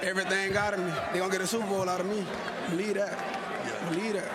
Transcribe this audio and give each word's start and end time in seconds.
Everything 0.00 0.56
out 0.56 0.74
of 0.74 0.80
me. 0.80 0.92
They 1.12 1.18
gonna 1.18 1.32
get 1.32 1.40
a 1.40 1.46
Super 1.46 1.66
Bowl 1.66 1.88
out 1.88 2.00
of 2.00 2.06
me. 2.06 2.24
Believe 2.70 2.94
that. 2.94 3.18
Believe 3.90 4.14
that. 4.14 4.30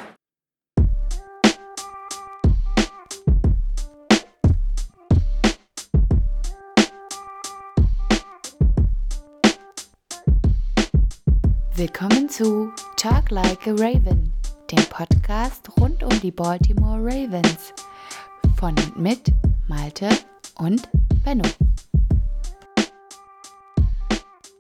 Willkommen 11.76 12.30
zu 12.30 12.72
Talk 12.98 13.32
Like 13.32 13.68
a 13.68 13.74
Raven, 13.74 14.32
dem 14.70 14.86
Podcast 14.90 15.70
rund 15.80 16.04
um 16.04 16.22
die 16.22 16.32
Baltimore 16.32 17.00
Ravens. 17.00 17.74
Von 18.58 18.76
und 18.78 19.00
mit 19.00 19.34
Malte 19.76 20.08
und 20.60 20.88
Benno. 21.26 21.44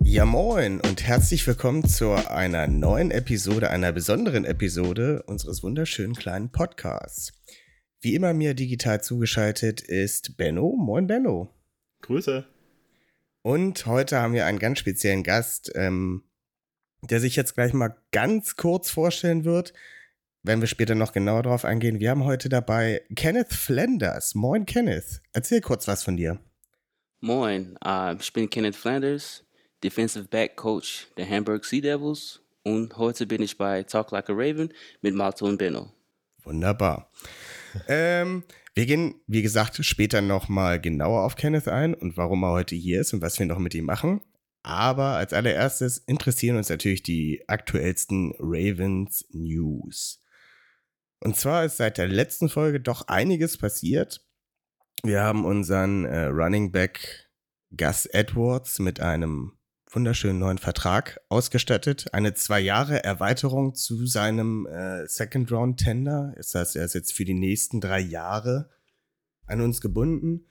Ja 0.03 0.25
moin 0.25 0.81
und 0.81 1.03
herzlich 1.03 1.45
willkommen 1.45 1.87
zu 1.87 2.13
einer 2.13 2.67
neuen 2.67 3.11
Episode, 3.11 3.69
einer 3.69 3.91
besonderen 3.91 4.43
Episode 4.43 5.21
unseres 5.27 5.61
wunderschönen 5.61 6.15
kleinen 6.15 6.51
Podcasts. 6.51 7.31
Wie 8.01 8.15
immer 8.15 8.33
mir 8.33 8.55
digital 8.55 9.03
zugeschaltet 9.03 9.81
ist 9.81 10.35
Benno. 10.35 10.75
Moin 10.75 11.05
Benno. 11.05 11.53
Grüße. 12.01 12.47
Und 13.43 13.85
heute 13.85 14.17
haben 14.17 14.33
wir 14.33 14.47
einen 14.47 14.57
ganz 14.57 14.79
speziellen 14.79 15.21
Gast, 15.21 15.71
ähm, 15.75 16.23
der 17.03 17.19
sich 17.19 17.35
jetzt 17.35 17.53
gleich 17.53 17.73
mal 17.73 17.95
ganz 18.11 18.55
kurz 18.55 18.89
vorstellen 18.89 19.45
wird, 19.45 19.73
wenn 20.43 20.59
wir 20.59 20.67
später 20.67 20.93
noch 20.93 21.13
genauer 21.13 21.43
drauf 21.43 21.65
eingehen. 21.65 21.99
Wir 21.99 22.11
haben 22.11 22.25
heute 22.25 22.49
dabei 22.49 23.01
Kenneth 23.15 23.53
Flanders. 23.53 24.35
Moin 24.35 24.65
Kenneth. 24.65 25.21
Erzähl 25.31 25.61
kurz 25.61 25.87
was 25.87 26.03
von 26.03 26.17
dir. 26.17 26.39
Moin, 27.21 27.77
äh, 27.83 28.15
ich 28.15 28.33
bin 28.33 28.49
Kenneth 28.49 28.75
Flanders, 28.75 29.45
Defensive 29.81 30.25
Back 30.25 30.57
Coach 30.57 31.07
der 31.15 31.29
Hamburg 31.29 31.63
Sea 31.63 31.79
Devils 31.79 32.41
und 32.63 32.97
heute 32.97 33.25
bin 33.25 33.41
ich 33.41 33.57
bei 33.57 33.83
Talk 33.83 34.11
Like 34.11 34.29
a 34.29 34.33
Raven 34.33 34.73
mit 35.01 35.15
Malte 35.15 35.45
und 35.45 35.57
Benno. 35.57 35.89
Wunderbar. 36.43 37.09
ähm, 37.87 38.43
wir 38.75 38.85
gehen, 38.85 39.15
wie 39.27 39.41
gesagt, 39.41 39.83
später 39.85 40.21
nochmal 40.21 40.81
genauer 40.81 41.23
auf 41.23 41.37
Kenneth 41.37 41.69
ein 41.69 41.93
und 41.93 42.17
warum 42.17 42.43
er 42.43 42.51
heute 42.51 42.75
hier 42.75 42.99
ist 42.99 43.13
und 43.13 43.21
was 43.21 43.39
wir 43.39 43.45
noch 43.45 43.59
mit 43.59 43.73
ihm 43.73 43.85
machen. 43.85 44.19
Aber 44.61 45.15
als 45.15 45.31
allererstes 45.31 45.99
interessieren 45.99 46.57
uns 46.57 46.69
natürlich 46.69 47.03
die 47.03 47.43
aktuellsten 47.47 48.33
Ravens 48.39 49.25
News. 49.31 50.22
Und 51.23 51.37
zwar 51.37 51.63
ist 51.63 51.77
seit 51.77 51.97
der 51.97 52.09
letzten 52.09 52.49
Folge 52.49 52.81
doch 52.81 53.07
einiges 53.07 53.57
passiert. 53.57 54.27
Wir 55.03 55.21
haben 55.21 55.45
unseren 55.45 56.03
äh, 56.03 56.25
Running 56.25 56.73
Back 56.73 57.29
Gus 57.71 58.05
Edwards 58.07 58.79
mit 58.79 58.99
einem 58.99 59.53
wunderschönen 59.89 60.39
neuen 60.39 60.57
Vertrag 60.57 61.21
ausgestattet. 61.29 62.13
Eine 62.13 62.33
zwei 62.33 62.59
Jahre 62.59 63.05
Erweiterung 63.05 63.73
zu 63.73 64.05
seinem 64.05 64.65
äh, 64.65 65.07
Second 65.07 65.49
Round 65.49 65.79
Tender. 65.79 66.33
Das 66.35 66.55
heißt, 66.55 66.75
er 66.75 66.83
ist 66.83 66.93
jetzt 66.93 67.13
für 67.13 67.23
die 67.23 67.35
nächsten 67.35 67.79
drei 67.79 68.01
Jahre 68.01 68.69
an 69.45 69.61
uns 69.61 69.79
gebunden. 69.79 70.47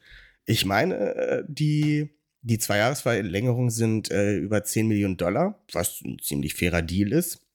Ich 0.46 0.64
meine, 0.64 1.14
äh, 1.14 1.44
die, 1.46 2.16
die 2.40 2.58
Zweijahresverlängerung 2.58 3.68
sind 3.68 4.10
äh, 4.10 4.38
über 4.38 4.64
10 4.64 4.88
Millionen 4.88 5.18
Dollar, 5.18 5.62
was 5.70 6.00
ein 6.00 6.16
ziemlich 6.18 6.54
fairer 6.54 6.80
Deal 6.80 7.12
ist. 7.12 7.46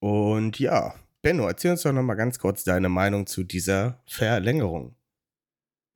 Und 0.00 0.58
ja, 0.58 0.96
Benno, 1.24 1.48
erzähl 1.48 1.70
uns 1.70 1.80
doch 1.80 1.92
noch 1.92 2.02
mal 2.02 2.16
ganz 2.16 2.38
kurz 2.38 2.64
deine 2.64 2.90
Meinung 2.90 3.26
zu 3.26 3.44
dieser 3.44 3.98
Verlängerung. 4.04 4.94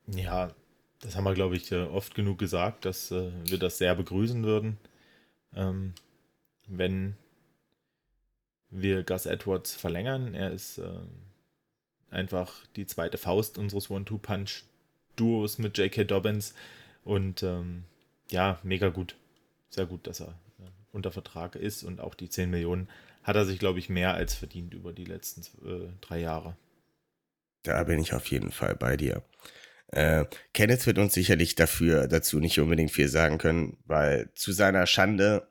Ja, 0.06 0.54
das 1.00 1.16
haben 1.16 1.24
wir, 1.24 1.34
glaube 1.34 1.54
ich, 1.54 1.70
äh, 1.70 1.82
oft 1.82 2.14
genug 2.14 2.38
gesagt, 2.38 2.86
dass 2.86 3.10
äh, 3.10 3.30
wir 3.44 3.58
das 3.58 3.76
sehr 3.76 3.94
begrüßen 3.94 4.42
würden, 4.42 4.78
ähm, 5.54 5.92
wenn 6.66 7.14
wir 8.70 9.02
Gus 9.02 9.26
Edwards 9.26 9.74
verlängern. 9.74 10.32
Er 10.32 10.50
ist 10.50 10.78
äh, 10.78 10.88
einfach 12.08 12.64
die 12.76 12.86
zweite 12.86 13.18
Faust 13.18 13.58
unseres 13.58 13.90
One-Two-Punch-Duos 13.90 15.58
mit 15.58 15.76
J.K. 15.76 16.04
Dobbins 16.04 16.54
und 17.04 17.42
ähm, 17.42 17.84
ja, 18.30 18.58
mega 18.62 18.88
gut. 18.88 19.14
Sehr 19.68 19.84
gut, 19.84 20.06
dass 20.06 20.20
er 20.20 20.28
äh, 20.28 20.70
unter 20.90 21.12
Vertrag 21.12 21.54
ist 21.54 21.82
und 21.82 22.00
auch 22.00 22.14
die 22.14 22.30
10 22.30 22.48
Millionen 22.48 22.88
hat 23.28 23.36
er 23.36 23.44
sich, 23.44 23.58
glaube 23.58 23.78
ich, 23.78 23.90
mehr 23.90 24.14
als 24.14 24.34
verdient 24.34 24.72
über 24.72 24.92
die 24.94 25.04
letzten 25.04 25.42
äh, 25.64 25.92
drei 26.00 26.18
Jahre. 26.18 26.56
Da 27.62 27.84
bin 27.84 28.00
ich 28.00 28.14
auf 28.14 28.26
jeden 28.26 28.50
Fall 28.50 28.74
bei 28.74 28.96
dir. 28.96 29.22
Äh, 29.88 30.24
Kenneth 30.54 30.86
wird 30.86 30.98
uns 30.98 31.12
sicherlich 31.12 31.54
dafür 31.54 32.08
dazu 32.08 32.40
nicht 32.40 32.58
unbedingt 32.58 32.90
viel 32.90 33.08
sagen 33.08 33.36
können, 33.36 33.76
weil 33.84 34.30
zu 34.34 34.52
seiner 34.52 34.86
Schande 34.86 35.46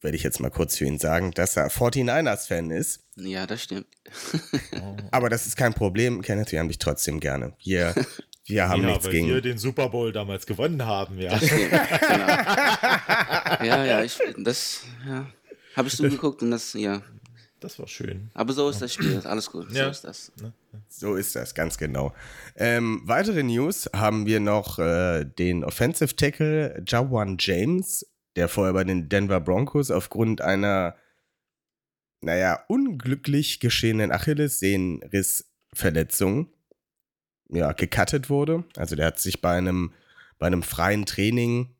werde 0.00 0.16
ich 0.16 0.24
jetzt 0.24 0.40
mal 0.40 0.50
kurz 0.50 0.76
für 0.76 0.86
ihn 0.86 0.98
sagen, 0.98 1.30
dass 1.30 1.56
er 1.56 1.70
49ers-Fan 1.70 2.70
ist. 2.72 3.04
Ja, 3.14 3.46
das 3.46 3.62
stimmt. 3.62 3.86
Aber 5.12 5.30
das 5.30 5.46
ist 5.46 5.56
kein 5.56 5.72
Problem, 5.72 6.20
Kenneth, 6.20 6.50
wir 6.50 6.58
haben 6.58 6.68
dich 6.68 6.78
trotzdem 6.78 7.20
gerne. 7.20 7.54
Wir, 7.62 7.94
wir 8.44 8.68
haben 8.68 8.82
ja, 8.82 8.88
nichts 8.88 9.04
weil 9.04 9.12
gegen. 9.12 9.28
wir 9.28 9.40
den 9.40 9.58
Super 9.58 9.88
Bowl 9.88 10.12
damals 10.12 10.46
gewonnen 10.46 10.84
haben, 10.84 11.20
ja. 11.20 11.30
Das 11.30 11.46
stimmt, 11.46 11.70
genau. 11.70 12.26
Ja, 13.64 13.84
ja, 13.84 14.02
ich, 14.02 14.18
das, 14.38 14.82
ja, 15.06 15.26
habe 15.76 15.88
ich 15.88 15.96
zugeguckt 15.96 16.42
und 16.42 16.50
das, 16.50 16.72
ja. 16.74 17.00
Das 17.60 17.78
war 17.78 17.86
schön. 17.88 18.30
Aber 18.34 18.52
so 18.52 18.68
ist 18.68 18.82
das 18.82 18.92
Spiel, 18.92 19.18
alles 19.24 19.50
gut, 19.50 19.70
so 19.70 19.76
Ja. 19.76 19.88
ist 19.88 20.04
das. 20.04 20.30
So 20.88 21.14
ist 21.14 21.34
das, 21.36 21.54
ganz 21.54 21.78
genau. 21.78 22.12
Ähm, 22.54 23.00
weitere 23.04 23.42
News 23.42 23.88
haben 23.94 24.26
wir 24.26 24.40
noch 24.40 24.78
äh, 24.78 25.24
den 25.24 25.64
Offensive 25.64 26.14
Tackle 26.16 26.82
Jawan 26.86 27.36
James, 27.40 28.06
der 28.36 28.48
vorher 28.48 28.74
bei 28.74 28.84
den 28.84 29.08
Denver 29.08 29.40
Broncos 29.40 29.90
aufgrund 29.90 30.42
einer, 30.42 30.96
naja, 32.20 32.62
unglücklich 32.68 33.58
geschehenen 33.60 34.12
Achillessehnenrissverletzung 34.12 36.52
ja, 37.48 37.72
gecuttet 37.72 38.28
wurde. 38.28 38.64
Also 38.76 38.96
der 38.96 39.06
hat 39.06 39.18
sich 39.18 39.40
bei 39.40 39.56
einem, 39.56 39.94
bei 40.38 40.46
einem 40.46 40.62
freien 40.62 41.06
Training 41.06 41.74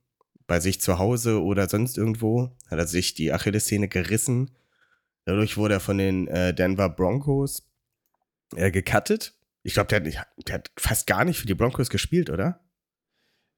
bei 0.47 0.61
sich 0.61 0.81
zu 0.81 0.99
Hause 0.99 1.43
oder 1.43 1.69
sonst 1.69 1.99
irgendwo, 1.99 2.57
hat 2.71 2.79
er 2.79 2.87
sich 2.87 3.15
die 3.15 3.33
Achillessehne 3.33 3.89
gerissen. 3.89 4.51
Dadurch 5.25 5.57
wurde 5.57 5.75
er 5.75 5.81
von 5.81 5.99
den 5.99 6.29
äh, 6.29 6.55
Denver 6.55 6.89
Broncos 6.89 7.69
äh, 8.55 8.71
gecuttet. 8.71 9.35
Ich 9.63 9.75
glaube, 9.75 9.89
der, 9.89 9.97
hat 9.99 10.05
nicht- 10.07 10.21
der 10.47 10.55
hat 10.55 10.71
fast 10.79 11.07
gar 11.09 11.25
nicht 11.25 11.39
für 11.41 11.47
die 11.49 11.55
Broncos 11.55 11.91
gespielt, 11.91 12.31
oder? 12.31 12.61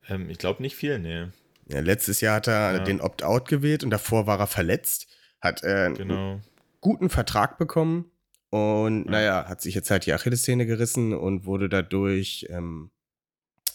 Ähm, 0.08 0.30
ich 0.30 0.38
glaube 0.38 0.62
nicht 0.62 0.76
viel, 0.76 0.98
nee. 0.98 1.26
Ja, 1.66 1.80
letztes 1.80 2.22
Jahr 2.22 2.36
hat 2.36 2.46
er 2.48 2.76
Ja. 2.76 2.84
den 2.84 3.02
Opt-out 3.02 3.46
gewählt 3.48 3.84
und 3.84 3.90
davor 3.90 4.26
war 4.26 4.38
er 4.40 4.46
verletzt. 4.46 5.06
Hat 5.42 5.62
äh, 5.62 5.66
einen 5.86 5.94
Genau. 5.96 6.40
guten 6.80 7.10
Vertrag 7.10 7.58
bekommen 7.58 8.10
und 8.48 9.04
Ja. 9.04 9.10
naja, 9.10 9.44
hat 9.48 9.60
sich 9.60 9.74
jetzt 9.74 9.90
halt 9.90 10.06
die 10.06 10.14
Achillessehne 10.14 10.64
gerissen 10.64 11.12
und 11.12 11.44
wurde 11.44 11.68
dadurch, 11.68 12.46
ähm, 12.48 12.90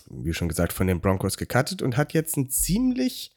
wie 0.10 0.34
schon 0.34 0.50
gesagt, 0.50 0.74
von 0.74 0.88
den 0.88 1.02
Broncos 1.02 1.38
gecuttet 1.38 1.82
und 1.82 1.98
hat 1.98 2.14
jetzt 2.14 2.38
ein 2.38 2.50
ziemlich, 2.50 3.36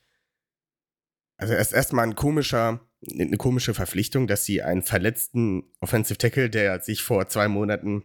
also 1.37 1.53
erst 1.55 1.73
erstmal 1.73 2.07
ein 2.07 2.15
komischer, 2.17 2.81
eine 3.13 3.37
komische 3.37 3.75
Verpflichtung, 3.75 4.27
dass 4.27 4.45
sie 4.45 4.63
einen 4.63 4.83
verletzten 4.83 5.65
Offensive 5.81 6.19
Tackle, 6.19 6.51
der 6.51 6.81
sich 6.81 7.03
vor 7.03 7.29
zwei 7.29 7.49
Monaten 7.49 8.05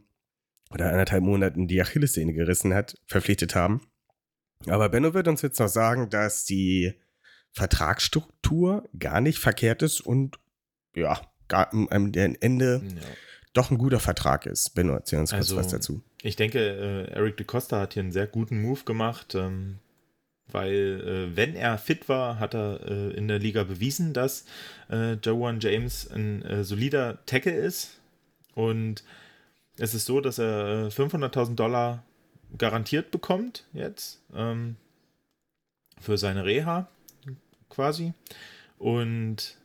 oder 0.70 0.90
anderthalb 0.90 1.24
Monaten 1.24 1.68
die 1.68 1.82
Achillessehne 1.82 2.34
gerissen 2.34 2.74
hat, 2.74 2.98
verpflichtet 3.06 3.56
haben. 3.56 3.82
Aber 4.68 4.90
Benno 4.90 5.14
wird 5.14 5.28
uns 5.28 5.42
jetzt 5.42 5.60
noch 5.60 5.68
sagen, 5.68 6.10
dass 6.10 6.46
die 6.46 6.94
Vertragsstruktur 7.54 8.88
gar 8.98 9.22
nicht 9.22 9.40
verkehrt 9.40 9.82
ist 9.82 10.02
und 10.02 10.40
ja, 10.96 11.22
gar, 11.48 11.74
am 11.74 11.88
am 11.90 12.12
Ende 12.14 12.82
Ja. 12.86 13.02
doch 13.54 13.72
ein 13.72 13.78
guter 13.78 14.00
Vertrag 14.00 14.46
ist. 14.46 14.70
Benno, 14.76 14.94
erzähl 14.94 15.20
uns 15.20 15.32
kurz 15.32 15.42
Also- 15.50 15.56
was 15.58 15.68
dazu. 15.70 16.04
Ich 16.24 16.36
denke, 16.36 16.60
äh, 16.60 17.12
Eric 17.14 17.38
DeCosta 17.38 17.80
hat 17.80 17.94
hier 17.94 18.04
einen 18.04 18.12
sehr 18.12 18.28
guten 18.28 18.62
Move 18.62 18.84
gemacht, 18.84 19.34
ähm, 19.36 19.80
weil 20.52 21.32
äh, 21.32 21.36
wenn 21.36 21.56
er 21.56 21.78
fit 21.78 22.10
war, 22.10 22.40
hat 22.40 22.54
er 22.54 22.82
äh, 22.88 23.14
in 23.14 23.28
der 23.28 23.40
Liga 23.40 23.64
bewiesen, 23.64 24.14
dass 24.14 24.46
äh, 24.90 25.18
Jawan 25.24 25.60
James 25.60 26.10
ein 26.12 26.44
äh, 26.44 26.64
solider 26.64 27.26
Tackle 27.26 27.56
ist. 27.56 28.00
Und 28.54 29.04
es 29.78 29.94
ist 29.94 30.06
so, 30.06 30.22
dass 30.22 30.38
er 30.38 30.88
äh, 30.88 30.90
500.000 30.90 31.56
Dollar 31.56 32.04
garantiert 32.58 33.12
bekommt 33.12 33.66
jetzt 33.74 34.22
ähm, 34.36 34.76
für 36.00 36.18
seine 36.18 36.46
Reha 36.46 36.90
quasi. 37.70 38.14
Und 38.78 39.58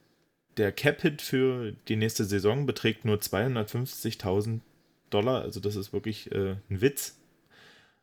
der 0.56 0.72
Cap-Hit 0.72 1.20
für 1.20 1.72
die 1.88 1.96
nächste 1.96 2.24
Saison 2.24 2.64
beträgt 2.64 3.04
nur 3.04 3.16
250.000 3.16 4.60
Dollar. 5.10 5.42
Also 5.42 5.60
das 5.60 5.76
ist 5.76 5.92
wirklich 5.92 6.30
äh, 6.32 6.56
ein 6.70 6.80
Witz. 6.80 7.18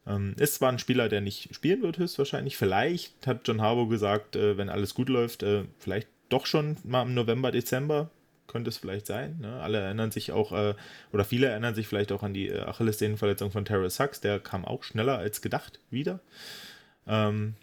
Ähm, 0.05 0.35
ist 0.38 0.55
zwar 0.55 0.71
ein 0.71 0.79
Spieler, 0.79 1.07
der 1.09 1.21
nicht 1.21 1.55
spielen 1.55 1.81
wird, 1.81 1.97
höchstwahrscheinlich. 1.97 2.57
Vielleicht 2.57 3.25
hat 3.25 3.47
John 3.47 3.61
Harbaugh 3.61 3.89
gesagt, 3.89 4.35
äh, 4.35 4.57
wenn 4.57 4.69
alles 4.69 4.95
gut 4.95 5.09
läuft, 5.09 5.44
äh, 5.44 5.63
vielleicht 5.79 6.07
doch 6.29 6.45
schon 6.45 6.77
mal 6.83 7.03
im 7.03 7.13
November, 7.13 7.51
Dezember. 7.51 8.09
könnte 8.47 8.69
es 8.69 8.77
vielleicht 8.77 9.07
sein. 9.07 9.39
Ne? 9.39 9.61
Alle 9.61 9.79
erinnern 9.79 10.11
sich 10.11 10.31
auch, 10.31 10.51
äh, 10.51 10.75
oder 11.11 11.23
viele 11.23 11.47
erinnern 11.47 11.75
sich 11.75 11.88
vielleicht 11.88 12.11
auch 12.11 12.23
an 12.23 12.33
die 12.33 12.50
äh, 12.50 12.59
Achillessehnenverletzung 12.61 13.51
von 13.51 13.65
Terrell 13.65 13.89
Sachs, 13.89 14.19
der 14.19 14.39
kam 14.39 14.65
auch 14.65 14.83
schneller 14.83 15.17
als 15.17 15.41
gedacht 15.41 15.79
wieder. 15.89 16.19
Ähm, 17.07 17.55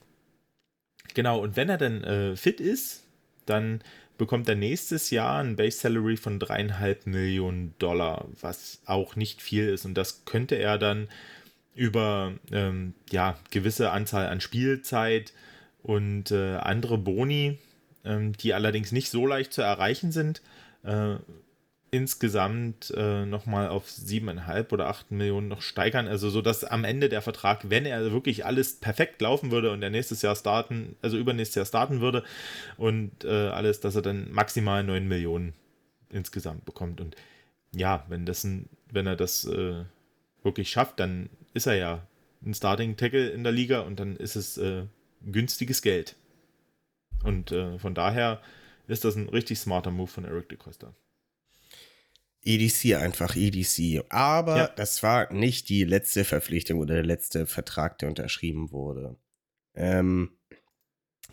genau, 1.15 1.41
und 1.41 1.57
wenn 1.57 1.69
er 1.69 1.79
dann 1.79 2.03
äh, 2.05 2.37
fit 2.37 2.61
ist, 2.61 3.05
dann 3.47 3.83
bekommt 4.21 4.51
er 4.51 4.55
nächstes 4.55 5.09
Jahr 5.09 5.43
ein 5.43 5.57
Base 5.57 5.79
Salary 5.79 6.19
von 6.19 6.39
dreieinhalb 6.39 7.07
Millionen 7.07 7.75
Dollar, 7.79 8.27
was 8.39 8.83
auch 8.85 9.17
nicht 9.17 9.41
viel 9.41 9.67
ist. 9.67 9.87
Und 9.87 9.95
das 9.95 10.27
könnte 10.27 10.57
er 10.57 10.77
dann 10.77 11.09
über 11.75 12.35
ähm, 12.53 12.93
ja, 13.11 13.39
gewisse 13.51 13.91
Anzahl 13.93 14.27
an 14.27 14.43
Spielzeit 14.43 15.33
und 15.83 16.33
äh, 16.33 16.57
andere 16.57 16.99
Boni, 16.99 17.57
ähm, 18.05 18.35
die 18.35 18.53
allerdings 18.53 18.93
nicht 18.93 19.09
so 19.09 19.27
leicht 19.27 19.55
zu 19.55 19.63
erreichen 19.63 20.13
sind, 20.13 20.43
äh, 20.85 21.15
insgesamt 21.91 22.93
äh, 22.97 23.27
nochmal 23.27 23.69
auf 23.69 23.89
7,5 23.89 24.73
oder 24.73 24.89
8 24.89 25.11
Millionen 25.11 25.49
noch 25.49 25.63
steigern. 25.63 26.07
Also 26.07 26.31
so, 26.31 26.41
dass 26.41 26.65
am 26.65 26.85
Ende 26.85 27.09
der 27.09 27.23
Vertrag, 27.23 27.69
wenn 27.69 27.85
er 27.85 28.13
wirklich 28.13 28.45
alles 28.45 28.77
perfekt 28.79 29.21
laufen 29.21 29.51
würde 29.51 29.73
und 29.73 29.83
er 29.83 29.91
nächstes 29.91 30.23
Jahr 30.23 30.37
starten, 30.37 30.97
also 31.03 31.19
übernächstes 31.19 31.57
Jahr 31.57 31.67
starten 31.67 32.01
würde 32.01 32.23
und 32.77 33.25
äh, 33.25 33.49
alles, 33.49 33.81
dass 33.81 33.97
er 33.97 34.03
dann 34.03 34.31
maximal 34.31 34.85
9 34.85 35.07
Millionen 35.07 35.53
insgesamt 36.11 36.65
bekommt. 36.65 37.01
Und 37.01 37.17
ja, 37.75 38.05
wenn 38.09 38.25
das 38.25 38.45
ein, 38.45 38.69
wenn 38.93 39.07
er 39.07 39.17
das 39.17 39.45
äh, 39.45 39.85
wirklich 40.43 40.71
schafft, 40.71 41.01
dann 41.01 41.29
ist 41.55 41.67
er 41.67 41.75
ja 41.75 42.07
ein 42.45 42.55
Starting 42.55 42.97
Tackle 42.97 43.29
in 43.31 43.43
der 43.43 43.53
Liga 43.53 43.81
und 43.81 44.01
dann 44.01 44.17
ist 44.17 44.37
es 44.37 44.59
äh, 44.59 44.85
günstiges 45.25 45.83
Geld. 45.83 46.17
Und 47.25 47.53
äh, 47.53 47.79
von 47.79 47.95
daher 47.95 48.41
ist 48.87 49.05
das 49.05 49.17
ein 49.17 49.29
richtig 49.29 49.59
smarter 49.59 49.91
Move 49.91 50.09
von 50.09 50.25
Eric 50.25 50.49
DeCosta. 50.49 50.95
EDC 52.43 52.97
einfach 52.97 53.37
EDC. 53.37 54.05
Aber 54.09 54.57
ja. 54.57 54.69
das 54.69 55.03
war 55.03 55.33
nicht 55.33 55.69
die 55.69 55.85
letzte 55.85 56.25
Verpflichtung 56.25 56.79
oder 56.79 56.95
der 56.95 57.05
letzte 57.05 57.47
Vertrag, 57.47 57.99
der 57.99 58.09
unterschrieben 58.09 58.73
wurde. 58.73 59.17
Ähm, 59.75 60.31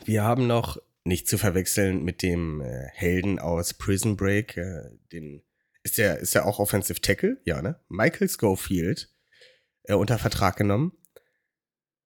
wir 0.06 0.24
haben 0.24 0.48
noch 0.48 0.78
nicht 1.04 1.28
zu 1.28 1.38
verwechseln 1.38 2.04
mit 2.04 2.22
dem 2.22 2.62
äh, 2.62 2.88
Helden 2.94 3.40
aus 3.40 3.74
Prison 3.74 4.18
Break. 4.18 4.58
Äh, 4.58 4.90
den, 5.12 5.44
ist 5.84 5.98
der, 5.98 6.20
ist 6.20 6.36
der 6.36 6.46
auch 6.46 6.60
Offensive 6.60 7.02
Tackle? 7.02 7.38
Ja, 7.46 7.62
ne? 7.62 7.80
Michael 7.88 8.30
Schofield 8.30 9.10
äh, 9.84 9.94
unter 9.94 10.18
Vertrag 10.18 10.58
genommen. 10.58 10.92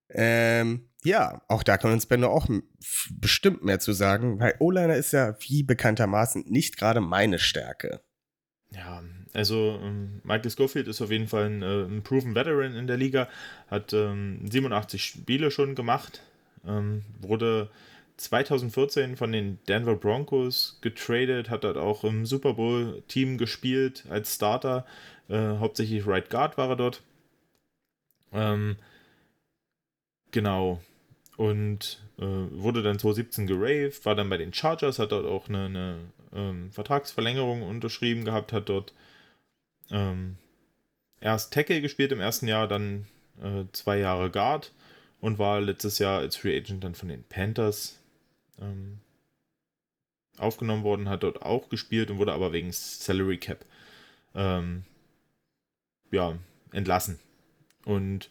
Ähm, 0.10 0.90
ja, 1.04 1.42
auch 1.48 1.64
da 1.64 1.78
kann 1.78 1.92
uns 1.92 2.06
Benno 2.06 2.28
auch 2.28 2.48
bestimmt 3.10 3.64
mehr 3.64 3.80
zu 3.80 3.94
sagen, 3.94 4.40
weil 4.40 4.56
O-Liner 4.60 4.96
ist 4.96 5.14
ja 5.14 5.36
wie 5.40 5.64
bekanntermaßen 5.64 6.46
nicht 6.48 6.78
gerade 6.78 7.02
meine 7.02 7.40
Stärke. 7.40 8.02
Ja, 8.74 9.04
also 9.34 9.80
ähm, 9.84 10.22
Michael 10.24 10.52
Schofield 10.52 10.88
ist 10.88 11.02
auf 11.02 11.12
jeden 11.12 11.28
Fall 11.28 11.46
ein, 11.46 11.62
äh, 11.62 11.84
ein 11.84 12.04
proven 12.04 12.36
Veteran 12.36 12.76
in 12.76 12.88
der 12.88 12.98
Liga, 12.98 13.28
hat 13.70 13.94
ähm, 13.94 14.40
87 14.50 15.04
Spiele 15.04 15.52
schon 15.52 15.76
gemacht, 15.76 16.22
ähm, 16.66 17.04
wurde 17.20 17.70
2014 18.18 19.18
von 19.18 19.32
den 19.32 19.60
Denver 19.68 19.96
Broncos 19.96 20.78
getradet, 20.82 21.50
hat 21.50 21.64
dort 21.64 21.78
auch 21.78 22.04
im 22.04 22.26
Super 22.26 22.54
Bowl 22.54 23.04
Team 23.08 23.38
gespielt 23.38 24.06
als 24.10 24.36
Starter, 24.36 24.86
äh, 25.28 25.58
hauptsächlich 25.58 26.08
Right 26.08 26.30
Guard 26.30 26.58
war 26.58 26.70
er 26.70 26.76
dort. 26.78 27.02
Ähm, 28.34 28.78
genau, 30.32 30.80
und 31.38 32.02
äh, 32.20 32.24
wurde 32.24 32.84
dann 32.84 33.00
2017 33.00 33.48
geraved, 33.48 34.06
war 34.06 34.16
dann 34.16 34.30
bei 34.30 34.38
den 34.38 34.54
Chargers, 34.54 35.00
hat 35.00 35.12
dort 35.12 35.26
auch 35.26 35.50
eine, 35.50 35.66
eine 35.66 35.96
ähm, 36.34 36.72
Vertragsverlängerung 36.72 37.64
unterschrieben 37.64 38.26
gehabt, 38.26 38.54
hat 38.54 38.70
dort 38.70 38.94
ähm, 39.90 40.38
erst 41.20 41.54
Tackle 41.54 41.82
gespielt 41.82 42.12
im 42.12 42.20
ersten 42.20 42.48
Jahr, 42.48 42.68
dann 42.68 43.08
äh, 43.42 43.66
zwei 43.72 43.98
Jahre 43.98 44.30
Guard 44.30 44.74
und 45.20 45.40
war 45.40 45.62
letztes 45.62 46.00
Jahr 46.00 46.20
als 46.20 46.36
Free 46.36 46.58
Agent 46.58 46.84
dann 46.84 46.96
von 46.96 47.10
den 47.10 47.24
Panthers 47.24 48.00
ähm, 48.60 49.00
aufgenommen 50.38 50.84
worden, 50.84 51.10
hat 51.10 51.24
dort 51.24 51.42
auch 51.42 51.70
gespielt 51.70 52.10
und 52.10 52.18
wurde 52.18 52.34
aber 52.34 52.52
wegen 52.54 52.72
Salary 52.72 53.38
Cap 53.38 53.66
ähm, 54.34 54.84
ja, 56.12 56.38
entlassen. 56.72 57.20
Und 57.86 58.30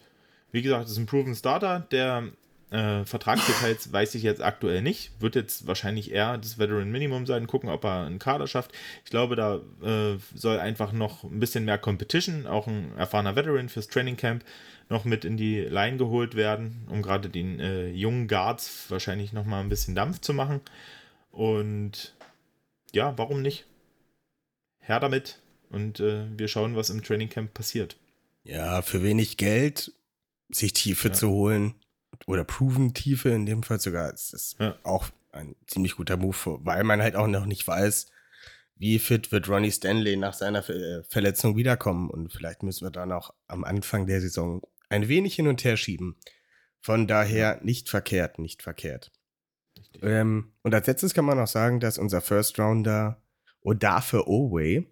wie 0.51 0.61
gesagt, 0.61 0.85
das 0.85 0.91
ist 0.91 0.97
ein 0.97 1.05
Proven 1.05 1.35
Starter, 1.35 1.87
der 1.91 2.29
äh, 2.71 3.05
Vertragsdetails 3.05 3.91
weiß 3.93 4.15
ich 4.15 4.23
jetzt 4.23 4.41
aktuell 4.41 4.81
nicht. 4.81 5.11
Wird 5.19 5.35
jetzt 5.35 5.67
wahrscheinlich 5.67 6.11
eher 6.11 6.37
das 6.37 6.57
Veteran 6.57 6.91
Minimum 6.91 7.25
sein, 7.25 7.47
gucken, 7.47 7.69
ob 7.69 7.83
er 7.83 8.05
einen 8.05 8.19
Kader 8.19 8.47
schafft. 8.47 8.71
Ich 9.03 9.11
glaube, 9.11 9.35
da 9.35 9.61
äh, 9.83 10.17
soll 10.33 10.59
einfach 10.59 10.91
noch 10.91 11.23
ein 11.23 11.39
bisschen 11.39 11.65
mehr 11.65 11.77
Competition, 11.77 12.47
auch 12.47 12.67
ein 12.67 12.93
erfahrener 12.97 13.35
Veteran 13.35 13.69
fürs 13.69 13.87
Training 13.87 14.17
Camp 14.17 14.43
noch 14.89 15.05
mit 15.05 15.23
in 15.23 15.37
die 15.37 15.59
Line 15.59 15.97
geholt 15.97 16.35
werden, 16.35 16.85
um 16.89 17.01
gerade 17.01 17.29
den 17.29 17.59
äh, 17.59 17.89
jungen 17.89 18.27
Guards 18.27 18.87
wahrscheinlich 18.89 19.31
noch 19.31 19.45
mal 19.45 19.61
ein 19.61 19.69
bisschen 19.69 19.95
Dampf 19.95 20.19
zu 20.19 20.33
machen. 20.33 20.59
Und 21.31 22.13
ja, 22.91 23.17
warum 23.17 23.41
nicht? 23.41 23.65
Her 24.79 24.99
damit 24.99 25.39
und 25.69 25.99
äh, 25.99 26.25
wir 26.37 26.47
schauen, 26.47 26.75
was 26.75 26.89
im 26.89 27.03
Training 27.03 27.29
Camp 27.29 27.53
passiert. 27.53 27.95
Ja, 28.43 28.81
für 28.81 29.03
wenig 29.03 29.37
Geld 29.37 29.93
sich 30.49 30.73
Tiefe 30.73 31.09
ja. 31.09 31.13
zu 31.13 31.29
holen, 31.29 31.75
oder 32.27 32.43
proven 32.43 32.93
Tiefe 32.93 33.29
in 33.29 33.45
dem 33.45 33.63
Fall 33.63 33.79
sogar. 33.79 34.13
Es 34.13 34.33
ist 34.33 34.59
ja. 34.59 34.75
auch 34.83 35.09
ein 35.31 35.55
ziemlich 35.67 35.95
guter 35.95 36.17
Move, 36.17 36.59
weil 36.63 36.83
man 36.83 37.01
halt 37.01 37.15
auch 37.15 37.27
noch 37.27 37.45
nicht 37.45 37.67
weiß, 37.67 38.07
wie 38.75 38.99
fit 38.99 39.31
wird 39.31 39.47
Ronnie 39.47 39.71
Stanley 39.71 40.17
nach 40.17 40.33
seiner 40.33 40.67
äh, 40.69 41.03
Verletzung 41.03 41.55
wiederkommen. 41.55 42.09
Und 42.09 42.33
vielleicht 42.33 42.63
müssen 42.63 42.85
wir 42.85 42.91
dann 42.91 43.11
auch 43.11 43.33
am 43.47 43.63
Anfang 43.63 44.07
der 44.07 44.21
Saison 44.21 44.61
ein 44.89 45.07
wenig 45.07 45.35
hin 45.35 45.47
und 45.47 45.63
her 45.63 45.77
schieben. 45.77 46.17
Von 46.79 47.07
daher 47.07 47.59
nicht 47.63 47.89
verkehrt, 47.89 48.39
nicht 48.39 48.63
verkehrt. 48.63 49.11
Ähm, 50.01 50.53
und 50.63 50.73
als 50.73 50.87
letztes 50.87 51.13
kann 51.13 51.25
man 51.25 51.39
auch 51.39 51.47
sagen, 51.47 51.79
dass 51.79 51.97
unser 51.97 52.21
First 52.21 52.59
Rounder 52.59 53.21
Odafe 53.61 54.27
Oway 54.27 54.90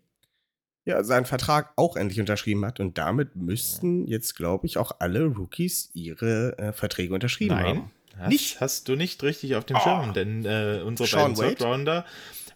ja, 0.86 1.04
seinen 1.04 1.26
Vertrag 1.26 1.74
auch 1.76 1.96
endlich 1.96 2.20
unterschrieben 2.20 2.66
hat. 2.66 2.80
Und 2.80 2.98
damit 2.98 3.36
müssten 3.36 4.08
jetzt, 4.08 4.36
glaube 4.36 4.66
ich, 4.66 4.78
auch 4.78 4.94
alle 5.00 5.26
Rookies 5.26 5.90
ihre 5.94 6.58
äh, 6.58 6.74
Verträge 6.74 7.14
unterschrieben 7.14 7.56
Nein, 7.56 7.66
haben. 7.66 7.92
Hast, 8.18 8.30
nicht? 8.30 8.62
Hast 8.62 8.88
du 8.88 8.96
nicht 8.96 9.24
richtig 9.24 9.56
auf 9.56 9.66
dem 9.66 9.78
oh. 9.78 9.80
Schirm, 9.82 10.14
denn 10.14 10.46
äh, 10.46 10.82
unsere 10.84 11.08
Sean 11.08 11.34
beiden 11.34 11.58
Third 11.58 11.62
Rounder, 11.62 12.06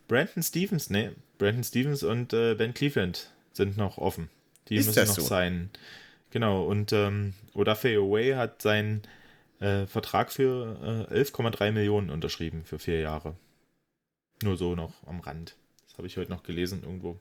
Brandon 0.07 0.43
Stevens, 0.43 0.89
nee, 0.89 1.11
Brandon 1.37 1.63
Stevens 1.63 2.03
und 2.03 2.33
äh, 2.33 2.55
Ben 2.55 2.73
Cleveland 2.73 3.31
sind 3.53 3.77
noch 3.77 3.97
offen. 3.97 4.29
Die 4.69 4.75
Ist 4.75 4.87
müssen 4.87 5.07
noch 5.07 5.15
so? 5.15 5.21
sein. 5.21 5.69
Genau, 6.31 6.65
und 6.65 6.91
ähm, 6.91 7.33
Odafe 7.53 7.95
Away 7.95 8.33
hat 8.33 8.61
seinen 8.61 9.03
äh, 9.59 9.85
Vertrag 9.85 10.31
für 10.31 11.07
äh, 11.11 11.21
11,3 11.21 11.71
Millionen 11.71 12.09
unterschrieben 12.09 12.63
für 12.65 12.79
vier 12.79 12.99
Jahre. 12.99 13.35
Nur 14.41 14.57
so 14.57 14.75
noch 14.75 14.93
am 15.05 15.19
Rand. 15.19 15.55
Das 15.87 15.97
habe 15.97 16.07
ich 16.07 16.17
heute 16.17 16.31
noch 16.31 16.43
gelesen 16.43 16.81
irgendwo. 16.83 17.19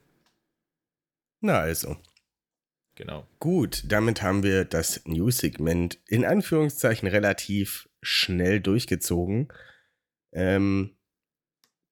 Na 1.43 1.59
also. 1.59 1.97
Genau. 2.95 3.27
Gut, 3.41 3.85
damit 3.89 4.23
haben 4.23 4.43
wir 4.43 4.65
das 4.65 5.05
News-Segment 5.07 5.99
in 6.07 6.25
Anführungszeichen 6.25 7.09
relativ 7.09 7.89
schnell 8.01 8.61
durchgezogen. 8.61 9.49
Ähm, 10.33 10.97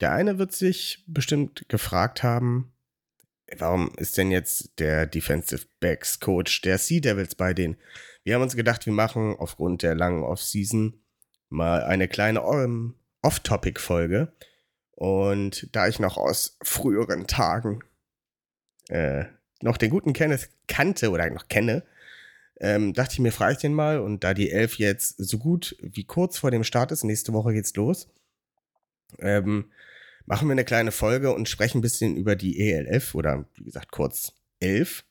der 0.01 0.13
eine 0.13 0.39
wird 0.39 0.53
sich 0.53 1.05
bestimmt 1.09 1.69
gefragt 1.69 2.23
haben, 2.23 2.73
warum 3.59 3.93
ist 3.97 4.17
denn 4.19 4.31
jetzt 4.31 4.79
der 4.79 5.07
Defensive 5.07 5.67
Backs 5.81 6.21
Coach 6.21 6.61
der 6.63 6.79
Sea 6.79 7.01
Devils 7.01 7.35
bei 7.35 7.53
denen? 7.53 7.77
Wir 8.23 8.35
haben 8.35 8.43
uns 8.43 8.55
gedacht, 8.55 8.87
wir 8.87 8.93
machen 8.93 9.35
aufgrund 9.37 9.83
der 9.83 9.97
langen 9.97 10.23
Offseason 10.23 11.03
mal 11.49 11.83
eine 11.83 12.07
kleine 12.07 12.43
Off-Topic-Folge. 13.23 14.33
Und 14.93 15.75
da 15.75 15.89
ich 15.89 15.99
noch 15.99 16.19
aus 16.19 16.59
früheren 16.63 17.27
Tagen 17.27 17.81
äh, 18.89 19.25
noch 19.63 19.77
den 19.77 19.91
guten 19.91 20.13
Kenneth 20.13 20.49
kannte 20.67 21.11
oder 21.11 21.29
noch 21.31 21.49
kenne, 21.49 21.85
ähm, 22.61 22.93
dachte 22.93 23.15
ich 23.15 23.19
mir, 23.19 23.33
frage 23.33 23.55
ich 23.55 23.59
den 23.59 23.75
mal. 23.75 24.01
Und 24.01 24.25
da 24.25 24.35
die 24.35 24.51
Elf 24.51 24.77
jetzt 24.77 25.17
so 25.19 25.39
gut 25.39 25.77
wie 25.81 26.05
kurz 26.05 26.39
vor 26.39 26.51
dem 26.51 26.65
Start 26.65 26.93
ist, 26.93 27.05
nächste 27.05 27.33
Woche 27.33 27.53
geht's 27.53 27.75
los, 27.75 28.09
ähm, 29.19 29.71
machen 30.27 30.49
wir 30.49 30.53
eine 30.53 30.65
kleine 30.65 30.93
Folge 30.93 31.35
und 31.35 31.49
sprechen 31.49 31.79
ein 31.79 31.83
bisschen 31.83 32.17
über 32.17 32.37
die 32.37 32.61
ELF 32.61 33.15
oder 33.15 33.47
wie 33.57 33.65
gesagt 33.65 33.91
kurz 33.91 34.33
Elf, 34.61 35.05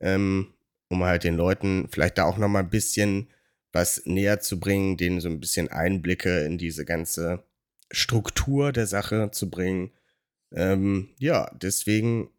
ähm, 0.00 0.54
um 0.88 1.02
halt 1.02 1.24
den 1.24 1.36
Leuten 1.36 1.88
vielleicht 1.90 2.18
da 2.18 2.24
auch 2.24 2.38
noch 2.38 2.48
mal 2.48 2.60
ein 2.60 2.70
bisschen 2.70 3.28
was 3.72 4.02
näher 4.06 4.40
zu 4.40 4.60
bringen, 4.60 4.96
denen 4.96 5.20
so 5.20 5.28
ein 5.28 5.40
bisschen 5.40 5.68
Einblicke 5.68 6.44
in 6.44 6.58
diese 6.58 6.84
ganze 6.84 7.42
Struktur 7.90 8.72
der 8.72 8.86
Sache 8.86 9.30
zu 9.32 9.50
bringen 9.50 9.90
ähm, 10.52 11.10
ja, 11.18 11.50
deswegen 11.60 12.30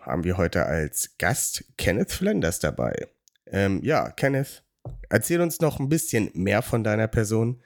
haben 0.00 0.24
wir 0.24 0.36
heute 0.36 0.66
als 0.66 1.16
Gast 1.18 1.64
Kenneth 1.76 2.12
Flanders 2.12 2.58
dabei. 2.58 3.08
Ähm, 3.46 3.80
ja, 3.82 4.10
Kenneth, 4.10 4.62
erzähl 5.08 5.40
uns 5.40 5.60
noch 5.60 5.78
ein 5.78 5.88
bisschen 5.88 6.30
mehr 6.34 6.62
von 6.62 6.82
deiner 6.82 7.08
Person. 7.08 7.62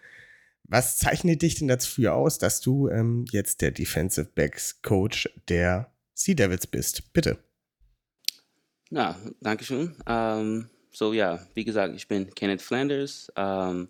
Was 0.65 0.99
zeichnet 0.99 1.43
dich 1.43 1.57
denn 1.57 1.69
dafür 1.69 2.15
aus, 2.15 2.39
dass 2.39 2.61
du 2.61 2.89
ähm, 2.89 3.25
jetzt 3.33 3.61
der 3.61 3.73
Defensive 3.73 4.31
Backs 4.35 4.83
Coach 4.83 5.29
der 5.49 5.91
Sea 6.15 6.35
Devils 6.35 6.67
bist. 6.67 7.13
Bitte. 7.13 7.39
Ja, 8.91 9.19
danke 9.41 9.65
schön. 9.65 9.97
Ähm, 10.07 10.69
so 10.93 11.13
ja, 11.13 11.45
wie 11.55 11.65
gesagt, 11.65 11.97
ich 11.97 12.07
bin 12.07 12.33
Kenneth 12.35 12.63
Flanders. 12.63 13.33
Ähm, 13.37 13.89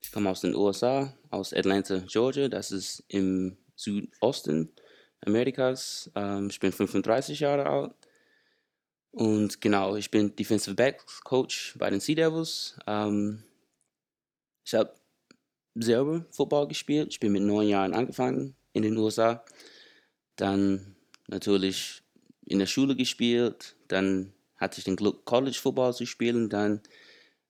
ich 0.00 0.12
komme 0.12 0.30
aus 0.30 0.40
den 0.40 0.54
USA, 0.54 1.12
aus 1.30 1.52
Atlanta, 1.52 2.02
Georgia. 2.06 2.48
Das 2.48 2.70
ist 2.70 3.02
im 3.08 3.56
Südosten 3.76 4.72
Amerikas. 5.26 6.10
Ähm, 6.14 6.48
ich 6.50 6.60
bin 6.60 6.72
35 6.72 7.40
Jahre 7.40 7.66
alt. 7.66 7.94
Und 9.12 9.60
genau, 9.60 9.96
ich 9.96 10.10
bin 10.10 10.34
Defensive 10.36 10.74
Back 10.74 11.04
Coach 11.24 11.74
bei 11.78 11.90
den 11.90 12.00
Sea 12.00 12.14
Devils. 12.14 12.78
Ähm, 12.86 13.42
ich 14.64 14.74
habe 14.74 14.94
selber 15.74 16.24
Football 16.30 16.68
gespielt. 16.68 17.08
Ich 17.10 17.20
bin 17.20 17.32
mit 17.32 17.42
neun 17.42 17.68
Jahren 17.68 17.94
angefangen 17.94 18.54
in 18.72 18.82
den 18.82 18.96
USA. 18.96 19.44
Dann 20.36 20.94
natürlich 21.26 22.02
in 22.46 22.58
der 22.58 22.66
Schule 22.66 22.94
gespielt. 22.94 23.76
Dann 23.88 24.32
hatte 24.56 24.78
ich 24.78 24.84
den 24.84 24.96
Glück, 24.96 25.24
College 25.24 25.58
Football 25.60 25.94
zu 25.94 26.06
spielen. 26.06 26.48
Dann 26.48 26.80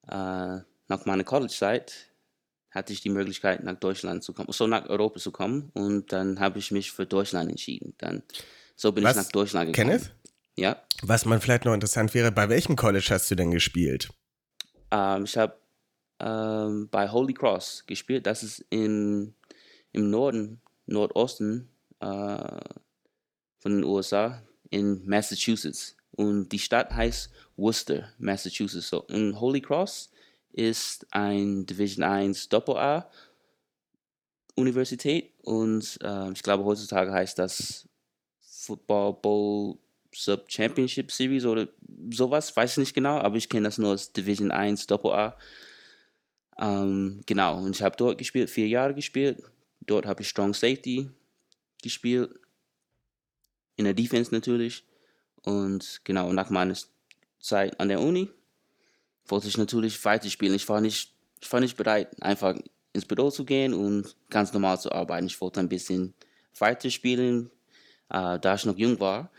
äh, 0.09 0.61
nach 0.89 1.07
meiner 1.07 1.25
College-Zeit 1.25 2.10
hatte 2.71 2.93
ich 2.93 3.01
die 3.01 3.11
Möglichkeit, 3.11 3.65
nach 3.65 3.75
Deutschland 3.75 4.23
zu 4.23 4.33
kommen, 4.33 4.53
so 4.53 4.67
nach 4.67 4.89
Europa 4.89 5.19
zu 5.19 5.33
kommen. 5.33 5.71
Und 5.75 6.13
dann 6.13 6.39
habe 6.41 6.59
ich 6.59 6.71
mich 6.71 6.93
für 6.93 7.07
Deutschland 7.07 7.51
entschieden. 7.51 7.95
Dann, 7.99 8.23
so 8.77 8.93
bin 8.93 9.05
Was, 9.05 9.17
ich 9.17 9.25
nach 9.25 9.33
Deutschland 9.33 9.73
gekommen. 9.73 9.99
Kenneth? 9.99 10.13
Ja. 10.57 10.83
Was 11.03 11.25
man 11.25 11.41
vielleicht 11.41 11.65
noch 11.65 11.75
interessant 11.75 12.15
wäre, 12.15 12.31
bei 12.31 12.49
welchem 12.49 12.77
College 12.77 13.07
hast 13.11 13.31
du 13.31 13.35
denn 13.35 13.51
gespielt? 13.51 14.11
Ähm, 14.91 15.25
ich 15.25 15.37
habe 15.37 15.57
ähm, 16.21 16.89
bei 16.91 17.11
Holy 17.11 17.35
Cross 17.35 17.85
gespielt. 17.87 18.27
Das 18.27 18.43
ist 18.43 18.65
in, 18.71 19.35
im 19.93 20.11
Norden, 20.11 20.61
Nordosten 20.87 21.69
äh, 22.01 22.61
von 23.59 23.73
den 23.73 23.85
USA, 23.85 24.43
in 24.71 25.05
Massachusetts. 25.07 25.97
Und 26.13 26.51
die 26.51 26.59
Stadt 26.59 26.93
heißt 26.93 27.31
Worcester, 27.57 28.13
Massachusetts. 28.19 28.89
So, 28.89 29.03
und 29.05 29.41
Holy 29.41 29.61
Cross 29.61 30.11
ist 30.53 31.07
ein 31.11 31.67
Division 31.67 32.05
1 32.05 32.49
Doppel-A 32.49 33.11
Universität 34.57 35.33
und 35.43 35.99
äh, 36.03 36.33
ich 36.33 36.43
glaube 36.43 36.65
heutzutage 36.65 37.13
heißt 37.13 37.39
das 37.39 37.89
Football 38.41 39.15
Bowl 39.15 39.79
Sub 40.15 40.51
Championship 40.51 41.11
Series 41.13 41.47
oder 41.47 41.69
sowas, 42.11 42.55
weiß 42.55 42.73
ich 42.73 42.79
nicht 42.79 42.95
genau, 42.95 43.19
aber 43.19 43.37
ich 43.37 43.49
kenne 43.49 43.69
das 43.69 43.79
nur 43.79 43.93
als 43.93 44.13
Division 44.13 44.51
1 44.51 44.87
Doppel-A. 44.87 45.37
Ähm, 46.59 47.23
genau, 47.27 47.59
und 47.59 47.77
ich 47.77 47.83
habe 47.83 47.97
dort 47.97 48.19
gespielt, 48.19 48.51
vier 48.51 48.69
Jahre 48.69 48.95
gespielt. 48.95 49.43
Dort 49.81 50.07
habe 50.07 50.23
ich 50.23 50.29
Strong 50.29 50.53
Safety 50.55 51.09
gespielt. 51.83 52.39
In 53.77 53.85
der 53.85 53.95
Defense 53.95 54.35
natürlich. 54.35 54.85
Und 55.43 56.03
genau, 56.05 56.33
nach 56.33 56.51
meiner 56.51 56.77
Zeit 57.39 57.79
an 57.81 57.89
der 57.89 58.01
Uni 58.01 58.29
wollte 59.31 59.49
ich 59.49 59.59
natürlich 59.59 60.05
weiterspielen. 60.05 60.55
Ich 60.55 60.69
war 60.69 60.81
nicht, 60.81 61.15
ich 61.41 61.53
war 61.53 61.61
nicht 61.61 61.77
bereit, 61.77 62.23
einfach 62.23 62.57
ins 62.93 63.07
Büro 63.07 63.31
zu 63.31 63.45
gehen 63.45 63.75
und 63.75 64.17
ganz 64.29 64.53
normal 64.53 64.81
zu 64.81 64.93
arbeiten. 64.93 65.27
Ich 65.27 65.41
wollte 65.41 65.61
ein 65.61 65.69
bisschen 65.69 66.15
weiterspielen, 66.59 67.51
äh, 68.09 68.39
da 68.39 68.55
ich 68.55 68.65
noch 68.65 68.77
jung 68.77 68.99
war. 69.01 69.31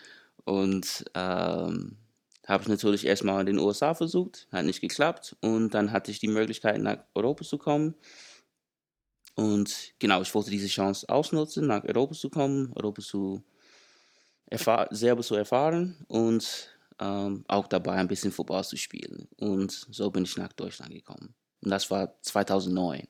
Und 0.45 1.05
ähm, 1.13 1.98
habe 2.48 2.63
ich 2.63 2.69
natürlich 2.69 3.05
erstmal 3.05 3.41
in 3.41 3.45
den 3.45 3.60
USA 3.60 3.93
versucht, 3.93 4.48
hat 4.51 4.65
nicht 4.65 4.81
geklappt. 4.81 5.36
Und 5.41 5.74
dann 5.74 5.91
hatte 5.91 6.12
ich 6.12 6.19
die 6.19 6.27
Möglichkeit, 6.27 6.81
nach 6.81 6.98
Europa 7.13 7.43
zu 7.43 7.57
kommen. 7.57 7.95
Und 9.36 9.93
genau, 10.00 10.21
ich 10.21 10.33
wollte 10.33 10.51
diese 10.51 10.67
Chance 10.67 11.07
ausnutzen, 11.07 11.67
nach 11.67 11.83
Europa 11.83 12.13
zu 12.13 12.29
kommen, 12.29 12.74
Europa 12.75 13.01
zu 13.01 13.43
selber 14.89 15.24
zu 15.24 15.36
erfahren 15.36 15.95
und 16.10 16.69
ähm, 17.01 17.43
auch 17.48 17.67
dabei 17.67 17.96
ein 17.96 18.08
bisschen 18.08 18.31
Football 18.31 18.63
zu 18.63 18.77
spielen. 18.77 19.27
Und 19.38 19.88
so 19.89 20.12
bin 20.12 20.24
ich 20.24 20.38
nach 20.38 20.53
Deutschland 20.53 20.93
gekommen. 20.93 21.34
Und 21.62 21.72
das 21.72 21.89
war 21.89 22.22
2009. 22.22 23.08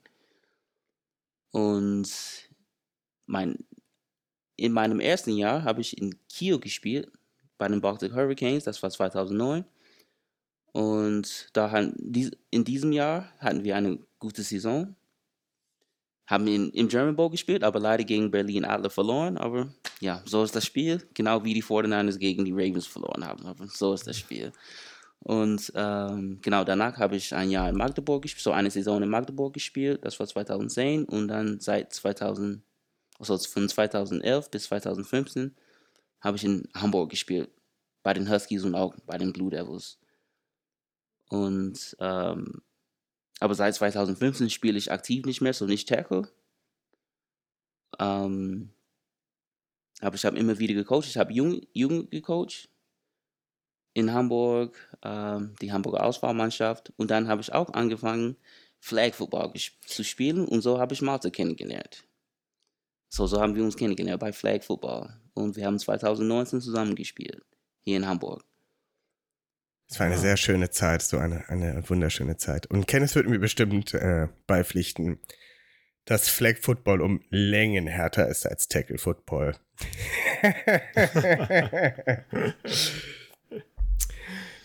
Und 1.52 2.10
mein, 3.26 3.58
in 4.56 4.72
meinem 4.72 5.02
ersten 5.02 5.36
Jahr 5.36 5.64
habe 5.64 5.82
ich 5.82 5.98
in 5.98 6.16
Kiel 6.30 6.60
gespielt, 6.60 7.12
bei 7.58 7.68
den 7.68 7.82
Baltic 7.82 8.14
Hurricanes, 8.14 8.64
das 8.64 8.82
war 8.82 8.90
2009. 8.90 9.66
Und 10.72 11.50
da 11.54 11.78
in 11.78 12.64
diesem 12.64 12.94
Jahr 12.94 13.30
hatten 13.40 13.66
wir 13.66 13.76
eine 13.76 14.00
gute 14.20 14.42
Saison. 14.42 14.96
Haben 16.32 16.48
in, 16.48 16.72
im 16.72 16.88
German 16.88 17.16
Bowl 17.16 17.30
gespielt, 17.30 17.62
aber 17.62 17.80
leider 17.80 18.06
gegen 18.06 18.32
Berlin 18.32 18.64
Adler 18.64 18.90
verloren. 18.90 19.38
Aber 19.38 19.68
ja, 20.00 20.22
so 20.26 20.44
ist 20.44 20.56
das 20.56 20.66
Spiel. 20.66 21.06
Genau 21.14 21.44
wie 21.44 21.54
die 21.54 21.62
49ers 21.62 22.18
gegen 22.18 22.46
die 22.46 22.54
Ravens 22.54 22.88
verloren 22.88 23.26
haben. 23.26 23.46
Aber 23.46 23.68
so 23.68 23.94
ist 23.94 24.08
das 24.08 24.18
Spiel. 24.18 24.54
Und 25.20 25.74
ähm, 25.76 26.40
genau 26.42 26.64
danach 26.64 26.98
habe 26.98 27.18
ich 27.18 27.36
ein 27.36 27.52
Jahr 27.52 27.68
in 27.68 27.76
Magdeburg 27.76 28.22
gespielt, 28.22 28.44
so 28.44 28.54
eine 28.54 28.72
Saison 28.72 29.04
in 29.04 29.10
Magdeburg 29.10 29.54
gespielt. 29.54 30.06
Das 30.06 30.18
war 30.22 30.26
2010. 30.26 31.04
Und 31.04 31.28
dann 31.28 31.60
seit 31.60 31.92
2000, 31.94 32.64
also 33.20 33.38
von 33.38 33.68
2011 33.68 34.50
bis 34.50 34.64
2015 34.64 35.54
habe 36.22 36.38
ich 36.38 36.46
in 36.46 36.70
Hamburg 36.74 37.10
gespielt. 37.10 37.50
Bei 38.04 38.14
den 38.14 38.32
Huskies 38.32 38.64
und 38.64 38.74
auch 38.74 38.96
bei 39.06 39.18
den 39.18 39.34
Blue 39.34 39.52
Devils. 39.52 40.00
Und 41.30 41.96
ähm, 42.00 42.62
aber 43.42 43.56
seit 43.56 43.74
2015 43.74 44.52
spiele 44.52 44.78
ich 44.78 44.92
aktiv 44.92 45.26
nicht 45.26 45.42
mehr, 45.42 45.54
so 45.54 45.66
nicht 45.66 45.90
Tackle. 45.90 46.30
Ähm, 48.00 48.70
aber 50.00 50.16
ich 50.16 50.26
habe 50.26 50.38
immer 50.38 50.60
wieder 50.60 50.76
gecoacht. 50.76 51.08
Ich 51.08 51.18
habe 51.18 51.34
Jugend 51.34 51.68
Jung 51.74 52.10
gecoacht 52.12 52.70
in 53.94 54.14
Hamburg, 54.14 54.78
ähm, 55.02 55.56
die 55.60 55.74
Hamburger 55.74 56.06
Auswahlmannschaft. 56.06 56.94
Und 56.98 57.10
dann 57.10 57.28
habe 57.28 57.42
ich 57.42 57.52
auch 57.52 57.74
angefangen, 57.74 58.38
Flag 58.80 59.14
Football 59.16 59.52
zu 59.86 60.04
spielen. 60.04 60.48
Und 60.48 60.62
so 60.62 60.80
habe 60.80 60.94
ich 60.94 61.02
Malte 61.02 61.32
kennengelernt. 61.32 62.04
So, 63.10 63.26
so 63.26 63.42
haben 63.42 63.56
wir 63.56 63.64
uns 63.64 63.76
kennengelernt 63.76 64.20
bei 64.20 64.32
Flag 64.32 64.62
Football. 64.62 65.20
Und 65.34 65.56
wir 65.56 65.66
haben 65.66 65.80
2019 65.80 66.62
zusammengespielt, 66.62 67.44
hier 67.82 67.98
in 67.98 68.08
Hamburg. 68.08 68.44
Es 69.92 70.00
war 70.00 70.08
eine 70.08 70.18
sehr 70.18 70.38
schöne 70.38 70.70
Zeit, 70.70 71.02
so 71.02 71.18
eine, 71.18 71.50
eine 71.50 71.84
wunderschöne 71.90 72.38
Zeit. 72.38 72.66
Und 72.68 72.88
Kenneth 72.88 73.14
wird 73.14 73.28
mir 73.28 73.40
bestimmt 73.40 73.94
äh, 73.94 74.30
beipflichten, 74.48 75.20
dass 76.06 76.30
Flag 76.30 76.60
Football 76.62 77.02
um 77.02 77.22
Längen 77.30 77.88
härter 77.88 78.30
ist 78.30 78.48
als 78.48 78.70
Tackle 78.70 78.98
Football. 78.98 79.58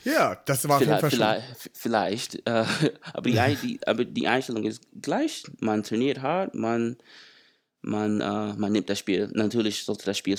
ja, 0.04 0.36
das 0.46 0.68
war 0.68 0.78
vielleicht, 0.78 1.06
vielleicht, 1.06 1.70
vielleicht 1.74 2.36
äh, 2.46 2.64
aber, 3.12 3.28
die, 3.28 3.56
die, 3.56 3.80
aber 3.84 4.04
die 4.04 4.28
Einstellung 4.28 4.62
ist 4.62 4.82
gleich. 5.02 5.42
Man 5.58 5.82
trainiert 5.82 6.22
hart, 6.22 6.54
man, 6.54 6.98
man, 7.82 8.20
äh, 8.20 8.54
man 8.54 8.70
nimmt 8.70 8.88
das 8.88 9.00
Spiel. 9.00 9.28
Natürlich 9.32 9.82
sollte 9.82 10.04
das 10.04 10.18
Spiel 10.18 10.38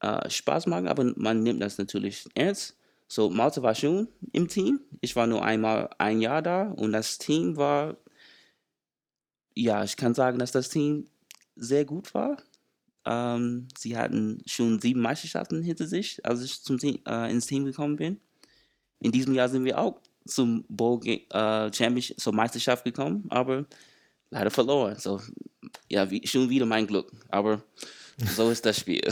äh, 0.00 0.28
Spaß 0.28 0.66
machen, 0.66 0.88
aber 0.88 1.04
man 1.14 1.44
nimmt 1.44 1.62
das 1.62 1.78
natürlich 1.78 2.26
ernst. 2.34 2.74
So, 3.08 3.30
Malte 3.30 3.62
war 3.62 3.74
schon 3.74 4.08
im 4.32 4.48
Team. 4.48 4.80
Ich 5.00 5.16
war 5.16 5.26
nur 5.26 5.42
einmal 5.42 5.88
ein 5.98 6.20
Jahr 6.20 6.42
da 6.42 6.68
und 6.70 6.92
das 6.92 7.16
Team 7.16 7.56
war, 7.56 7.96
ja, 9.54 9.82
ich 9.82 9.96
kann 9.96 10.14
sagen, 10.14 10.38
dass 10.38 10.52
das 10.52 10.68
Team 10.68 11.08
sehr 11.56 11.86
gut 11.86 12.12
war. 12.12 12.36
Ähm, 13.06 13.68
sie 13.78 13.96
hatten 13.96 14.42
schon 14.46 14.78
sieben 14.80 15.00
Meisterschaften 15.00 15.62
hinter 15.62 15.86
sich, 15.86 16.24
als 16.24 16.42
ich 16.42 16.62
zum 16.62 16.78
Team, 16.78 17.00
äh, 17.06 17.30
ins 17.30 17.46
Team 17.46 17.64
gekommen 17.64 17.96
bin. 17.96 18.20
In 19.00 19.10
diesem 19.10 19.34
Jahr 19.34 19.48
sind 19.48 19.64
wir 19.64 19.78
auch 19.78 20.00
zum 20.26 20.64
Bowl 20.68 21.00
äh, 21.06 21.72
Championship, 21.72 22.20
zur 22.20 22.34
Meisterschaft 22.34 22.84
gekommen, 22.84 23.24
aber 23.30 23.64
leider 24.30 24.50
verloren. 24.50 24.98
So, 24.98 25.22
ja, 25.88 26.10
wie, 26.10 26.26
schon 26.26 26.50
wieder 26.50 26.66
mein 26.66 26.86
Glück. 26.86 27.10
Aber 27.30 27.62
so 28.18 28.50
ist 28.50 28.66
das 28.66 28.80
Spiel. 28.80 29.02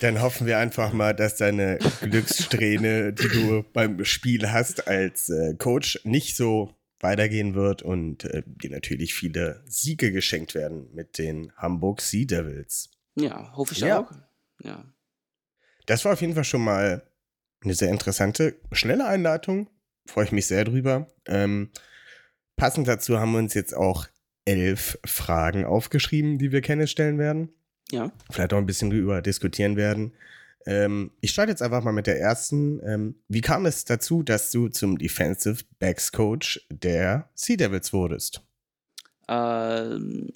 Dann 0.00 0.22
hoffen 0.22 0.46
wir 0.46 0.58
einfach 0.58 0.92
mal, 0.92 1.14
dass 1.14 1.36
deine 1.36 1.78
Glückssträhne, 2.00 3.12
die 3.12 3.28
du 3.28 3.64
beim 3.72 4.04
Spiel 4.04 4.50
hast 4.50 4.88
als 4.88 5.28
äh, 5.28 5.54
Coach, 5.54 6.00
nicht 6.04 6.36
so 6.36 6.74
weitergehen 7.00 7.54
wird 7.54 7.82
und 7.82 8.24
äh, 8.24 8.42
dir 8.46 8.70
natürlich 8.70 9.14
viele 9.14 9.62
Siege 9.66 10.12
geschenkt 10.12 10.54
werden 10.54 10.88
mit 10.94 11.18
den 11.18 11.52
Hamburg 11.56 12.00
Sea 12.00 12.26
Devils. 12.26 12.90
Ja, 13.16 13.54
hoffe 13.54 13.74
ich 13.74 13.80
ja. 13.80 14.00
auch. 14.00 14.10
Ja. 14.62 14.84
Das 15.86 16.04
war 16.04 16.12
auf 16.12 16.20
jeden 16.20 16.34
Fall 16.34 16.44
schon 16.44 16.62
mal 16.62 17.02
eine 17.62 17.74
sehr 17.74 17.90
interessante, 17.90 18.56
schnelle 18.72 19.06
Einleitung. 19.06 19.68
Freue 20.06 20.24
ich 20.24 20.32
mich 20.32 20.46
sehr 20.46 20.64
drüber. 20.64 21.08
Ähm, 21.26 21.70
passend 22.56 22.88
dazu 22.88 23.18
haben 23.18 23.32
wir 23.32 23.38
uns 23.38 23.54
jetzt 23.54 23.76
auch 23.76 24.06
elf 24.44 24.98
Fragen 25.04 25.64
aufgeschrieben, 25.64 26.38
die 26.38 26.52
wir 26.52 26.60
Kenneth 26.60 26.90
stellen 26.90 27.18
werden. 27.18 27.50
Ja. 27.90 28.12
Vielleicht 28.30 28.52
auch 28.52 28.58
ein 28.58 28.66
bisschen 28.66 28.90
drüber 28.90 29.22
diskutieren 29.22 29.76
werden. 29.76 30.12
Ähm, 30.66 31.10
ich 31.20 31.30
starte 31.30 31.50
jetzt 31.50 31.62
einfach 31.62 31.82
mal 31.82 31.92
mit 31.92 32.06
der 32.06 32.20
ersten. 32.20 32.80
Ähm, 32.84 33.14
wie 33.28 33.40
kam 33.40 33.66
es 33.66 33.84
dazu, 33.84 34.22
dass 34.22 34.50
du 34.50 34.68
zum 34.68 34.98
Defensive 34.98 35.64
Backs 35.78 36.12
Coach 36.12 36.66
der 36.70 37.30
Sea 37.34 37.56
Devils 37.56 37.92
wurdest? 37.92 38.42
Ähm, 39.28 40.30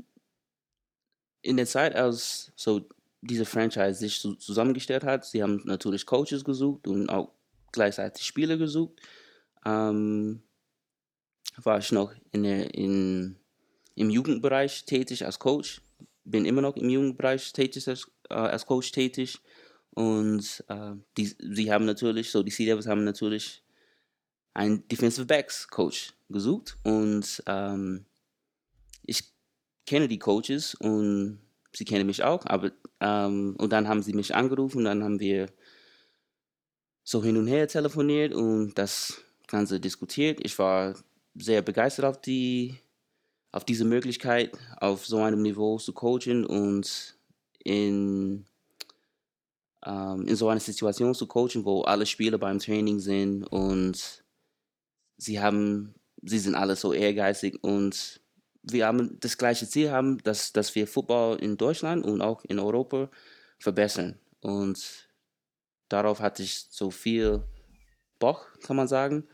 in 1.42 1.56
der 1.56 1.66
Zeit, 1.66 1.94
als 1.94 2.52
so 2.56 2.88
diese 3.20 3.44
Franchise 3.44 3.94
sich 3.94 4.20
zu, 4.20 4.34
zusammengestellt 4.34 5.04
hat. 5.04 5.24
Sie 5.24 5.42
haben 5.42 5.62
natürlich 5.64 6.06
Coaches 6.06 6.44
gesucht 6.44 6.86
und 6.86 7.08
auch 7.08 7.32
gleichzeitig 7.72 8.26
Spieler 8.26 8.56
gesucht. 8.56 9.00
Ähm, 9.64 10.42
war 11.56 11.78
ich 11.78 11.92
noch 11.92 12.12
in 12.32 12.42
der, 12.42 12.74
in, 12.74 13.36
im 13.94 14.10
Jugendbereich 14.10 14.84
tätig 14.84 15.24
als 15.24 15.38
Coach. 15.38 15.80
Bin 16.24 16.44
immer 16.44 16.62
noch 16.62 16.76
im 16.76 16.88
Jugendbereich 16.88 17.52
tätig 17.52 17.88
als, 17.88 18.10
äh, 18.30 18.34
als 18.34 18.66
Coach 18.66 18.92
tätig. 18.92 19.40
Und 19.90 20.64
äh, 20.68 20.92
die, 21.16 21.34
sie 21.38 21.72
haben 21.72 21.84
natürlich, 21.84 22.30
so 22.30 22.42
die 22.42 22.50
Sea 22.50 22.66
Devils 22.66 22.86
haben 22.86 23.04
natürlich 23.04 23.62
einen 24.54 24.86
Defensive 24.88 25.26
Backs 25.26 25.68
Coach 25.68 26.14
gesucht. 26.28 26.76
Und 26.82 27.42
ähm, 27.46 28.06
ich 29.02 29.22
kenne 29.86 30.08
die 30.08 30.18
Coaches 30.18 30.74
und 30.74 31.40
sie 31.72 31.84
kennen 31.84 32.06
mich 32.06 32.22
auch. 32.24 32.44
Aber, 32.46 32.72
ähm, 33.00 33.54
und 33.58 33.72
dann 33.72 33.88
haben 33.88 34.02
sie 34.02 34.14
mich 34.14 34.34
angerufen, 34.34 34.84
dann 34.84 35.04
haben 35.04 35.20
wir 35.20 35.46
so 37.04 37.22
hin 37.22 37.36
und 37.36 37.46
her 37.46 37.68
telefoniert 37.68 38.32
und 38.34 38.74
das 38.78 39.22
Ganze 39.46 39.78
diskutiert. 39.78 40.40
Ich 40.42 40.58
war 40.58 40.94
sehr 41.34 41.62
begeistert 41.62 42.06
auf 42.06 42.20
die 42.20 42.78
auf 43.54 43.64
diese 43.64 43.84
Möglichkeit, 43.84 44.50
auf 44.80 45.06
so 45.06 45.18
einem 45.18 45.40
Niveau 45.40 45.78
zu 45.78 45.92
coachen 45.92 46.44
und 46.44 47.16
in, 47.62 48.46
ähm, 49.86 50.26
in 50.26 50.34
so 50.34 50.48
einer 50.48 50.58
Situation 50.58 51.14
zu 51.14 51.28
coachen, 51.28 51.64
wo 51.64 51.82
alle 51.82 52.04
Spieler 52.04 52.36
beim 52.36 52.58
Training 52.58 52.98
sind 52.98 53.44
und 53.44 54.24
sie 55.18 55.40
haben, 55.40 55.94
sie 56.20 56.40
sind 56.40 56.56
alle 56.56 56.74
so 56.74 56.92
ehrgeizig 56.92 57.62
und 57.62 58.20
wir 58.64 58.86
haben 58.86 59.20
das 59.20 59.38
gleiche 59.38 59.68
Ziel 59.68 59.92
haben, 59.92 60.18
dass, 60.24 60.52
dass 60.52 60.74
wir 60.74 60.88
Football 60.88 61.36
in 61.36 61.56
Deutschland 61.56 62.04
und 62.04 62.22
auch 62.22 62.44
in 62.46 62.58
Europa 62.58 63.08
verbessern. 63.60 64.18
Und 64.40 65.08
darauf 65.88 66.18
hatte 66.18 66.42
ich 66.42 66.66
so 66.70 66.90
viel 66.90 67.44
Bock, 68.18 68.58
kann 68.64 68.74
man 68.76 68.88
sagen. 68.88 69.28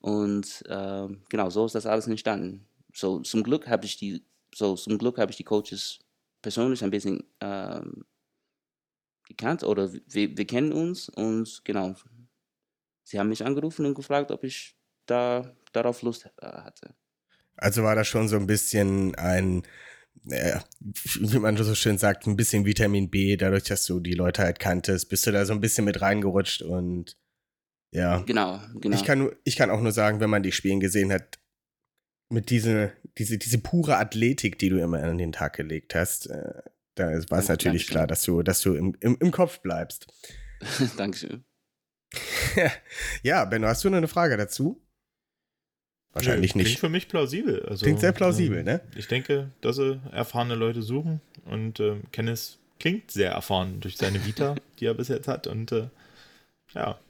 Und 0.00 0.64
äh, 0.68 1.08
genau, 1.30 1.48
so 1.48 1.64
ist 1.64 1.76
das 1.76 1.86
alles 1.86 2.08
entstanden. 2.08 2.66
So 2.94 3.20
zum 3.20 3.42
Glück 3.42 3.66
habe 3.68 3.84
ich 3.84 3.96
die, 3.96 4.24
so 4.54 4.76
zum 4.76 4.98
Glück 4.98 5.18
habe 5.18 5.30
ich 5.30 5.36
die 5.36 5.44
Coaches 5.44 5.98
persönlich 6.40 6.82
ein 6.84 6.90
bisschen 6.90 7.24
ähm, 7.40 8.04
gekannt 9.26 9.64
oder 9.64 9.92
wir, 9.92 10.36
wir 10.36 10.46
kennen 10.46 10.72
uns 10.72 11.08
und 11.08 11.62
genau, 11.64 11.94
sie 13.02 13.18
haben 13.18 13.28
mich 13.28 13.44
angerufen 13.44 13.84
und 13.84 13.94
gefragt, 13.94 14.30
ob 14.30 14.44
ich 14.44 14.76
da 15.06 15.54
darauf 15.72 16.02
Lust 16.02 16.30
äh, 16.40 16.46
hatte. 16.46 16.94
Also 17.56 17.82
war 17.82 17.94
das 17.94 18.06
schon 18.06 18.28
so 18.28 18.36
ein 18.36 18.46
bisschen 18.46 19.14
ein, 19.16 19.62
äh, 20.28 20.58
wie 20.80 21.38
man 21.38 21.56
so 21.56 21.74
schön 21.74 21.98
sagt, 21.98 22.26
ein 22.26 22.36
bisschen 22.36 22.64
Vitamin 22.64 23.10
B, 23.10 23.36
dadurch, 23.36 23.64
dass 23.64 23.86
du 23.86 24.00
die 24.00 24.14
Leute 24.14 24.42
halt 24.42 24.58
kanntest, 24.58 25.08
bist 25.08 25.26
du 25.26 25.32
da 25.32 25.44
so 25.44 25.52
ein 25.52 25.60
bisschen 25.60 25.84
mit 25.84 26.00
reingerutscht 26.00 26.62
und 26.62 27.16
ja. 27.90 28.18
Genau, 28.22 28.60
genau. 28.74 28.96
Ich 28.96 29.04
kann, 29.04 29.30
ich 29.44 29.56
kann 29.56 29.70
auch 29.70 29.80
nur 29.80 29.92
sagen, 29.92 30.20
wenn 30.20 30.30
man 30.30 30.42
die 30.42 30.52
Spielen 30.52 30.80
gesehen 30.80 31.12
hat, 31.12 31.38
mit 32.34 32.50
diese, 32.50 32.92
diese, 33.16 33.38
diese 33.38 33.58
pure 33.58 33.96
Athletik, 33.96 34.58
die 34.58 34.68
du 34.68 34.80
immer 34.80 35.02
an 35.02 35.18
den 35.18 35.32
Tag 35.32 35.56
gelegt 35.56 35.94
hast, 35.94 36.26
äh, 36.26 36.62
da 36.94 37.06
war 37.30 37.38
es 37.38 37.48
natürlich 37.48 37.86
Dankeschön. 37.86 37.92
klar, 37.92 38.06
dass 38.06 38.22
du, 38.22 38.42
dass 38.42 38.60
du 38.60 38.74
im, 38.74 38.94
im, 39.00 39.16
im 39.18 39.30
Kopf 39.30 39.60
bleibst. 39.60 40.12
Dankeschön. 40.96 41.44
ja, 43.22 43.44
Benno, 43.44 43.66
hast 43.66 43.82
du 43.84 43.90
noch 43.90 43.96
eine 43.96 44.08
Frage 44.08 44.36
dazu? 44.36 44.80
Wahrscheinlich 46.12 46.54
Nö, 46.54 46.58
nicht. 46.58 46.66
Klingt 46.66 46.80
für 46.80 46.88
mich 46.88 47.08
plausibel. 47.08 47.66
Also, 47.66 47.84
Klingt 47.84 48.00
sehr 48.00 48.12
plausibel, 48.12 48.58
ähm, 48.58 48.64
ne? 48.64 48.80
Ich 48.96 49.08
denke, 49.08 49.50
dass 49.60 49.76
sie 49.76 50.00
erfahrene 50.12 50.54
Leute 50.54 50.82
suchen 50.82 51.20
und 51.44 51.80
äh, 51.80 51.96
Kenneth 52.12 52.58
klingt 52.78 53.10
sehr 53.10 53.32
erfahren 53.32 53.80
durch 53.80 53.96
seine 53.96 54.24
Vita, 54.24 54.54
die 54.78 54.86
er 54.86 54.94
bis 54.94 55.08
jetzt 55.08 55.26
hat 55.26 55.46
und 55.46 55.72
äh, 55.72 55.88
ja. 56.72 57.00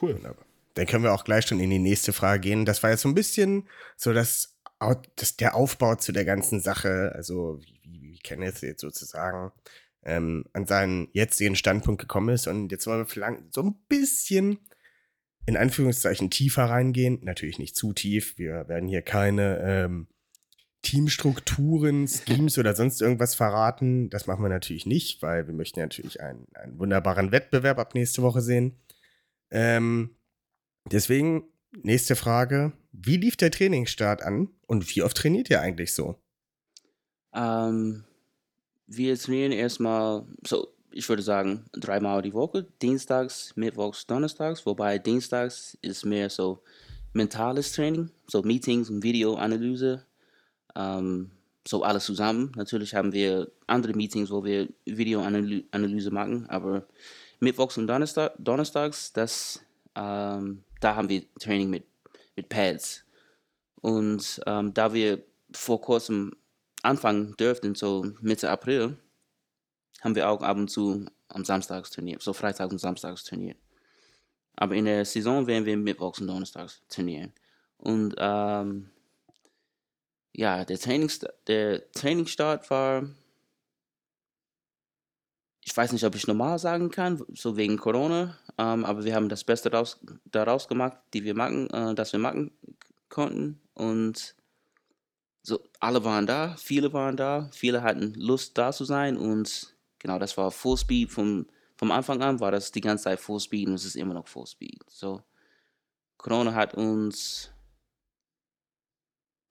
Cool. 0.00 0.14
Wunderbar. 0.14 0.46
Dann 0.74 0.86
können 0.86 1.04
wir 1.04 1.12
auch 1.12 1.24
gleich 1.24 1.46
schon 1.46 1.60
in 1.60 1.70
die 1.70 1.78
nächste 1.78 2.12
Frage 2.12 2.40
gehen. 2.40 2.64
Das 2.64 2.82
war 2.82 2.90
jetzt 2.90 3.02
so 3.02 3.08
ein 3.08 3.14
bisschen 3.14 3.68
so 3.96 4.12
das, 4.12 4.56
Au- 4.78 5.02
das 5.16 5.36
der 5.36 5.54
Aufbau 5.54 5.96
zu 5.96 6.12
der 6.12 6.24
ganzen 6.24 6.60
Sache, 6.60 7.12
also 7.14 7.58
wie, 7.60 7.80
wie, 7.82 8.02
wie 8.12 8.18
Kenneth 8.18 8.62
jetzt 8.62 8.80
sozusagen 8.80 9.52
ähm, 10.04 10.44
an 10.52 10.66
seinen 10.66 11.08
jetzigen 11.12 11.56
Standpunkt 11.56 12.00
gekommen 12.00 12.30
ist. 12.30 12.46
Und 12.46 12.72
jetzt 12.72 12.86
wollen 12.86 13.00
wir 13.00 13.06
vielleicht 13.06 13.52
so 13.52 13.62
ein 13.62 13.74
bisschen 13.88 14.58
in 15.46 15.56
Anführungszeichen 15.56 16.30
tiefer 16.30 16.64
reingehen. 16.64 17.18
Natürlich 17.22 17.58
nicht 17.58 17.76
zu 17.76 17.92
tief. 17.92 18.38
Wir 18.38 18.68
werden 18.68 18.88
hier 18.88 19.02
keine 19.02 19.58
ähm, 19.60 20.06
Teamstrukturen, 20.82 22.08
Schemes 22.08 22.56
oder 22.56 22.74
sonst 22.74 23.02
irgendwas 23.02 23.34
verraten. 23.34 24.08
Das 24.08 24.26
machen 24.26 24.42
wir 24.42 24.48
natürlich 24.48 24.86
nicht, 24.86 25.20
weil 25.20 25.46
wir 25.46 25.52
möchten 25.52 25.80
natürlich 25.80 26.20
einen, 26.20 26.46
einen 26.54 26.78
wunderbaren 26.78 27.32
Wettbewerb 27.32 27.78
ab 27.78 27.94
nächste 27.94 28.22
Woche 28.22 28.40
sehen. 28.40 28.78
Ähm, 29.50 30.16
deswegen, 30.84 31.44
nächste 31.82 32.16
Frage. 32.16 32.72
Wie 32.92 33.16
lief 33.16 33.36
der 33.36 33.50
Trainingsstart 33.50 34.22
an 34.22 34.48
und 34.66 34.94
wie 34.94 35.02
oft 35.02 35.16
trainiert 35.16 35.50
ihr 35.50 35.60
eigentlich 35.60 35.94
so? 35.94 36.16
Ähm, 37.32 38.04
wir 38.86 39.16
trainieren 39.18 39.52
erstmal, 39.52 40.26
so 40.46 40.68
ich 40.92 41.08
würde 41.08 41.22
sagen, 41.22 41.64
dreimal 41.72 42.22
die 42.22 42.34
Woche, 42.34 42.66
Dienstags, 42.82 43.52
Mittwochs, 43.56 44.06
Donnerstags, 44.06 44.66
wobei 44.66 44.98
Dienstags 44.98 45.78
ist 45.82 46.04
mehr 46.04 46.28
so 46.30 46.62
mentales 47.12 47.72
Training, 47.72 48.10
so 48.26 48.42
Meetings 48.42 48.90
und 48.90 49.02
Videoanalyse, 49.02 50.04
ähm, 50.74 51.30
so 51.66 51.82
alles 51.82 52.04
zusammen. 52.04 52.52
Natürlich 52.56 52.94
haben 52.94 53.12
wir 53.12 53.50
andere 53.66 53.94
Meetings, 53.94 54.30
wo 54.30 54.44
wir 54.44 54.68
Videoanalyse 54.84 56.10
machen, 56.10 56.46
aber 56.48 56.86
Mittwochs 57.40 57.78
und 57.78 57.86
Donnerstag, 57.86 58.34
Donnerstags, 58.38 59.12
das, 59.12 59.60
ähm, 59.94 60.64
da 60.80 60.96
haben 60.96 61.08
wir 61.08 61.22
Training 61.38 61.70
mit, 61.70 61.84
mit 62.36 62.48
Pads. 62.48 63.04
Und 63.80 64.40
ähm, 64.46 64.74
da 64.74 64.92
wir 64.92 65.22
vor 65.52 65.80
kurzem 65.80 66.32
anfangen 66.82 67.36
dürften, 67.36 67.74
so 67.74 68.06
Mitte 68.20 68.50
April, 68.50 68.96
haben 70.00 70.14
wir 70.14 70.28
auch 70.28 70.42
ab 70.42 70.56
und 70.56 70.68
zu 70.68 71.06
am 71.28 71.44
Samstags 71.44 71.90
trainiert, 71.90 72.22
so 72.22 72.32
Freitags 72.32 72.72
und 72.72 72.78
Samstags 72.78 73.24
trainiert. 73.24 73.58
Aber 74.56 74.74
in 74.74 74.84
der 74.84 75.04
Saison 75.04 75.46
werden 75.46 75.64
wir 75.64 75.76
Mittwochs 75.76 76.20
und 76.20 76.26
Donnerstags 76.26 76.82
trainieren. 76.88 77.32
Und 77.78 78.14
ähm, 78.18 78.90
ja, 80.32 80.64
der, 80.64 80.78
Trainings, 80.78 81.20
der 81.46 81.90
Trainingsstart 81.92 82.70
war, 82.70 83.08
ich 85.62 85.76
weiß 85.76 85.92
nicht, 85.92 86.04
ob 86.04 86.14
ich 86.14 86.26
normal 86.26 86.58
sagen 86.58 86.90
kann, 86.90 87.22
so 87.34 87.56
wegen 87.56 87.76
Corona, 87.76 88.36
ähm, 88.58 88.84
aber 88.84 89.04
wir 89.04 89.14
haben 89.14 89.28
das 89.28 89.44
Beste 89.44 89.70
daraus, 89.70 90.00
daraus 90.24 90.68
gemacht, 90.68 90.98
die 91.12 91.24
wir 91.24 91.34
machen, 91.34 91.68
äh, 91.70 91.94
das 91.94 92.12
wir 92.12 92.20
machen 92.20 92.50
konnten. 93.08 93.60
Und 93.74 94.34
so, 95.42 95.60
alle 95.78 96.04
waren 96.04 96.26
da, 96.26 96.56
viele 96.56 96.92
waren 96.92 97.16
da, 97.16 97.50
viele 97.52 97.82
hatten 97.82 98.14
Lust 98.14 98.56
da 98.56 98.72
zu 98.72 98.84
sein 98.84 99.16
und 99.16 99.74
genau, 99.98 100.18
das 100.18 100.36
war 100.36 100.50
Full 100.50 100.78
Speed 100.78 101.10
vom, 101.10 101.46
vom 101.76 101.90
Anfang 101.90 102.22
an, 102.22 102.40
war 102.40 102.50
das 102.50 102.72
die 102.72 102.80
ganze 102.80 103.04
Zeit 103.04 103.20
Full 103.20 103.40
Speed 103.40 103.68
und 103.68 103.74
es 103.74 103.84
ist 103.84 103.96
immer 103.96 104.14
noch 104.14 104.28
Full 104.28 104.46
Speed. 104.46 104.82
So, 104.88 105.22
Corona 106.16 106.54
hat 106.54 106.74
uns, 106.74 107.50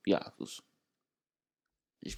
ja, 0.06 0.34
ich, 2.02 2.18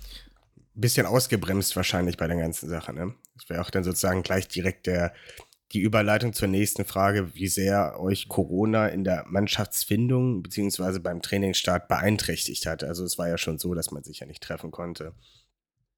Bisschen 0.74 1.06
ausgebremst 1.06 1.76
wahrscheinlich 1.76 2.16
bei 2.16 2.28
der 2.28 2.38
ganzen 2.38 2.70
Sache, 2.70 2.94
ne? 2.94 3.14
Das 3.42 3.50
wäre 3.50 3.62
auch 3.62 3.72
dann 3.72 3.84
sozusagen 3.84 4.22
gleich 4.22 4.48
direkt 4.48 4.86
der, 4.86 5.14
die 5.72 5.82
Überleitung 5.82 6.34
zur 6.34 6.48
nächsten 6.48 6.86
Frage, 6.86 7.34
wie 7.34 7.48
sehr 7.48 8.00
euch 8.00 8.28
Corona 8.28 8.88
in 8.88 9.04
der 9.04 9.26
Mannschaftsfindung 9.28 10.44
beziehungsweise 10.44 11.00
beim 11.00 11.22
Trainingsstart 11.22 11.88
beeinträchtigt 11.88 12.66
hat. 12.68 12.84
Also 12.84 13.04
es 13.04 13.18
war 13.18 13.30
ja 13.30 13.38
schon 13.38 13.58
so, 13.58 13.74
dass 13.74 13.92
man 13.92 14.04
sich 14.04 14.20
ja 14.20 14.28
nicht 14.28 14.44
treffen 14.44 14.70
konnte. 14.72 15.14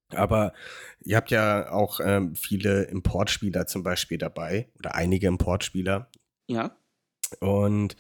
Aber 0.10 0.54
ihr 1.04 1.18
habt 1.18 1.32
ja 1.32 1.72
auch 1.72 2.00
ähm, 2.00 2.36
viele 2.36 2.84
Importspieler 2.84 3.68
zum 3.68 3.84
Beispiel 3.84 4.18
dabei 4.18 4.70
oder 4.78 4.96
einige 4.96 5.28
Importspieler. 5.28 6.10
ja, 6.48 6.78
Und 7.40 7.98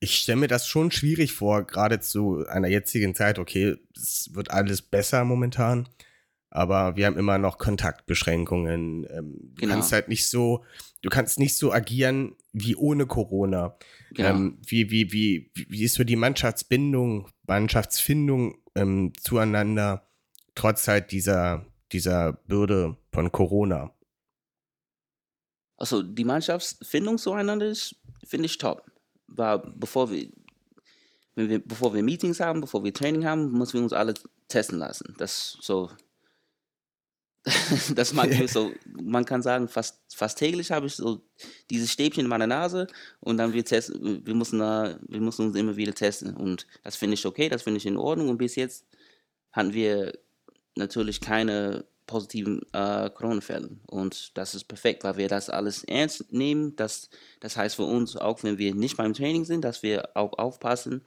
ich 0.00 0.16
stelle 0.16 0.38
mir 0.38 0.48
das 0.48 0.66
schon 0.66 0.90
schwierig 0.90 1.32
vor, 1.32 1.64
gerade 1.66 2.00
zu 2.00 2.46
einer 2.48 2.68
jetzigen 2.68 3.14
Zeit. 3.14 3.38
Okay, 3.38 3.76
es 3.94 4.30
wird 4.32 4.50
alles 4.50 4.80
besser 4.80 5.24
momentan, 5.24 5.88
aber 6.50 6.96
wir 6.96 7.06
haben 7.06 7.16
immer 7.16 7.38
noch 7.38 7.58
Kontaktbeschränkungen. 7.58 9.06
Ähm, 9.10 9.36
du 9.54 9.60
Genau. 9.62 9.74
kannst 9.74 9.92
halt 9.92 10.08
nicht 10.08 10.28
so, 10.28 10.64
du 11.02 11.08
kannst 11.08 11.38
nicht 11.38 11.56
so 11.56 11.72
agieren 11.72 12.34
wie 12.52 12.74
ohne 12.76 13.06
Corona. 13.06 13.76
genau. 14.12 14.30
Ähm, 14.30 14.58
wie, 14.66 14.90
wie, 14.90 15.12
wie, 15.12 15.50
wie 15.54 15.84
ist 15.84 15.94
so 15.94 16.04
die 16.04 16.16
Mannschaftsbindung, 16.16 17.28
Mannschaftsfindung 17.46 18.58
ähm, 18.74 19.12
zueinander, 19.20 20.08
trotz 20.54 20.88
halt 20.88 21.12
dieser, 21.12 21.64
dieser 21.92 22.32
Bürde 22.32 22.96
von 23.12 23.30
Corona? 23.30 23.92
Also 25.76 26.02
die 26.02 26.24
Mannschaftsfindung 26.24 27.16
zueinander 27.18 27.66
ist, 27.66 27.96
finde 28.24 28.46
ich 28.46 28.58
top. 28.58 28.84
Weil 29.28 29.60
bevor 29.76 30.10
wir, 30.10 30.28
wenn 31.36 31.48
wir, 31.48 31.58
bevor 31.60 31.94
wir 31.94 32.02
Meetings 32.02 32.40
haben, 32.40 32.60
bevor 32.60 32.84
wir 32.84 32.92
Training 32.92 33.24
haben, 33.24 33.52
müssen 33.52 33.74
wir 33.74 33.82
uns 33.82 33.92
alle 33.92 34.14
testen 34.48 34.78
lassen. 34.78 35.14
Das 35.18 35.56
so. 35.60 35.90
das 37.94 38.12
mag 38.12 38.30
ich 38.30 38.52
so, 38.52 38.70
man 38.84 39.24
kann 39.24 39.42
sagen, 39.42 39.68
fast, 39.68 40.00
fast 40.14 40.38
täglich 40.38 40.70
habe 40.70 40.86
ich 40.86 40.94
so 40.94 41.22
dieses 41.70 41.90
Stäbchen 41.90 42.24
in 42.24 42.28
meiner 42.28 42.46
Nase 42.46 42.86
und 43.20 43.38
dann 43.38 43.54
wir 43.54 43.64
testen, 43.64 44.24
wir 44.26 44.34
müssen, 44.34 44.58
da, 44.58 44.98
wir 45.08 45.20
müssen 45.20 45.46
uns 45.46 45.56
immer 45.56 45.76
wieder 45.76 45.94
testen. 45.94 46.36
Und 46.36 46.66
das 46.84 46.96
finde 46.96 47.14
ich 47.14 47.24
okay, 47.24 47.48
das 47.48 47.62
finde 47.62 47.78
ich 47.78 47.86
in 47.86 47.96
Ordnung. 47.96 48.28
Und 48.28 48.38
bis 48.38 48.56
jetzt 48.56 48.84
hatten 49.52 49.72
wir 49.72 50.18
natürlich 50.76 51.20
keine 51.20 51.84
positiven 52.06 52.60
äh, 52.72 53.08
Corona-Fälle. 53.08 53.70
Und 53.86 54.36
das 54.36 54.54
ist 54.54 54.64
perfekt, 54.64 55.04
weil 55.04 55.16
wir 55.16 55.28
das 55.28 55.48
alles 55.48 55.84
ernst 55.84 56.32
nehmen. 56.32 56.76
Das, 56.76 57.08
das 57.38 57.56
heißt 57.56 57.76
für 57.76 57.84
uns, 57.84 58.16
auch 58.16 58.42
wenn 58.42 58.58
wir 58.58 58.74
nicht 58.74 58.96
beim 58.96 59.14
Training 59.14 59.44
sind, 59.44 59.64
dass 59.64 59.82
wir 59.82 60.10
auch 60.14 60.36
aufpassen, 60.38 61.02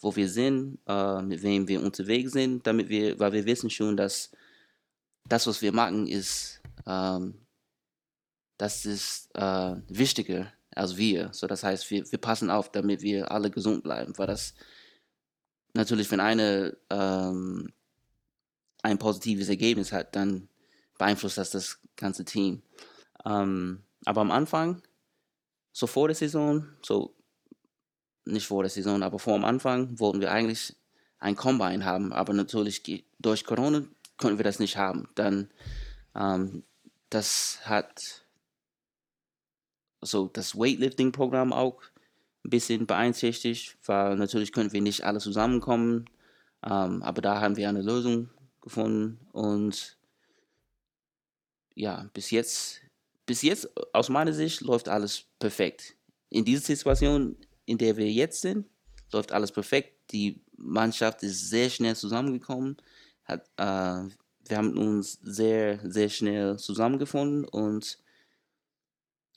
wo 0.00 0.14
wir 0.16 0.28
sind, 0.28 0.78
äh, 0.86 1.22
mit 1.22 1.42
wem 1.42 1.66
wir 1.68 1.82
unterwegs 1.82 2.32
sind, 2.32 2.66
damit 2.66 2.88
wir, 2.88 3.18
weil 3.18 3.32
wir 3.32 3.46
wissen 3.46 3.70
schon, 3.70 3.96
dass 3.96 4.32
das, 5.28 5.46
was 5.46 5.62
wir 5.62 5.72
machen, 5.72 6.06
ist, 6.06 6.60
ähm, 6.86 7.34
das 8.56 8.84
ist 8.86 9.30
äh, 9.34 9.76
wichtiger 9.88 10.52
als 10.74 10.96
wir. 10.96 11.32
So, 11.32 11.46
das 11.46 11.62
heißt, 11.62 11.90
wir, 11.90 12.10
wir 12.10 12.18
passen 12.18 12.50
auf, 12.50 12.70
damit 12.70 13.02
wir 13.02 13.30
alle 13.30 13.50
gesund 13.50 13.82
bleiben, 13.82 14.16
weil 14.16 14.26
das 14.26 14.54
natürlich, 15.74 16.10
wenn 16.10 16.20
eine 16.20 16.76
ähm, 16.90 17.72
ein 18.82 18.98
positives 18.98 19.48
Ergebnis 19.48 19.92
hat, 19.92 20.14
dann 20.14 20.48
beeinflusst 20.98 21.38
das 21.38 21.50
das 21.50 21.80
ganze 21.96 22.24
Team. 22.24 22.62
Ähm, 23.24 23.82
aber 24.04 24.20
am 24.20 24.30
Anfang, 24.30 24.82
so 25.72 25.86
vor 25.86 26.08
der 26.08 26.14
Saison, 26.14 26.66
so 26.84 27.14
nicht 28.24 28.46
vor 28.46 28.62
der 28.62 28.70
Saison, 28.70 29.02
aber 29.02 29.18
vor 29.18 29.34
dem 29.34 29.44
Anfang, 29.44 29.98
wollten 29.98 30.20
wir 30.20 30.30
eigentlich 30.30 30.76
ein 31.18 31.34
Combine 31.34 31.84
haben, 31.84 32.12
aber 32.12 32.32
natürlich 32.32 32.82
durch 33.18 33.44
Corona 33.44 33.84
konnten 34.18 34.38
wir 34.38 34.44
das 34.44 34.58
nicht 34.58 34.76
haben. 34.76 35.08
Dann, 35.14 35.50
ähm, 36.14 36.64
das 37.08 37.60
hat 37.64 38.24
so 40.00 40.28
das 40.28 40.56
Weightlifting-Programm 40.56 41.52
auch 41.52 41.80
ein 42.44 42.50
bisschen 42.50 42.86
beeinträchtigt, 42.86 43.78
weil 43.84 44.16
natürlich 44.16 44.52
können 44.52 44.72
wir 44.72 44.82
nicht 44.82 45.04
alle 45.04 45.18
zusammenkommen, 45.18 46.04
ähm, 46.62 47.02
aber 47.02 47.22
da 47.22 47.40
haben 47.40 47.56
wir 47.56 47.68
eine 47.68 47.82
Lösung 47.82 48.30
gefunden 48.60 49.18
und 49.32 49.96
ja, 51.74 52.08
bis 52.12 52.30
jetzt, 52.30 52.80
bis 53.24 53.42
jetzt 53.42 53.70
aus 53.92 54.08
meiner 54.08 54.32
Sicht 54.32 54.60
läuft 54.62 54.88
alles 54.88 55.24
perfekt. 55.38 55.94
In 56.28 56.44
dieser 56.44 56.64
Situation, 56.64 57.36
in 57.66 57.78
der 57.78 57.96
wir 57.96 58.10
jetzt 58.10 58.42
sind, 58.42 58.66
läuft 59.12 59.32
alles 59.32 59.52
perfekt. 59.52 59.94
Die 60.10 60.42
Mannschaft 60.56 61.22
ist 61.22 61.48
sehr 61.48 61.70
schnell 61.70 61.94
zusammengekommen 61.94 62.76
hat, 63.28 63.48
äh, 63.56 64.10
wir 64.48 64.56
haben 64.56 64.76
uns 64.78 65.18
sehr, 65.22 65.78
sehr 65.88 66.08
schnell 66.08 66.58
zusammengefunden 66.58 67.44
und 67.44 67.98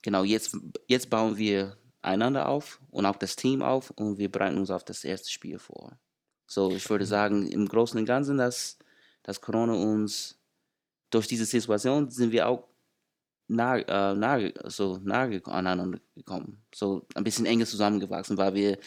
genau 0.01 0.23
jetzt, 0.23 0.55
jetzt 0.87 1.09
bauen 1.09 1.37
wir 1.37 1.77
einander 2.01 2.47
auf 2.47 2.79
und 2.89 3.05
auch 3.05 3.17
das 3.17 3.35
Team 3.35 3.61
auf 3.61 3.91
und 3.91 4.17
wir 4.17 4.31
bereiten 4.31 4.57
uns 4.57 4.71
auf 4.71 4.83
das 4.83 5.03
erste 5.03 5.29
Spiel 5.29 5.59
vor. 5.59 5.97
So, 6.47 6.71
ich 6.71 6.89
würde 6.89 7.05
sagen, 7.05 7.47
im 7.47 7.67
Großen 7.67 7.99
und 7.99 8.05
Ganzen, 8.05 8.37
dass, 8.37 8.77
dass 9.23 9.39
Corona 9.39 9.73
uns 9.73 10.39
durch 11.09 11.27
diese 11.27 11.45
Situation 11.45 12.09
sind 12.09 12.31
wir 12.31 12.47
auch 12.47 12.67
nahe, 13.47 13.85
äh, 13.87 14.15
nahe, 14.15 14.53
so 14.65 14.97
nahe 15.03 15.41
aneinander 15.45 15.99
gekommen. 16.15 16.63
So 16.73 17.05
ein 17.15 17.23
bisschen 17.23 17.45
enger 17.45 17.65
zusammengewachsen, 17.65 18.37
weil 18.37 18.53
wir 18.53 18.79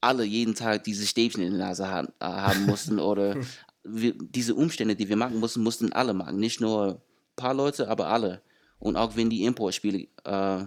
alle 0.00 0.24
jeden 0.24 0.54
Tag 0.54 0.84
diese 0.84 1.06
Stäbchen 1.06 1.42
in 1.44 1.52
der 1.52 1.68
Nase 1.68 1.88
haben, 1.88 2.08
äh, 2.20 2.24
haben 2.24 2.66
mussten 2.66 2.98
oder 2.98 3.36
wir, 3.84 4.14
diese 4.16 4.54
Umstände, 4.54 4.96
die 4.96 5.08
wir 5.08 5.16
machen 5.16 5.38
mussten, 5.38 5.62
mussten 5.62 5.92
alle 5.92 6.14
machen. 6.14 6.38
Nicht 6.38 6.60
nur 6.60 6.94
ein 6.94 7.00
paar 7.36 7.54
Leute, 7.54 7.88
aber 7.88 8.08
alle. 8.08 8.42
Und 8.78 8.96
auch 8.96 9.16
wenn 9.16 9.30
die 9.30 9.44
Importspiele 9.44 10.08
äh, 10.24 10.64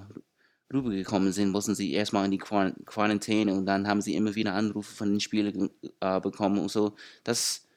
rübergekommen 0.73 1.32
sind, 1.32 1.51
mussten 1.51 1.75
sie 1.75 1.93
erstmal 1.93 2.25
in 2.25 2.32
die 2.32 2.38
Quarantäne 2.38 3.54
und 3.54 3.65
dann 3.65 3.88
haben 3.88 4.01
sie 4.01 4.15
immer 4.15 4.36
wieder 4.36 4.54
Anrufe 4.54 4.93
von 4.93 5.10
den 5.10 5.19
Spielern 5.19 5.69
äh, 5.99 6.19
bekommen 6.19 6.60
und 6.60 6.71
so. 6.71 6.95
Das, 7.23 7.67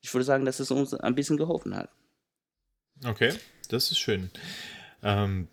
ich 0.00 0.12
würde 0.12 0.24
sagen, 0.24 0.44
dass 0.44 0.60
es 0.60 0.70
uns 0.70 0.94
ein 0.94 1.14
bisschen 1.14 1.36
geholfen 1.36 1.76
hat. 1.76 1.90
Okay, 3.04 3.32
das 3.68 3.90
ist 3.90 3.98
schön. 3.98 4.30
Ähm, 5.02 5.48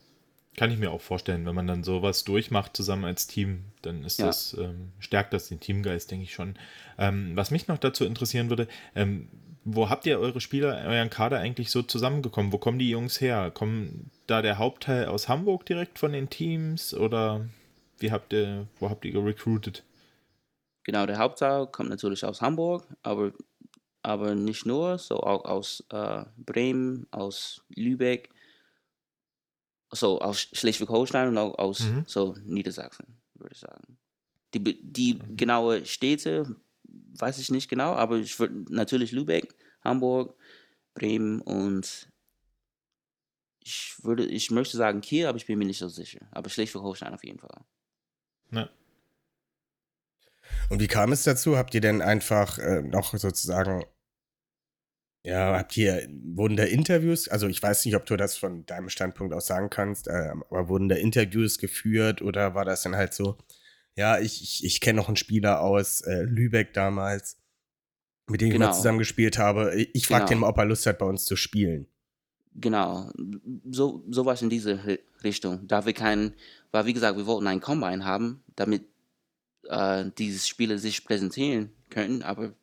kann 0.58 0.72
ich 0.72 0.78
mir 0.78 0.92
auch 0.92 1.02
vorstellen, 1.02 1.46
wenn 1.46 1.56
man 1.56 1.68
dann 1.68 1.84
sowas 1.84 2.24
durchmacht 2.24 2.76
zusammen 2.76 3.06
als 3.06 3.28
Team, 3.28 3.64
dann 3.82 4.04
ist 4.04 4.20
ja. 4.20 4.28
das, 4.28 4.56
ähm, 4.60 4.92
stärkt 5.00 5.34
das 5.34 5.48
den 5.48 5.60
Teamgeist, 5.60 6.12
denke 6.12 6.26
ich 6.26 6.34
schon. 6.34 6.56
Ähm, 6.98 7.32
was 7.36 7.52
mich 7.52 7.68
noch 7.68 7.78
dazu 7.78 8.04
interessieren 8.06 8.50
würde, 8.50 8.68
ähm, 8.96 9.30
wo 9.64 9.90
habt 9.90 10.06
ihr 10.06 10.20
eure 10.20 10.42
Spieler, 10.42 10.84
euren 10.86 11.10
Kader 11.10 11.40
eigentlich 11.40 11.70
so 11.70 11.84
zusammengekommen? 11.84 12.52
Wo 12.52 12.58
kommen 12.58 12.80
die 12.80 12.90
Jungs 12.90 13.22
her? 13.22 13.52
Kommen 13.52 14.10
da 14.28 14.42
der 14.42 14.58
Hauptteil 14.58 15.06
aus 15.06 15.30
Hamburg 15.30 15.66
direkt 15.66 16.00
von 16.00 16.14
den 16.14 16.30
Teams 16.30 16.94
oder 16.94 17.46
wie 18.00 18.12
habt 18.12 18.34
ihr, 18.34 18.68
wo 18.80 18.90
habt 18.90 19.06
ihr 19.06 19.24
recruited? 19.24 19.84
Genau, 20.84 21.06
der 21.06 21.20
Hauptteil 21.20 21.68
kommt 21.68 21.90
natürlich 21.90 22.26
aus 22.26 22.42
Hamburg, 22.42 22.88
aber, 23.04 23.32
aber 24.02 24.34
nicht 24.34 24.66
nur, 24.66 24.98
so 24.98 25.22
auch 25.22 25.46
aus 25.46 25.84
äh, 25.92 26.26
Bremen, 26.38 27.06
aus 27.12 27.64
Lübeck 27.70 28.30
so 29.92 30.20
aus 30.20 30.40
Schleswig-Holstein 30.40 31.30
und 31.30 31.38
auch 31.38 31.58
aus 31.58 31.82
mhm. 31.82 32.04
so 32.08 32.36
Niedersachsen, 32.44 33.22
würde 33.36 33.54
ich 33.54 33.60
sagen. 33.60 33.98
Die, 34.54 34.82
die 34.82 35.16
mhm. 35.16 35.38
genaue 35.38 35.86
Städte 35.86 36.56
weiß 36.84 37.38
ich 37.40 37.52
nicht 37.52 37.70
genau, 37.70 37.94
aber 37.94 38.18
ich 38.18 38.40
würde 38.40 38.74
natürlich 38.74 39.12
Lübeck, 39.12 39.56
Hamburg, 39.84 40.36
Bremen 40.94 41.42
und 41.42 42.10
ich 43.60 43.96
würde, 44.02 44.26
ich 44.26 44.50
möchte 44.52 44.78
sagen 44.78 45.02
Kiel, 45.02 45.28
aber 45.28 45.38
ich 45.38 45.46
bin 45.46 45.60
mir 45.60 45.66
nicht 45.66 45.78
so 45.78 45.88
sicher. 45.88 46.28
Aber 46.32 46.50
Schleswig-Holstein 46.50 47.14
auf 47.14 47.24
jeden 47.24 47.40
Fall. 47.40 47.64
Ja. 48.52 48.70
Und 50.70 50.82
wie 50.82 50.88
kam 50.88 51.12
es 51.12 51.24
dazu? 51.24 51.58
Habt 51.58 51.74
ihr 51.76 51.82
denn 51.82 52.02
einfach 52.02 52.58
äh, 52.58 52.82
noch 52.82 53.16
sozusagen 53.16 53.86
ja, 55.24 55.56
habt 55.58 55.78
ihr, 55.78 56.08
wurden 56.34 56.58
da 56.58 56.64
Interviews, 56.64 57.28
also 57.28 57.48
ich 57.48 57.62
weiß 57.62 57.86
nicht, 57.86 57.96
ob 57.96 58.06
du 58.06 58.18
das 58.18 58.38
von 58.38 58.66
deinem 58.66 58.90
Standpunkt 58.90 59.34
aus 59.34 59.48
sagen 59.48 59.70
kannst, 59.70 60.08
äh, 60.08 60.32
aber 60.50 60.68
wurden 60.68 60.90
da 60.90 60.96
Interviews 60.96 61.60
geführt 61.60 62.22
oder 62.22 62.56
war 62.56 62.66
das 62.66 62.82
dann 62.82 62.96
halt 62.96 63.14
so, 63.14 63.38
ja, 63.96 64.20
ich, 64.20 64.42
ich, 64.42 64.66
ich 64.66 64.82
kenne 64.82 64.98
noch 64.98 65.08
einen 65.08 65.18
Spieler 65.18 65.62
aus 65.62 66.02
äh, 66.02 66.24
Lübeck 66.24 66.74
damals, 66.74 67.38
mit 68.28 68.42
dem 68.42 68.50
genau. 68.50 68.56
ich 68.56 68.60
mal 68.60 68.66
genau. 68.68 68.78
zusammen 68.78 69.00
gespielt 69.00 69.38
habe. 69.38 69.76
Ich, 69.76 69.90
ich 69.94 70.08
frage 70.08 70.22
genau. 70.22 70.30
den 70.30 70.40
mal, 70.40 70.50
ob 70.50 70.58
er 70.58 70.66
Lust 70.66 70.86
hat, 70.88 70.98
bei 70.98 71.06
uns 71.06 71.26
zu 71.26 71.36
spielen. 71.36 71.88
Genau, 72.56 73.10
so, 73.70 74.04
so 74.10 74.26
was 74.26 74.42
in 74.42 74.50
diese 74.50 75.00
Richtung. 75.24 75.68
Da 75.68 75.86
wir 75.86 75.94
keinen, 75.94 76.34
weil 76.72 76.86
wie 76.86 76.94
gesagt, 76.94 77.18
wir 77.18 77.26
wollten 77.26 77.48
einen 77.48 77.62
Combine 77.62 78.04
haben, 78.04 78.44
damit 78.56 78.86
äh, 79.68 80.06
diese 80.18 80.46
Spieler 80.46 80.78
sich 80.78 81.06
präsentieren 81.06 81.72
könnten, 81.90 82.24
aber 82.24 82.54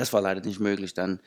das 0.00 0.12
war 0.12 0.22
leider 0.22 0.40
nicht 0.40 0.60
möglich. 0.60 0.94
Dann 0.94 1.20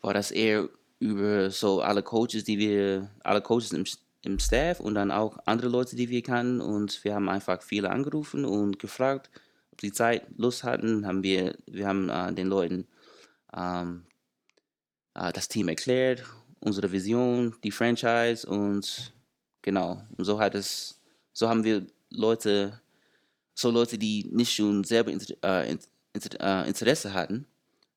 war 0.00 0.14
das 0.14 0.30
eher 0.30 0.68
über 0.98 1.50
so 1.50 1.82
alle 1.82 2.02
Coaches, 2.02 2.44
die 2.44 2.58
wir, 2.58 3.10
alle 3.24 3.42
Coaches 3.42 3.72
im, 3.72 3.84
im 4.22 4.38
Staff 4.38 4.80
und 4.80 4.94
dann 4.94 5.10
auch 5.10 5.38
andere 5.46 5.68
Leute, 5.68 5.96
die 5.96 6.08
wir 6.08 6.22
kennen. 6.22 6.60
Und 6.60 7.02
wir 7.04 7.14
haben 7.14 7.28
einfach 7.28 7.62
viele 7.62 7.90
angerufen 7.90 8.44
und 8.44 8.78
gefragt, 8.78 9.30
ob 9.72 9.80
sie 9.80 9.92
Zeit, 9.92 10.26
Lust 10.36 10.64
hatten. 10.64 11.06
Haben 11.06 11.22
wir, 11.22 11.56
wir 11.66 11.88
haben 11.88 12.08
äh, 12.08 12.32
den 12.32 12.48
Leuten 12.48 12.86
ähm, 13.54 14.04
äh, 15.14 15.32
das 15.32 15.48
Team 15.48 15.68
erklärt, 15.68 16.24
unsere 16.60 16.92
Vision, 16.92 17.54
die 17.64 17.72
Franchise 17.72 18.46
und 18.48 19.12
genau. 19.62 20.02
Und 20.16 20.24
so 20.24 20.38
hat 20.38 20.54
es, 20.54 21.00
so 21.32 21.48
haben 21.48 21.64
wir 21.64 21.86
Leute, 22.10 22.80
so 23.54 23.70
Leute, 23.70 23.98
die 23.98 24.28
nicht 24.30 24.54
schon 24.54 24.84
selber 24.84 25.10
äh, 25.10 25.76
äh, 26.40 26.68
Interesse 26.68 27.12
hatten, 27.12 27.46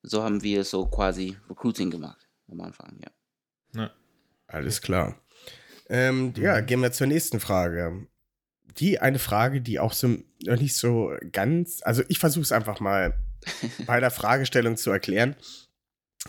so 0.06 0.24
haben 0.24 0.44
wir 0.44 0.64
so 0.64 0.86
quasi 0.86 1.38
Recruiting 1.50 1.92
gemacht 1.92 2.28
am 2.50 2.62
Anfang, 2.62 3.00
ja. 3.04 3.82
ja. 3.82 3.92
Alles 4.48 4.82
klar. 4.82 5.20
Ähm, 5.90 6.34
ja, 6.38 6.62
gehen 6.62 6.82
wir 6.82 6.92
zur 6.92 7.08
nächsten 7.08 7.40
Frage. 7.40 8.08
Die 8.78 9.00
eine 9.00 9.20
Frage, 9.20 9.62
die 9.62 9.80
auch 9.80 9.94
so 9.94 10.18
noch 10.44 10.60
nicht 10.60 10.76
so 10.76 11.12
ganz, 11.32 11.82
also 11.84 12.04
ich 12.08 12.20
versuche 12.20 12.44
es 12.44 12.52
einfach 12.52 12.80
mal 12.80 13.14
bei 13.86 14.00
der 14.00 14.12
Fragestellung 14.12 14.78
zu 14.78 14.92
erklären, 14.92 15.36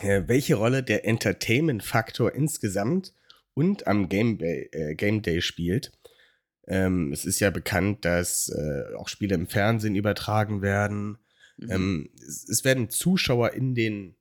äh, 0.00 0.22
welche 0.26 0.56
Rolle 0.56 0.82
der 0.82 1.06
Entertainment-Faktor 1.06 2.34
insgesamt 2.34 3.14
und 3.54 3.86
am 3.86 4.08
Game, 4.08 4.38
Day, 4.38 4.68
äh, 4.72 4.94
Game 4.94 5.22
Day 5.22 5.40
spielt. 5.40 5.92
Ähm, 6.68 7.12
es 7.12 7.24
ist 7.24 7.40
ja 7.40 7.50
bekannt, 7.50 8.04
dass 8.04 8.48
äh, 8.48 8.94
auch 8.96 9.08
Spiele 9.08 9.34
im 9.34 9.46
Fernsehen 9.46 9.94
übertragen 9.94 10.62
werden. 10.62 11.18
Mhm. 11.56 11.70
Ähm, 11.70 12.10
es, 12.16 12.48
es, 12.48 12.64
werden 12.64 12.90
Zuschauer 12.90 13.52
in 13.52 13.74
den, 13.74 14.16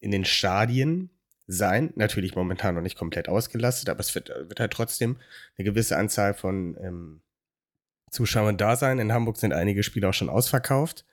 in 0.00 0.10
den 0.10 0.24
Stadien 0.24 1.10
sein. 1.46 1.92
Natürlich 1.96 2.34
momentan 2.34 2.74
noch 2.74 2.82
nicht 2.82 2.96
komplett 2.96 3.28
ausgelastet, 3.28 3.88
aber 3.88 4.00
es 4.00 4.14
wird, 4.14 4.28
wird 4.28 4.60
halt 4.60 4.72
trotzdem 4.72 5.16
eine 5.56 5.64
gewisse 5.64 5.96
Anzahl 5.96 6.34
von 6.34 6.76
ähm, 6.80 7.20
Zuschauern 8.10 8.56
da 8.56 8.76
sein. 8.76 8.98
In 8.98 9.12
Hamburg 9.12 9.36
sind 9.36 9.52
einige 9.52 9.82
Spiele 9.82 10.08
auch 10.08 10.14
schon 10.14 10.30
ausverkauft. 10.30 11.04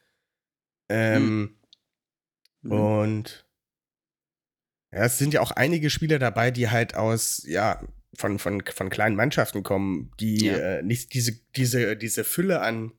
Ähm, 0.90 1.56
mhm. 2.62 2.72
Und 2.72 3.46
Ja, 4.92 5.06
es 5.06 5.18
sind 5.18 5.34
ja 5.34 5.42
auch 5.42 5.52
einige 5.52 5.90
Spieler 5.90 6.20
dabei, 6.20 6.52
die 6.52 6.70
halt 6.70 6.96
aus, 6.96 7.44
ja, 7.46 7.82
von, 8.18 8.40
von, 8.40 8.62
von 8.62 8.90
kleinen 8.90 9.18
Mannschaften 9.18 9.64
kommen, 9.64 10.12
die 10.20 10.46
Ja. 10.46 10.58
äh, 10.58 10.84
nicht 10.84 11.14
diese, 11.14 11.34
diese, 11.56 11.98
diese 11.98 12.24
Fülle 12.24 12.62
an 12.62 12.94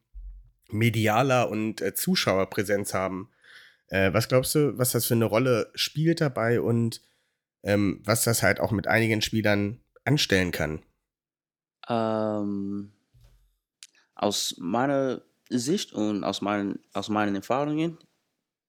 medialer 0.68 1.48
und 1.48 1.80
äh, 1.80 1.94
Zuschauerpräsenz 1.94 2.94
haben. 2.94 3.30
Äh, 3.88 4.12
was 4.12 4.28
glaubst 4.28 4.54
du, 4.54 4.76
was 4.78 4.92
das 4.92 5.06
für 5.06 5.14
eine 5.14 5.24
Rolle 5.26 5.70
spielt 5.74 6.20
dabei 6.20 6.60
und 6.60 7.00
ähm, 7.62 8.00
was 8.04 8.24
das 8.24 8.42
halt 8.42 8.60
auch 8.60 8.70
mit 8.70 8.86
einigen 8.86 9.22
Spielern 9.22 9.80
anstellen 10.04 10.52
kann? 10.52 10.82
Ähm, 11.88 12.92
aus 14.14 14.56
meiner 14.58 15.22
Sicht 15.48 15.92
und 15.92 16.24
aus 16.24 16.40
meinen, 16.40 16.80
aus 16.92 17.08
meinen 17.08 17.36
Erfahrungen, 17.36 17.98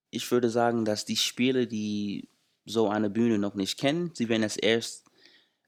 ich 0.10 0.30
würde 0.32 0.50
sagen, 0.50 0.86
dass 0.86 1.06
die 1.06 1.16
Spieler, 1.18 1.66
die 1.66 2.30
so 2.66 2.90
eine 2.90 3.10
Bühne 3.10 3.40
noch 3.40 3.56
nicht 3.56 3.80
kennen, 3.80 4.12
sie 4.14 4.30
werden 4.30 4.44
es 4.44 4.58
erst 4.58 5.06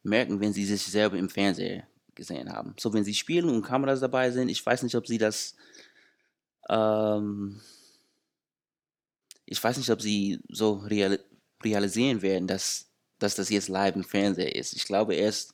merken, 0.04 0.39
wenn 0.39 0.54
sie 0.54 0.65
sich 0.65 0.84
selber 0.84 1.18
im 1.18 1.30
Fernseher 1.30 1.88
gesehen 2.15 2.52
haben. 2.52 2.76
So, 2.80 2.94
wenn 2.94 3.04
sie 3.04 3.13
spielen 3.13 3.50
und 3.50 3.63
Kameras 3.63 4.00
dabei 4.02 4.32
sind, 4.32 4.50
ich 4.50 4.65
weiß 4.65 4.84
nicht, 4.84 4.96
ob 4.96 5.08
sie 5.08 5.18
das, 5.18 5.56
ähm, 6.69 7.60
ich 9.45 9.63
weiß 9.63 9.77
nicht, 9.77 9.89
ob 9.89 10.01
sie 10.01 10.39
so 10.49 10.73
real, 10.73 11.19
realisieren 11.63 12.21
werden, 12.21 12.47
dass, 12.47 12.88
dass 13.17 13.36
das 13.36 13.49
jetzt 13.49 13.67
live 13.67 13.95
im 13.95 14.03
Fernseher 14.03 14.55
ist. 14.55 14.73
Ich 14.73 14.86
glaube 14.86 15.15
erst 15.15 15.53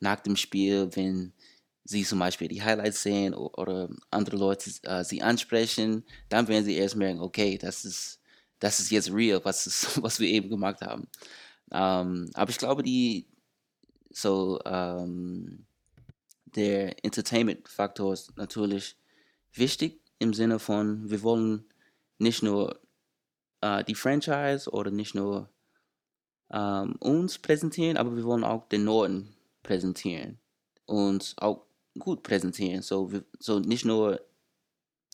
nach 0.00 0.20
dem 0.20 0.36
Spiel, 0.36 0.90
wenn 0.94 1.32
sie 1.84 2.04
zum 2.04 2.18
Beispiel 2.18 2.48
die 2.48 2.62
Highlights 2.62 3.02
sehen 3.02 3.32
oder 3.34 3.88
andere 4.10 4.36
Leute 4.36 4.70
äh, 4.82 5.04
sie 5.04 5.22
ansprechen, 5.22 6.04
dann 6.28 6.48
werden 6.48 6.64
sie 6.64 6.76
erst 6.76 6.96
merken, 6.96 7.20
okay, 7.20 7.56
das 7.58 7.84
ist, 7.84 8.20
das 8.58 8.80
ist 8.80 8.90
jetzt 8.90 9.12
real, 9.12 9.40
was, 9.44 9.66
ist, 9.66 10.02
was 10.02 10.18
wir 10.18 10.28
eben 10.28 10.50
gemacht 10.50 10.80
haben. 10.80 11.08
Ähm, 11.70 12.30
aber 12.34 12.50
ich 12.50 12.58
glaube, 12.58 12.82
die, 12.82 13.28
so, 14.10 14.60
ähm, 14.64 15.66
der 16.46 17.04
Entertainment-Faktor 17.04 18.14
ist 18.14 18.36
natürlich 18.36 18.96
wichtig 19.52 20.00
im 20.18 20.34
Sinne 20.34 20.58
von, 20.58 21.10
wir 21.10 21.22
wollen 21.22 21.64
nicht 22.18 22.42
nur 22.42 22.80
äh, 23.60 23.84
die 23.84 23.94
Franchise 23.94 24.70
oder 24.70 24.90
nicht 24.90 25.14
nur 25.14 25.50
ähm, 26.50 26.96
uns 27.00 27.38
präsentieren, 27.38 27.96
aber 27.96 28.16
wir 28.16 28.24
wollen 28.24 28.44
auch 28.44 28.68
den 28.68 28.84
Norden 28.84 29.34
präsentieren 29.62 30.38
und 30.86 31.34
auch 31.38 31.66
gut 31.98 32.22
präsentieren. 32.22 32.82
So, 32.82 33.12
wir, 33.12 33.24
so 33.38 33.58
nicht 33.58 33.84
nur 33.84 34.20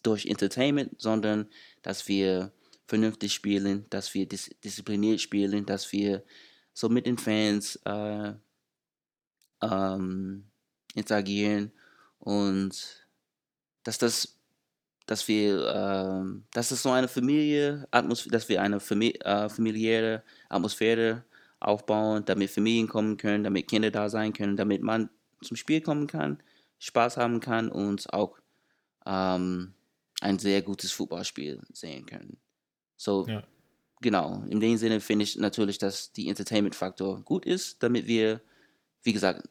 durch 0.02 0.26
Entertainment, 0.26 1.00
sondern 1.00 1.48
dass 1.82 2.08
wir 2.08 2.52
vernünftig 2.86 3.32
spielen, 3.32 3.86
dass 3.90 4.12
wir 4.14 4.26
dis 4.26 4.50
diszipliniert 4.64 5.20
spielen, 5.20 5.64
dass 5.64 5.92
wir 5.92 6.24
so 6.74 6.88
mit 6.88 7.06
den 7.06 7.18
Fans 7.18 7.76
äh, 7.84 8.34
ähm, 9.62 10.50
interagieren 10.94 11.72
und 12.18 13.06
dass 13.84 13.98
das 13.98 14.38
dass 15.06 15.26
wir, 15.28 15.66
ähm, 15.74 16.44
dass 16.52 16.70
es 16.70 16.82
so 16.82 16.90
eine 16.90 17.08
Familie, 17.08 17.86
Atmos 17.90 18.24
dass 18.24 18.48
wir 18.48 18.62
eine 18.62 18.80
Fami 18.80 19.10
äh, 19.20 19.48
familiäre 19.48 20.22
Atmosphäre 20.48 21.24
aufbauen, 21.60 22.24
damit 22.24 22.50
Familien 22.50 22.88
kommen 22.88 23.16
können, 23.16 23.44
damit 23.44 23.68
Kinder 23.68 23.90
da 23.90 24.08
sein 24.08 24.32
können, 24.32 24.56
damit 24.56 24.82
man 24.82 25.10
zum 25.42 25.56
Spiel 25.56 25.80
kommen 25.80 26.06
kann, 26.06 26.42
Spaß 26.78 27.16
haben 27.16 27.40
kann 27.40 27.68
und 27.68 28.12
auch 28.12 28.38
ähm, 29.06 29.74
ein 30.20 30.38
sehr 30.38 30.62
gutes 30.62 30.92
Fußballspiel 30.92 31.60
sehen 31.72 32.06
können. 32.06 32.38
So, 32.96 33.26
Ja. 33.26 33.42
genau, 34.00 34.44
in 34.48 34.60
dem 34.60 34.76
Sinne 34.76 35.00
finde 35.00 35.24
ich 35.24 35.36
natürlich, 35.36 35.78
dass 35.78 36.12
die 36.12 36.28
Entertainment-Faktor 36.28 37.22
gut 37.22 37.46
ist, 37.46 37.82
damit 37.82 38.06
wir, 38.06 38.40
wie 39.02 39.12
gesagt, 39.12 39.48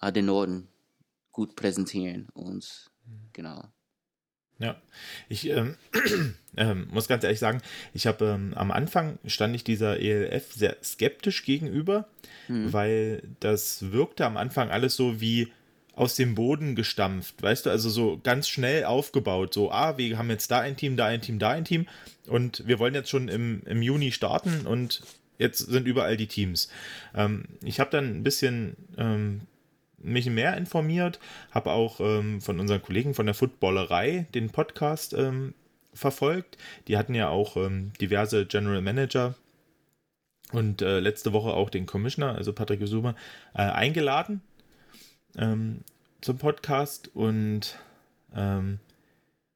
äh, 0.00 0.12
den 0.12 0.26
Norden 0.26 0.68
gut 1.32 1.56
präsentieren 1.56 2.28
und 2.34 2.90
genau. 3.32 3.64
Ja, 4.58 4.76
ich 5.28 5.48
ähm, 5.48 5.76
ähm, 6.56 6.86
muss 6.90 7.08
ganz 7.08 7.24
ehrlich 7.24 7.40
sagen, 7.40 7.60
ich 7.94 8.06
habe 8.06 8.26
ähm, 8.26 8.52
am 8.54 8.70
Anfang 8.70 9.18
stand 9.26 9.56
ich 9.56 9.64
dieser 9.64 9.98
ELF 9.98 10.52
sehr 10.52 10.76
skeptisch 10.82 11.44
gegenüber, 11.44 12.06
Mhm. 12.48 12.72
weil 12.72 13.22
das 13.40 13.92
wirkte 13.92 14.26
am 14.26 14.36
Anfang 14.36 14.70
alles 14.70 14.96
so 14.96 15.20
wie 15.20 15.48
aus 15.94 16.16
dem 16.16 16.34
Boden 16.34 16.74
gestampft, 16.74 17.40
weißt 17.42 17.66
du, 17.66 17.70
also 17.70 17.88
so 17.90 18.18
ganz 18.22 18.48
schnell 18.48 18.84
aufgebaut, 18.84 19.52
so, 19.54 19.70
ah, 19.70 19.96
wir 19.98 20.16
haben 20.18 20.30
jetzt 20.30 20.50
da 20.50 20.60
ein 20.60 20.76
Team, 20.76 20.96
da 20.96 21.06
ein 21.06 21.20
Team, 21.20 21.38
da 21.38 21.50
ein 21.50 21.64
Team 21.64 21.86
und 22.26 22.66
wir 22.66 22.78
wollen 22.78 22.94
jetzt 22.94 23.10
schon 23.10 23.28
im, 23.28 23.62
im 23.66 23.82
Juni 23.82 24.10
starten 24.10 24.66
und 24.66 25.02
jetzt 25.38 25.58
sind 25.58 25.86
überall 25.86 26.16
die 26.16 26.26
Teams. 26.26 26.68
Ähm, 27.14 27.44
ich 27.62 27.78
habe 27.78 27.90
dann 27.90 28.06
ein 28.16 28.22
bisschen 28.22 28.76
ähm, 28.96 29.42
mich 30.02 30.26
mehr 30.26 30.56
informiert, 30.56 31.18
habe 31.50 31.70
auch 31.70 32.00
ähm, 32.00 32.40
von 32.40 32.60
unseren 32.60 32.82
Kollegen 32.82 33.14
von 33.14 33.26
der 33.26 33.34
Footballerei 33.34 34.26
den 34.34 34.50
Podcast 34.50 35.14
ähm, 35.14 35.54
verfolgt. 35.94 36.58
Die 36.88 36.96
hatten 36.96 37.14
ja 37.14 37.28
auch 37.28 37.56
ähm, 37.56 37.92
diverse 38.00 38.46
General 38.46 38.80
Manager 38.80 39.34
und 40.52 40.82
äh, 40.82 41.00
letzte 41.00 41.32
Woche 41.32 41.50
auch 41.50 41.70
den 41.70 41.86
Commissioner, 41.86 42.34
also 42.34 42.52
Patrick 42.52 42.82
Osuma, 42.82 43.14
äh, 43.54 43.62
eingeladen 43.62 44.42
ähm, 45.36 45.80
zum 46.20 46.38
Podcast 46.38 47.10
und 47.14 47.78
ähm, 48.34 48.78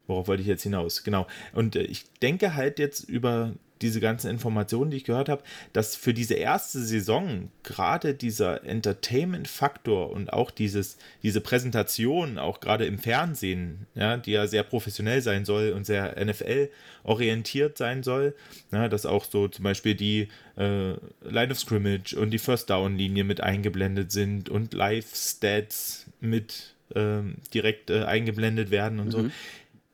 worauf 0.06 0.28
wollte 0.28 0.42
ich 0.42 0.48
jetzt 0.48 0.62
hinaus? 0.62 1.04
Genau. 1.04 1.26
Und 1.52 1.76
äh, 1.76 1.82
ich 1.82 2.04
denke 2.20 2.54
halt 2.54 2.78
jetzt 2.78 3.08
über 3.08 3.52
diese 3.82 4.00
ganzen 4.00 4.30
Informationen, 4.30 4.90
die 4.90 4.98
ich 4.98 5.04
gehört 5.04 5.28
habe, 5.28 5.42
dass 5.72 5.96
für 5.96 6.14
diese 6.14 6.34
erste 6.34 6.80
Saison 6.80 7.50
gerade 7.62 8.14
dieser 8.14 8.64
Entertainment-Faktor 8.64 10.10
und 10.10 10.32
auch 10.32 10.50
dieses, 10.50 10.96
diese 11.22 11.40
Präsentation, 11.40 12.38
auch 12.38 12.60
gerade 12.60 12.86
im 12.86 12.98
Fernsehen, 12.98 13.86
ja, 13.94 14.16
die 14.16 14.32
ja 14.32 14.46
sehr 14.46 14.62
professionell 14.62 15.20
sein 15.20 15.44
soll 15.44 15.72
und 15.72 15.84
sehr 15.84 16.16
NFL-orientiert 16.24 17.76
sein 17.76 18.02
soll, 18.02 18.34
ja, 18.72 18.88
dass 18.88 19.04
auch 19.04 19.24
so 19.24 19.48
zum 19.48 19.64
Beispiel 19.64 19.94
die 19.94 20.28
äh, 20.56 20.94
Line 21.22 21.50
of 21.50 21.58
Scrimmage 21.58 22.14
und 22.14 22.30
die 22.30 22.38
First 22.38 22.70
Down-Linie 22.70 23.24
mit 23.24 23.42
eingeblendet 23.42 24.10
sind 24.10 24.48
und 24.48 24.72
Live-Stats 24.72 26.06
mit 26.20 26.74
ähm, 26.94 27.36
direkt 27.52 27.90
äh, 27.90 28.04
eingeblendet 28.04 28.70
werden 28.70 29.00
und 29.00 29.10
so. 29.10 29.28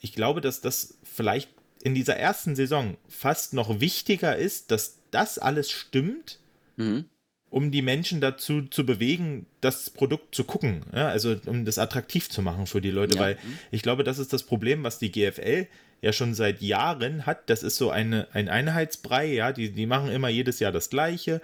Mhm. 0.02 0.08
Ich 0.08 0.12
glaube, 0.14 0.40
dass 0.40 0.60
das 0.60 0.98
vielleicht 1.02 1.50
in 1.82 1.94
dieser 1.94 2.16
ersten 2.16 2.54
Saison 2.54 2.96
fast 3.08 3.54
noch 3.54 3.80
wichtiger 3.80 4.36
ist, 4.36 4.70
dass 4.70 4.98
das 5.10 5.38
alles 5.38 5.70
stimmt, 5.70 6.38
Mhm. 6.76 7.04
um 7.50 7.70
die 7.70 7.82
Menschen 7.82 8.20
dazu 8.20 8.62
zu 8.62 8.86
bewegen, 8.86 9.46
das 9.60 9.90
Produkt 9.90 10.34
zu 10.34 10.44
gucken. 10.44 10.84
Ja, 10.94 11.08
also 11.08 11.36
um 11.46 11.64
das 11.64 11.78
attraktiv 11.78 12.30
zu 12.30 12.40
machen 12.40 12.66
für 12.66 12.80
die 12.80 12.90
Leute, 12.90 13.16
Ja. 13.16 13.20
weil 13.20 13.38
ich 13.70 13.82
glaube, 13.82 14.04
das 14.04 14.18
ist 14.18 14.32
das 14.32 14.44
Problem, 14.44 14.84
was 14.84 14.98
die 14.98 15.10
GFL 15.12 15.66
ja 16.00 16.12
schon 16.12 16.34
seit 16.34 16.62
Jahren 16.62 17.26
hat. 17.26 17.48
Das 17.50 17.62
ist 17.62 17.76
so 17.76 17.90
eine, 17.90 18.26
ein 18.32 18.48
Einheitsbrei, 18.48 19.26
ja, 19.34 19.52
die, 19.52 19.70
die 19.70 19.86
machen 19.86 20.10
immer 20.10 20.28
jedes 20.28 20.58
Jahr 20.60 20.72
das 20.72 20.88
Gleiche. 20.90 21.40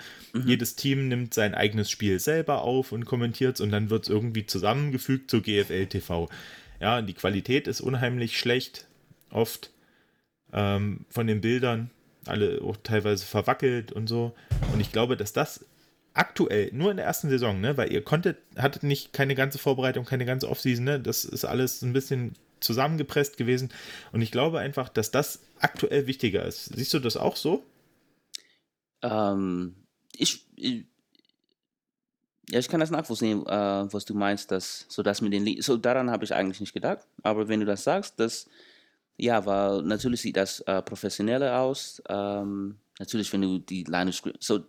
Jedes 0.46 0.74
Team 0.76 1.08
nimmt 1.08 1.34
sein 1.34 1.54
eigenes 1.54 1.90
Spiel 1.90 2.18
selber 2.18 2.62
auf 2.62 2.90
und 2.90 3.04
kommentiert 3.04 3.56
es 3.56 3.60
und 3.60 3.70
dann 3.70 3.90
wird 3.90 4.04
es 4.04 4.08
irgendwie 4.08 4.46
zusammengefügt 4.46 5.30
zu 5.30 5.42
GFL 5.42 5.86
TV. 5.86 6.28
Ja, 6.80 7.02
die 7.02 7.14
Qualität 7.14 7.66
ist 7.66 7.80
unheimlich 7.80 8.38
schlecht, 8.38 8.86
oft 9.30 9.70
ähm, 10.52 11.04
von 11.10 11.26
den 11.26 11.40
Bildern, 11.40 11.90
alle 12.26 12.60
auch 12.62 12.76
teilweise 12.82 13.24
verwackelt 13.24 13.92
und 13.92 14.08
so. 14.08 14.34
Und 14.72 14.80
ich 14.80 14.92
glaube, 14.92 15.16
dass 15.16 15.32
das 15.32 15.64
aktuell 16.14 16.70
nur 16.72 16.90
in 16.90 16.96
der 16.96 17.06
ersten 17.06 17.28
Saison, 17.28 17.60
ne, 17.60 17.76
weil 17.76 17.92
ihr 17.92 18.02
konntet, 18.02 18.38
hattet 18.56 18.82
nicht 18.82 19.12
keine 19.12 19.34
ganze 19.34 19.58
Vorbereitung, 19.58 20.04
keine 20.04 20.24
ganze 20.24 20.48
Offseason, 20.48 20.84
ne, 20.84 21.00
das 21.00 21.24
ist 21.24 21.44
alles 21.44 21.82
ein 21.82 21.92
bisschen 21.92 22.34
zusammengepresst 22.60 23.36
gewesen. 23.36 23.70
Und 24.12 24.20
ich 24.20 24.32
glaube 24.32 24.58
einfach, 24.58 24.88
dass 24.88 25.10
das 25.10 25.40
aktuell 25.60 26.06
wichtiger 26.06 26.44
ist. 26.44 26.66
Siehst 26.74 26.92
du 26.94 26.98
das 26.98 27.16
auch 27.16 27.36
so? 27.36 27.64
Ähm, 29.02 29.76
ich, 30.16 30.44
ich, 30.56 30.84
ja, 32.50 32.58
ich 32.58 32.68
kann 32.68 32.80
das 32.80 32.90
nachvollziehen, 32.90 33.46
äh, 33.46 33.92
was 33.92 34.04
du 34.04 34.14
meinst, 34.14 34.50
dass 34.50 34.86
so 34.88 35.02
das 35.02 35.20
mit 35.20 35.32
den 35.32 35.44
Li 35.44 35.60
so 35.60 35.76
daran 35.76 36.10
habe 36.10 36.24
ich 36.24 36.34
eigentlich 36.34 36.60
nicht 36.60 36.74
gedacht, 36.74 37.06
aber 37.22 37.48
wenn 37.48 37.60
du 37.60 37.66
das 37.66 37.84
sagst, 37.84 38.18
das 38.18 38.48
ja, 39.20 39.44
weil 39.44 39.82
natürlich 39.82 40.20
sieht 40.22 40.36
das 40.36 40.60
äh, 40.60 40.80
professioneller 40.80 41.58
aus. 41.60 42.00
Ähm, 42.08 42.76
natürlich, 43.00 43.32
wenn 43.32 43.42
du 43.42 43.58
die 43.58 43.82
Line 43.82 44.12
so 44.38 44.58
äh, 44.58 44.62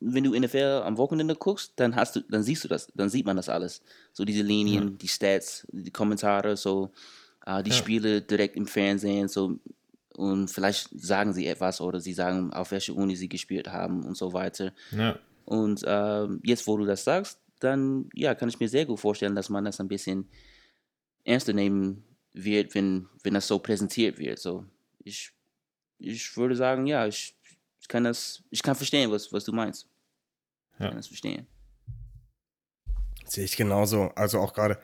wenn 0.00 0.24
du 0.24 0.38
NFL 0.38 0.82
am 0.84 0.98
Wochenende 0.98 1.34
guckst, 1.34 1.72
dann 1.76 1.94
hast 1.94 2.16
du, 2.16 2.20
dann 2.20 2.42
siehst 2.42 2.64
du 2.64 2.68
das, 2.68 2.88
dann 2.94 3.08
sieht 3.08 3.26
man 3.26 3.36
das 3.36 3.48
alles. 3.48 3.80
So 4.12 4.24
diese 4.24 4.42
Linien, 4.42 4.98
die 4.98 5.08
Stats, 5.08 5.66
die 5.70 5.90
Kommentare, 5.90 6.56
so 6.56 6.90
äh, 7.46 7.62
die 7.62 7.70
Ja. 7.70 7.76
Spiele 7.76 8.22
direkt 8.22 8.56
im 8.56 8.66
Fernsehen, 8.66 9.28
so 9.28 9.58
und 10.14 10.48
vielleicht 10.48 10.88
sagen 11.00 11.32
sie 11.32 11.46
etwas 11.46 11.80
oder 11.80 12.00
sie 12.00 12.12
sagen, 12.12 12.52
auf 12.52 12.72
welche 12.72 12.92
Uni 12.92 13.14
sie 13.14 13.28
gespielt 13.28 13.68
haben 13.68 14.04
und 14.04 14.16
so 14.16 14.32
weiter. 14.32 14.72
Ja. 14.90 15.16
Und 15.48 15.82
ähm, 15.86 16.40
jetzt, 16.44 16.66
wo 16.66 16.76
du 16.76 16.84
das 16.84 17.04
sagst, 17.04 17.40
dann 17.58 18.10
ja, 18.14 18.34
kann 18.34 18.50
ich 18.50 18.60
mir 18.60 18.68
sehr 18.68 18.84
gut 18.84 19.00
vorstellen, 19.00 19.34
dass 19.34 19.48
man 19.48 19.64
das 19.64 19.80
ein 19.80 19.88
bisschen 19.88 20.28
ernster 21.24 21.54
nehmen 21.54 22.04
wird, 22.34 22.74
wenn, 22.74 23.08
wenn 23.22 23.32
das 23.32 23.48
so 23.48 23.58
präsentiert 23.58 24.18
wird. 24.18 24.38
So, 24.38 24.66
ich, 25.02 25.32
ich 25.98 26.36
würde 26.36 26.54
sagen, 26.54 26.86
ja, 26.86 27.06
ich, 27.06 27.34
ich 27.80 27.88
kann 27.88 28.04
das, 28.04 28.42
ich 28.50 28.62
kann 28.62 28.74
verstehen, 28.76 29.10
was, 29.10 29.32
was 29.32 29.44
du 29.44 29.52
meinst. 29.52 29.88
Ich 30.74 30.80
Ja. 30.80 30.88
kann 30.88 30.98
das 30.98 31.06
verstehen. 31.06 31.46
Sehe 33.24 33.44
ich 33.44 33.56
genauso. 33.56 34.10
Also 34.14 34.40
auch 34.40 34.52
gerade, 34.52 34.78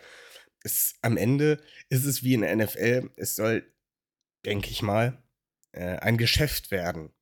es, 0.63 0.95
am 1.03 1.19
Ende 1.19 1.63
ist 1.91 2.07
es 2.07 2.23
wie 2.23 2.33
in 2.35 2.41
der 2.41 2.57
NFL, 2.57 3.11
es 3.17 3.37
soll, 3.37 3.71
denke 4.47 4.71
ich 4.71 4.81
mal, 4.81 5.23
äh, 5.73 5.99
ein 5.99 6.17
Geschäft 6.17 6.71
werden, 6.71 7.13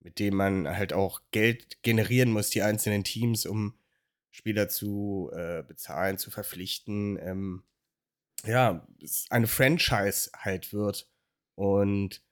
mit 0.00 0.18
dem 0.18 0.34
man 0.36 0.68
halt 0.76 0.92
auch 0.92 1.22
Geld 1.30 1.82
generieren 1.82 2.30
muss, 2.30 2.50
die 2.50 2.62
einzelnen 2.62 3.04
Teams, 3.04 3.46
um 3.46 3.74
Spieler 4.30 4.68
zu 4.68 5.30
äh, 5.32 5.62
bezahlen, 5.62 6.18
zu 6.18 6.30
verpflichten. 6.30 7.18
Ähm, 7.20 7.64
ja, 8.44 8.86
eine 9.30 9.46
Franchise 9.46 10.30
halt 10.34 10.72
wird. 10.72 11.10
Und 11.54 12.22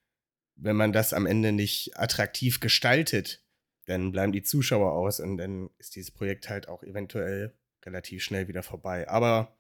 wenn 0.55 0.77
man 0.77 0.93
das 0.93 1.13
am 1.13 1.27
Ende 1.27 1.53
nicht 1.53 1.99
attraktiv 1.99 2.61
gestaltet, 2.61 3.45
dann 3.87 4.13
bleiben 4.13 4.33
die 4.33 4.43
Zuschauer 4.43 4.93
aus 4.93 5.21
und 5.21 5.37
dann 5.37 5.71
ist 5.79 5.97
dieses 5.97 6.11
Projekt 6.11 6.49
halt 6.49 6.69
auch 6.69 6.83
eventuell 6.83 7.55
relativ 7.85 8.23
schnell 8.23 8.49
wieder 8.49 8.63
vorbei. 8.63 9.09
Aber 9.09 9.57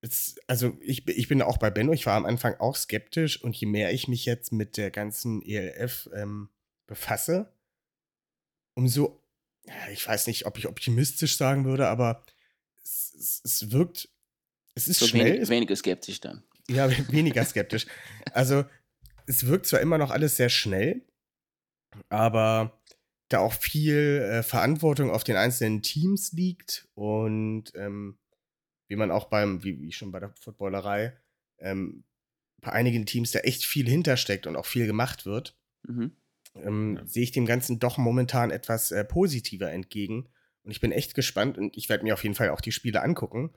es, 0.00 0.36
also 0.46 0.76
ich, 0.80 1.06
ich 1.08 1.28
bin 1.28 1.42
auch 1.42 1.58
bei 1.58 1.70
Benno, 1.70 1.92
ich 1.92 2.06
war 2.06 2.16
am 2.16 2.26
Anfang 2.26 2.54
auch 2.58 2.76
skeptisch 2.76 3.42
und 3.42 3.56
je 3.56 3.66
mehr 3.66 3.92
ich 3.92 4.08
mich 4.08 4.24
jetzt 4.24 4.52
mit 4.52 4.76
der 4.76 4.90
ganzen 4.90 5.42
ELF 5.42 6.08
ähm, 6.14 6.48
befasse, 6.86 7.52
umso, 8.74 9.22
ich 9.92 10.06
weiß 10.06 10.26
nicht, 10.26 10.46
ob 10.46 10.58
ich 10.58 10.66
optimistisch 10.66 11.36
sagen 11.36 11.64
würde, 11.64 11.88
aber 11.88 12.24
es, 12.82 13.14
es, 13.14 13.40
es 13.44 13.70
wirkt, 13.70 14.08
es 14.74 14.88
ist 14.88 14.98
So 14.98 15.06
schnell, 15.06 15.34
wenig, 15.34 15.48
weniger 15.48 15.76
skeptisch 15.76 16.20
dann. 16.20 16.44
ja, 16.68 16.88
weniger 17.10 17.44
skeptisch. 17.44 17.86
Also, 18.32 18.64
es 19.26 19.46
wirkt 19.46 19.66
zwar 19.66 19.80
immer 19.80 19.96
noch 19.98 20.10
alles 20.10 20.36
sehr 20.36 20.50
schnell, 20.50 21.02
aber 22.08 22.80
da 23.28 23.38
auch 23.38 23.54
viel 23.54 24.20
äh, 24.30 24.42
Verantwortung 24.42 25.10
auf 25.10 25.24
den 25.24 25.36
einzelnen 25.36 25.80
Teams 25.82 26.32
liegt 26.32 26.88
und 26.94 27.72
ähm, 27.74 28.18
wie 28.88 28.96
man 28.96 29.10
auch 29.10 29.26
beim, 29.30 29.64
wie, 29.64 29.80
wie 29.80 29.92
schon 29.92 30.12
bei 30.12 30.20
der 30.20 30.34
Footballerei, 30.40 31.16
ähm, 31.58 32.04
bei 32.60 32.72
einigen 32.72 33.06
Teams 33.06 33.30
da 33.30 33.38
echt 33.40 33.64
viel 33.64 33.88
hintersteckt 33.88 34.46
und 34.46 34.56
auch 34.56 34.66
viel 34.66 34.86
gemacht 34.86 35.24
wird, 35.24 35.56
Mhm. 35.86 36.16
Ähm, 36.56 36.96
Ja. 36.96 37.06
sehe 37.06 37.22
ich 37.22 37.32
dem 37.32 37.46
Ganzen 37.46 37.78
doch 37.78 37.98
momentan 37.98 38.50
etwas 38.50 38.90
äh, 38.92 39.04
positiver 39.04 39.70
entgegen. 39.72 40.28
Und 40.62 40.70
ich 40.70 40.80
bin 40.80 40.92
echt 40.92 41.14
gespannt 41.14 41.58
und 41.58 41.76
ich 41.76 41.88
werde 41.88 42.04
mir 42.04 42.14
auf 42.14 42.22
jeden 42.22 42.34
Fall 42.34 42.50
auch 42.50 42.60
die 42.60 42.72
Spiele 42.72 43.02
angucken. 43.02 43.52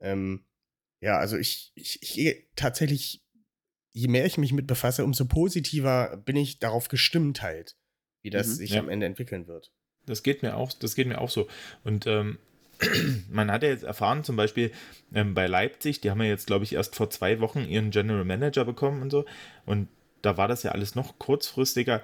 Ähm, 0.00 0.44
ja, 1.00 1.18
also 1.18 1.36
ich, 1.36 1.72
ich, 1.74 2.02
ich 2.02 2.14
gehe 2.14 2.44
tatsächlich, 2.56 3.24
je 3.92 4.08
mehr 4.08 4.26
ich 4.26 4.36
mich 4.38 4.52
mit 4.52 4.66
befasse, 4.66 5.04
umso 5.04 5.24
positiver 5.26 6.16
bin 6.18 6.36
ich 6.36 6.58
darauf 6.58 6.88
gestimmt 6.88 7.42
halt, 7.42 7.76
wie 8.22 8.30
das 8.30 8.48
Mhm. 8.48 8.52
sich 8.54 8.70
Ja. 8.72 8.80
am 8.80 8.88
Ende 8.88 9.06
entwickeln 9.06 9.46
wird. 9.46 9.72
Das 10.06 10.22
geht 10.22 10.42
mir 10.42 10.56
auch, 10.56 10.72
das 10.72 10.94
geht 10.94 11.06
mir 11.06 11.20
auch 11.20 11.30
so. 11.30 11.48
Und 11.84 12.06
ähm, 12.06 12.38
man 13.30 13.50
hat 13.50 13.62
ja 13.62 13.70
jetzt 13.70 13.84
erfahren, 13.84 14.22
zum 14.24 14.36
Beispiel 14.36 14.70
ähm, 15.12 15.34
bei 15.34 15.46
Leipzig, 15.46 16.00
die 16.00 16.10
haben 16.10 16.20
ja 16.20 16.28
jetzt, 16.28 16.46
glaube 16.46 16.64
ich, 16.64 16.74
erst 16.74 16.94
vor 16.94 17.10
zwei 17.10 17.40
Wochen 17.40 17.64
ihren 17.64 17.90
General 17.90 18.24
Manager 18.24 18.64
bekommen 18.64 19.02
und 19.02 19.10
so. 19.10 19.24
Und 19.66 19.88
da 20.22 20.36
war 20.36 20.48
das 20.48 20.62
ja 20.62 20.72
alles 20.72 20.94
noch 20.94 21.18
kurzfristiger. 21.18 22.02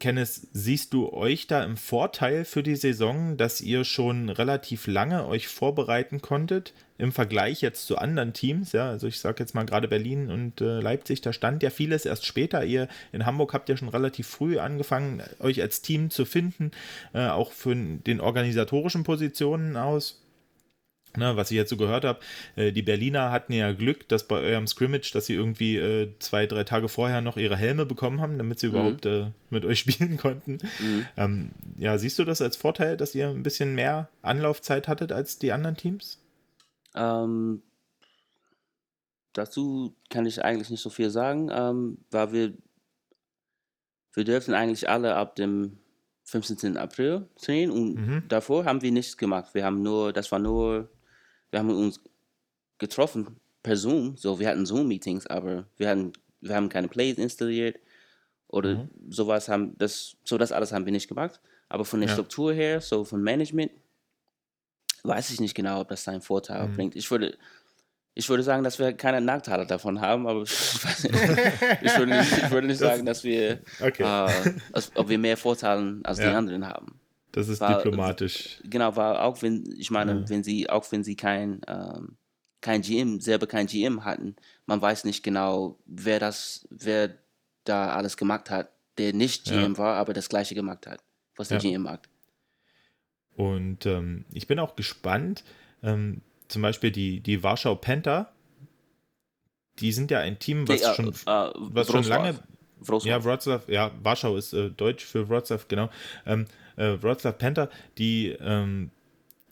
Kenneth, 0.00 0.48
siehst 0.52 0.92
du 0.92 1.12
euch 1.12 1.46
da 1.46 1.62
im 1.64 1.76
Vorteil 1.76 2.44
für 2.44 2.62
die 2.62 2.76
Saison, 2.76 3.36
dass 3.36 3.60
ihr 3.60 3.84
schon 3.84 4.28
relativ 4.28 4.86
lange 4.86 5.26
euch 5.26 5.48
vorbereiten 5.48 6.20
konntet 6.20 6.74
im 6.98 7.12
Vergleich 7.12 7.60
jetzt 7.60 7.86
zu 7.86 7.96
anderen 7.96 8.32
Teams? 8.32 8.72
Ja, 8.72 8.90
also 8.90 9.06
ich 9.06 9.20
sage 9.20 9.42
jetzt 9.42 9.54
mal 9.54 9.64
gerade 9.64 9.88
Berlin 9.88 10.30
und 10.30 10.60
äh, 10.60 10.80
Leipzig, 10.80 11.20
da 11.20 11.32
stand 11.32 11.62
ja 11.62 11.70
vieles 11.70 12.06
erst 12.06 12.26
später. 12.26 12.64
Ihr 12.64 12.88
in 13.12 13.24
Hamburg 13.24 13.54
habt 13.54 13.68
ja 13.68 13.76
schon 13.76 13.88
relativ 13.88 14.26
früh 14.26 14.58
angefangen, 14.58 15.22
euch 15.38 15.62
als 15.62 15.80
Team 15.80 16.10
zu 16.10 16.24
finden, 16.24 16.72
äh, 17.14 17.28
auch 17.28 17.52
für 17.52 17.74
den 17.74 18.20
organisatorischen 18.20 19.04
Positionen 19.04 19.76
aus. 19.76 20.23
Ne, 21.16 21.36
was 21.36 21.50
ich 21.52 21.56
jetzt 21.56 21.70
so 21.70 21.76
gehört 21.76 22.04
habe, 22.04 22.18
äh, 22.56 22.72
die 22.72 22.82
Berliner 22.82 23.30
hatten 23.30 23.52
ja 23.52 23.70
Glück, 23.72 24.08
dass 24.08 24.26
bei 24.26 24.40
eurem 24.40 24.66
Scrimmage, 24.66 25.12
dass 25.12 25.26
sie 25.26 25.34
irgendwie 25.34 25.76
äh, 25.76 26.10
zwei, 26.18 26.46
drei 26.46 26.64
Tage 26.64 26.88
vorher 26.88 27.20
noch 27.20 27.36
ihre 27.36 27.56
Helme 27.56 27.86
bekommen 27.86 28.20
haben, 28.20 28.36
damit 28.36 28.58
sie 28.58 28.66
Mhm. 28.66 28.72
überhaupt 28.72 29.06
äh, 29.06 29.26
mit 29.50 29.64
euch 29.64 29.78
spielen 29.80 30.16
konnten. 30.16 30.58
Mhm. 30.80 31.06
Ähm, 31.16 31.50
ja, 31.78 31.98
siehst 31.98 32.18
du 32.18 32.24
das 32.24 32.42
als 32.42 32.56
Vorteil, 32.56 32.96
dass 32.96 33.14
ihr 33.14 33.28
ein 33.28 33.44
bisschen 33.44 33.74
mehr 33.76 34.08
Anlaufzeit 34.22 34.88
hattet 34.88 35.12
als 35.12 35.38
die 35.38 35.52
anderen 35.52 35.76
Teams? 35.76 36.20
Ähm, 36.96 37.62
dazu 39.32 39.94
kann 40.10 40.26
ich 40.26 40.44
eigentlich 40.44 40.70
nicht 40.70 40.82
so 40.82 40.90
viel 40.90 41.10
sagen, 41.10 41.48
ähm, 41.52 41.98
weil 42.10 42.32
wir, 42.32 42.52
wir 44.14 44.24
dürfen 44.24 44.54
eigentlich 44.54 44.88
alle 44.88 45.14
ab 45.16 45.36
dem 45.36 45.78
15. 46.24 46.76
April 46.76 47.28
trainieren 47.40 47.70
und 47.70 47.94
Mhm. 47.94 48.22
davor 48.28 48.64
haben 48.64 48.82
wir 48.82 48.92
nichts 48.92 49.16
gemacht. 49.16 49.54
Wir 49.54 49.64
haben 49.64 49.82
nur, 49.82 50.12
das 50.12 50.32
war 50.32 50.38
nur, 50.38 50.88
wir 51.54 51.60
haben 51.60 51.70
uns 51.70 52.00
getroffen 52.78 53.36
per 53.62 53.76
Zoom, 53.76 54.16
so 54.16 54.40
wir 54.40 54.48
hatten 54.48 54.66
Zoom-Meetings, 54.66 55.28
aber 55.28 55.66
wir 55.76 55.88
hatten, 55.88 56.12
wir 56.40 56.56
haben 56.56 56.68
keine 56.68 56.88
Plays 56.88 57.16
installiert 57.16 57.76
oder 58.48 58.74
Mhm. 58.74 58.88
sowas 59.08 59.48
haben, 59.48 59.78
das, 59.78 60.16
so 60.24 60.36
das 60.36 60.50
alles 60.50 60.72
haben 60.72 60.84
wir 60.84 60.92
nicht 60.92 61.06
gemacht. 61.08 61.40
Aber 61.68 61.84
von 61.84 62.00
der 62.00 62.08
Ja. 62.08 62.14
Struktur 62.14 62.52
her, 62.52 62.80
so 62.80 63.04
von 63.04 63.22
Management, 63.22 63.70
weiß 65.04 65.30
ich 65.30 65.40
nicht 65.40 65.54
genau, 65.54 65.80
ob 65.80 65.88
das 65.88 66.02
seinen 66.02 66.20
Vorteil 66.22 66.66
Mhm. 66.68 66.74
bringt. 66.74 66.96
Ich 66.96 67.08
würde, 67.10 67.38
ich 68.14 68.28
würde 68.28 68.42
sagen, 68.42 68.64
dass 68.64 68.78
wir 68.80 68.92
keine 68.92 69.20
Nachteile 69.20 69.64
davon 69.64 70.00
haben, 70.00 70.26
aber 70.26 70.42
ich, 70.42 70.84
weiß 70.84 71.04
nicht. 71.04 71.14
ich, 71.82 71.96
würde, 71.98 72.16
nicht, 72.18 72.32
ich 72.38 72.50
würde 72.50 72.66
nicht 72.66 72.80
Das- 72.80 72.88
sagen, 72.90 73.06
dass 73.06 73.22
wir, 73.22 73.60
Okay, 73.80 74.02
äh, 74.02 74.54
als, 74.72 74.90
ob 74.96 75.08
wir 75.08 75.18
mehr 75.18 75.36
Vorteile 75.36 76.00
als 76.02 76.18
die 76.18 76.24
Ja. 76.24 76.36
anderen 76.36 76.66
haben. 76.66 76.98
Das 77.34 77.48
ist 77.48 77.60
war- 77.60 77.76
diplomatisch. 77.76 78.60
Genau, 78.64 78.94
weil 78.96 79.16
auch 79.16 79.42
wenn, 79.42 79.64
ich 79.76 79.90
meine, 79.90 80.12
Ja. 80.20 80.28
wenn 80.28 80.42
sie, 80.44 80.68
auch 80.70 80.90
wenn 80.92 81.02
sie 81.04 81.16
kein, 81.16 81.60
ähm, 81.66 82.16
kein 82.60 82.80
GM, 82.82 83.20
selber 83.20 83.46
kein 83.46 83.66
GM 83.66 84.04
hatten, 84.04 84.36
man 84.66 84.80
weiß 84.80 85.04
nicht 85.04 85.22
genau, 85.22 85.78
wer 85.86 86.18
das, 86.20 86.66
wer 86.70 87.14
da 87.64 87.90
alles 87.94 88.16
gemacht 88.16 88.50
hat, 88.50 88.70
der 88.98 89.12
nicht 89.12 89.48
Ja. 89.48 89.60
GM 89.60 89.76
war, 89.78 89.96
aber 89.96 90.12
das 90.14 90.28
gleiche 90.28 90.54
gemacht 90.54 90.86
hat, 90.86 91.02
was 91.36 91.48
der 91.48 91.58
Ja. 91.58 91.70
GM 91.70 91.82
macht. 91.82 92.08
Und 93.36 93.84
ähm, 93.86 94.24
ich 94.32 94.46
bin 94.46 94.58
auch 94.58 94.76
gespannt, 94.76 95.44
ähm, 95.82 96.22
zum 96.48 96.62
Beispiel 96.62 96.90
die, 96.92 97.20
die 97.20 97.42
Warschau 97.42 97.74
Panther, 97.74 98.32
die 99.80 99.90
sind 99.92 100.10
ja 100.12 100.20
ein 100.20 100.38
Team, 100.38 100.68
was 100.68 100.82
äh, 100.82 100.94
schon, 100.94 101.08
äh, 101.08 101.50
was 101.56 101.90
schon 101.90 102.04
lange 102.04 102.38
Wrocław. 102.80 103.06
Ja, 103.06 103.18
Wrocław, 103.18 103.68
ja, 103.68 103.90
Warschau 104.02 104.36
ist 104.36 104.52
äh, 104.52 104.70
Deutsch 104.70 105.04
für 105.04 105.28
Wrocław, 105.28 105.66
genau. 105.68 105.90
Ähm, 106.26 106.46
äh, 106.76 106.96
Wrocław 107.00 107.32
Panther, 107.32 107.70
die, 107.98 108.36
ähm, 108.40 108.90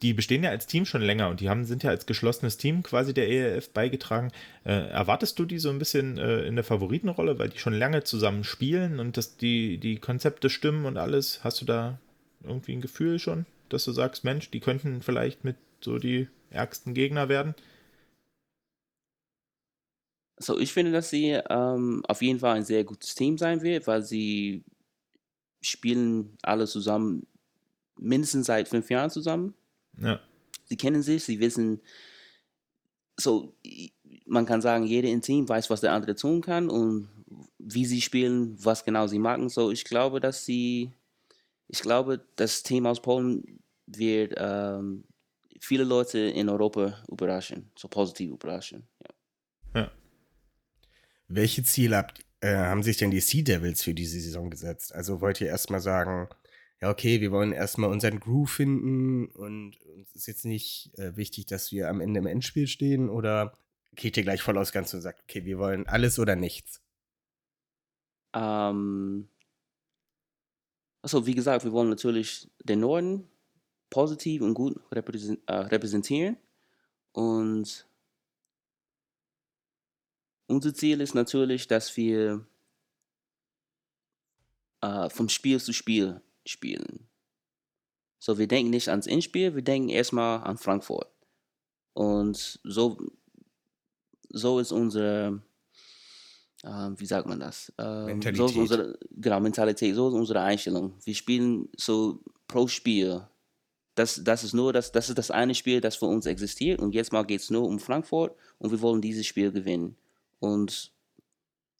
die 0.02 0.14
bestehen 0.14 0.42
ja 0.42 0.50
als 0.50 0.66
Team 0.66 0.84
schon 0.84 1.02
länger 1.02 1.28
und 1.28 1.40
die 1.40 1.48
haben, 1.48 1.64
sind 1.64 1.82
ja 1.82 1.90
als 1.90 2.06
geschlossenes 2.06 2.56
Team 2.56 2.82
quasi 2.82 3.14
der 3.14 3.28
ELF 3.28 3.70
beigetragen. 3.70 4.32
Äh, 4.64 4.88
erwartest 4.88 5.38
du 5.38 5.44
die 5.44 5.58
so 5.58 5.70
ein 5.70 5.78
bisschen 5.78 6.18
äh, 6.18 6.42
in 6.42 6.56
der 6.56 6.64
Favoritenrolle, 6.64 7.38
weil 7.38 7.50
die 7.50 7.58
schon 7.58 7.74
lange 7.74 8.02
zusammen 8.02 8.44
spielen 8.44 8.98
und 8.98 9.16
dass 9.16 9.36
die, 9.36 9.78
die 9.78 9.96
Konzepte 9.98 10.50
stimmen 10.50 10.86
und 10.86 10.96
alles? 10.96 11.44
Hast 11.44 11.60
du 11.60 11.64
da 11.64 11.98
irgendwie 12.42 12.72
ein 12.72 12.80
Gefühl 12.80 13.18
schon, 13.18 13.46
dass 13.68 13.84
du 13.84 13.92
sagst, 13.92 14.24
Mensch, 14.24 14.50
die 14.50 14.60
könnten 14.60 15.02
vielleicht 15.02 15.44
mit 15.44 15.56
so 15.80 15.98
die 15.98 16.28
ärgsten 16.50 16.94
Gegner 16.94 17.28
werden? 17.28 17.54
So, 20.40 20.58
ich 20.58 20.72
finde, 20.72 20.90
dass 20.90 21.10
sie 21.10 21.38
ähm, 21.48 22.02
auf 22.08 22.20
jeden 22.20 22.40
Fall 22.40 22.56
ein 22.56 22.64
sehr 22.64 22.82
gutes 22.82 23.14
Team 23.14 23.38
sein 23.38 23.62
wird, 23.62 23.86
weil 23.86 24.02
sie 24.02 24.64
spielen 25.62 26.36
alle 26.42 26.66
zusammen 26.66 27.26
mindestens 27.98 28.46
seit 28.46 28.68
fünf 28.68 28.90
Jahren 28.90 29.10
zusammen. 29.10 29.54
Ja, 29.98 30.20
Sie 30.72 30.78
kennen 30.78 31.02
sich, 31.02 31.24
sie 31.24 31.38
wissen, 31.38 31.82
so, 33.20 33.54
man 34.24 34.46
kann 34.46 34.62
sagen, 34.62 34.86
jeder 34.86 35.10
im 35.10 35.20
Team 35.20 35.46
weiß, 35.46 35.68
was 35.68 35.82
der 35.82 35.92
andere 35.92 36.14
tun 36.14 36.40
kann 36.40 36.70
und 36.70 37.10
wie 37.58 37.84
sie 37.84 38.00
spielen, 38.00 38.56
was 38.64 38.82
genau 38.82 39.06
sie 39.06 39.18
machen. 39.18 39.50
So, 39.50 39.70
ich 39.70 39.84
glaube, 39.84 40.18
dass 40.18 40.46
sie, 40.46 40.92
ich 41.68 41.80
glaube, 41.80 42.24
das 42.36 42.62
Team 42.62 42.86
aus 42.86 43.02
Polen 43.02 43.60
wird 43.86 44.32
ähm, 44.38 45.04
viele 45.60 45.84
Leute 45.84 46.20
in 46.20 46.48
Europa 46.48 47.02
überraschen, 47.06 47.70
so 47.76 47.88
positiv 47.88 48.30
überraschen. 48.30 48.88
Ja. 49.74 49.90
Welche 51.28 51.62
Ziele 51.64 51.98
habt, 51.98 52.24
äh, 52.42 52.56
haben 52.56 52.82
sich 52.82 52.96
denn 52.96 53.10
die 53.10 53.20
Sea 53.20 53.42
Devils 53.42 53.82
für 53.82 53.94
diese 53.94 54.20
Saison 54.20 54.50
gesetzt? 54.50 54.94
Also 54.94 55.20
wollt 55.20 55.40
ihr 55.40 55.46
erstmal 55.46 55.80
sagen, 55.80 56.28
ja, 56.80 56.90
okay, 56.90 57.20
wir 57.20 57.30
wollen 57.30 57.52
erstmal 57.52 57.90
unseren 57.90 58.18
Groove 58.18 58.50
finden 58.50 59.26
und 59.26 59.80
uns 59.82 60.12
ist 60.14 60.26
jetzt 60.26 60.44
nicht 60.44 60.90
äh, 60.98 61.16
wichtig, 61.16 61.46
dass 61.46 61.70
wir 61.70 61.88
am 61.88 62.00
Ende 62.00 62.18
im 62.18 62.26
Endspiel 62.26 62.66
stehen 62.66 63.08
oder 63.08 63.56
geht 63.94 64.16
ihr 64.16 64.24
gleich 64.24 64.42
voll 64.42 64.58
aus 64.58 64.72
Ganze 64.72 64.96
und 64.96 65.02
sagt, 65.02 65.22
okay, 65.22 65.44
wir 65.44 65.58
wollen 65.58 65.86
alles 65.86 66.18
oder 66.18 66.34
nichts? 66.34 66.80
Ähm, 68.34 69.28
also 71.02 71.26
wie 71.26 71.34
gesagt, 71.34 71.64
wir 71.64 71.72
wollen 71.72 71.90
natürlich 71.90 72.50
den 72.64 72.80
Norden 72.80 73.28
positiv 73.88 74.42
und 74.42 74.54
gut 74.54 74.80
äh, 74.90 75.54
repräsentieren. 75.54 76.36
Und 77.12 77.86
unser 80.52 80.74
Ziel 80.74 81.00
ist 81.00 81.14
natürlich, 81.14 81.66
dass 81.66 81.96
wir 81.96 82.46
äh, 84.82 85.08
vom 85.10 85.28
Spiel 85.28 85.60
zu 85.60 85.72
Spiel 85.72 86.20
spielen. 86.44 87.08
So, 88.18 88.38
wir 88.38 88.46
denken 88.46 88.70
nicht 88.70 88.88
ans 88.88 89.06
Endspiel, 89.06 89.54
wir 89.54 89.62
denken 89.62 89.88
erstmal 89.88 90.44
an 90.44 90.58
Frankfurt. 90.58 91.08
Und 91.94 92.60
so, 92.62 92.98
so 94.28 94.58
ist 94.60 94.72
unsere, 94.72 95.42
äh, 96.62 96.90
wie 96.96 97.06
sagt 97.06 97.26
man 97.26 97.40
das? 97.40 97.72
Ähm, 97.78 98.06
Mentalität. 98.06 98.36
So 98.36 98.46
ist 98.46 98.56
unsere, 98.56 98.98
genau, 99.10 99.40
Mentalität, 99.40 99.94
so 99.94 100.08
ist 100.08 100.14
unsere 100.14 100.40
Einstellung. 100.40 100.94
Wir 101.04 101.14
spielen 101.14 101.68
so 101.76 102.20
pro 102.46 102.68
Spiel. 102.68 103.26
Das, 103.94 104.22
das 104.24 104.44
ist 104.44 104.54
nur 104.54 104.72
das, 104.72 104.92
das 104.92 105.08
ist 105.08 105.18
das 105.18 105.30
eine 105.30 105.54
Spiel, 105.54 105.80
das 105.80 105.96
für 105.96 106.06
uns 106.06 106.26
existiert. 106.26 106.80
Und 106.80 106.94
jetzt 106.94 107.12
mal 107.12 107.24
geht 107.24 107.40
es 107.40 107.50
nur 107.50 107.64
um 107.64 107.78
Frankfurt 107.78 108.36
und 108.58 108.70
wir 108.70 108.80
wollen 108.80 109.02
dieses 109.02 109.26
Spiel 109.26 109.52
gewinnen. 109.52 109.96
Und 110.42 110.92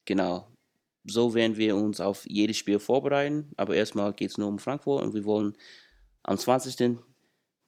genau, 0.04 0.46
so 1.04 1.34
werden 1.34 1.56
wir 1.56 1.74
uns 1.74 2.00
auf 2.00 2.24
jedes 2.28 2.56
Spiel 2.56 2.78
vorbereiten. 2.78 3.50
Aber 3.56 3.74
erstmal 3.74 4.12
geht 4.12 4.30
es 4.30 4.38
nur 4.38 4.46
um 4.46 4.60
Frankfurt 4.60 5.02
und 5.02 5.14
wir 5.14 5.24
wollen 5.24 5.56
am 6.22 6.38
20. 6.38 6.76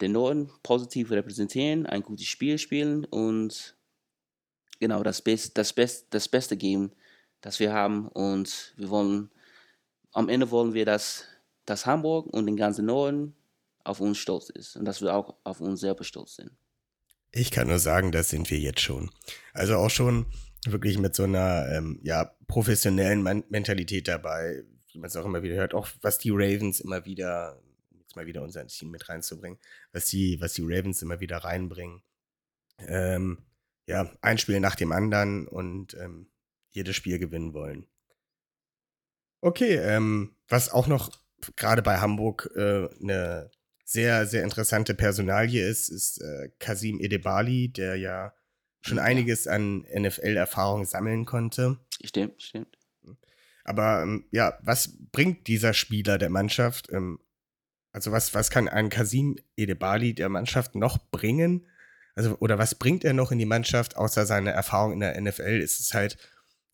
den 0.01 0.13
Norden 0.13 0.53
positiv 0.63 1.11
repräsentieren, 1.11 1.87
ein 1.87 2.03
gutes 2.03 2.27
Spiel 2.27 2.59
spielen 2.59 3.05
und 3.07 3.77
genau 4.79 5.03
das, 5.03 5.21
Best, 5.21 5.59
das, 5.59 5.73
Best, 5.73 6.07
das 6.11 6.29
Beste 6.29 6.57
geben, 6.57 6.93
das 7.41 7.59
wir 7.59 7.73
haben. 7.73 8.07
Und 8.07 8.73
wir 8.77 8.89
wollen, 8.89 9.33
am 10.13 10.29
Ende 10.29 10.53
wollen 10.53 10.75
wir, 10.75 10.85
dass, 10.85 11.25
dass 11.67 11.87
Hamburg 11.87 12.33
und 12.33 12.47
den 12.47 12.57
ganzen 12.57 12.87
Norden 12.87 13.35
auf 13.83 14.01
uns 14.01 14.19
stolz 14.19 14.49
ist 14.49 14.77
und 14.77 14.85
dass 14.85 15.03
wir 15.03 15.13
auch 15.13 15.35
auf 15.43 15.61
uns 15.61 15.81
selber 15.81 16.05
stolz 16.05 16.37
sind. 16.37 16.53
Ich 17.33 17.51
kann 17.51 17.67
nur 17.67 17.81
sagen, 17.81 18.13
das 18.13 18.29
sind 18.29 18.49
wir 18.49 18.61
jetzt 18.61 18.81
schon. 18.81 19.11
Also 19.55 19.75
auch 19.75 19.91
schon 19.91 20.27
wirklich 20.73 20.99
mit 20.99 21.15
so 21.15 21.25
einer 21.25 21.69
ähm, 21.71 22.01
ja, 22.03 22.37
professionellen 22.47 23.23
Man 23.23 23.45
Mentalität 23.49 24.09
dabei, 24.09 24.65
wie 24.93 24.99
man 24.99 25.09
es 25.09 25.17
auch 25.17 25.25
immer 25.25 25.43
wieder 25.43 25.57
hört, 25.57 25.75
auch 25.75 25.89
was 26.01 26.19
die 26.19 26.31
Ravens 26.31 26.81
immer 26.81 27.05
wieder, 27.05 27.61
jetzt 27.99 28.17
mal 28.17 28.27
wieder 28.27 28.43
unser 28.43 28.67
Team 28.67 28.91
mit 28.91 29.09
reinzubringen, 29.09 29.59
was 29.93 30.07
die, 30.07 30.41
was 30.41 30.55
die 30.55 30.63
Ravens 30.65 31.03
immer 31.03 31.21
wieder 31.21 31.39
reinbringen. 31.39 32.03
Ähm, 32.79 33.39
ja, 33.87 34.11
ein 34.23 34.39
Spiel 34.39 34.61
nach 34.61 34.77
dem 34.77 34.93
anderen 34.93 35.47
und 35.47 35.95
ähm, 35.95 36.29
jedes 36.71 36.97
Spiel 36.97 37.19
gewinnen 37.19 37.55
wollen. 37.55 37.87
Okay, 39.41 39.77
ähm, 39.77 40.35
was 40.49 40.71
auch 40.71 40.87
noch 40.87 41.11
gerade 41.57 41.83
bei 41.83 41.99
Hamburg 41.99 42.51
äh, 42.57 42.89
eine 43.01 43.51
sehr, 43.85 44.27
sehr 44.27 44.43
interessante 44.43 44.95
Personalie 44.95 45.67
ist, 45.67 45.91
ist 45.91 46.19
äh, 46.23 46.49
Kasim 46.59 46.99
Edebali, 47.01 47.69
der 47.69 47.97
ja 47.97 48.33
schon 48.85 48.99
Ja. 48.99 49.05
einiges 49.05 49.47
an 49.47 49.85
NFL-Erfahrung 49.93 50.85
sammeln 50.85 51.25
konnte. 51.25 51.79
Stimmt, 52.05 52.43
stimmt. 52.43 52.77
Aber 53.65 54.03
ähm, 54.03 54.27
ja, 54.31 54.59
was 54.63 54.93
bringt 55.11 55.47
dieser 55.47 55.73
Spieler 55.73 56.19
der 56.19 56.29
Mannschaft? 56.31 56.91
Ähm, 56.93 57.19
also 57.93 58.13
was, 58.13 58.35
was 58.35 58.51
kann 58.51 58.69
ein 58.69 58.91
Kasim 58.91 59.37
Edebali 59.57 60.15
der 60.15 60.29
Mannschaft 60.29 60.75
noch 60.75 60.99
bringen? 61.11 61.67
Also, 62.15 62.37
oder 62.41 62.59
was 62.59 62.75
bringt 62.75 63.05
er 63.05 63.13
noch 63.15 63.33
in 63.33 63.39
die 63.39 63.47
Mannschaft, 63.47 63.97
außer 63.97 64.27
seine 64.27 64.51
Erfahrung 64.51 64.93
in 64.93 65.01
der 65.01 65.19
NFL? 65.21 65.61
Ist 65.63 65.81
es 65.81 65.95
halt, 65.95 66.19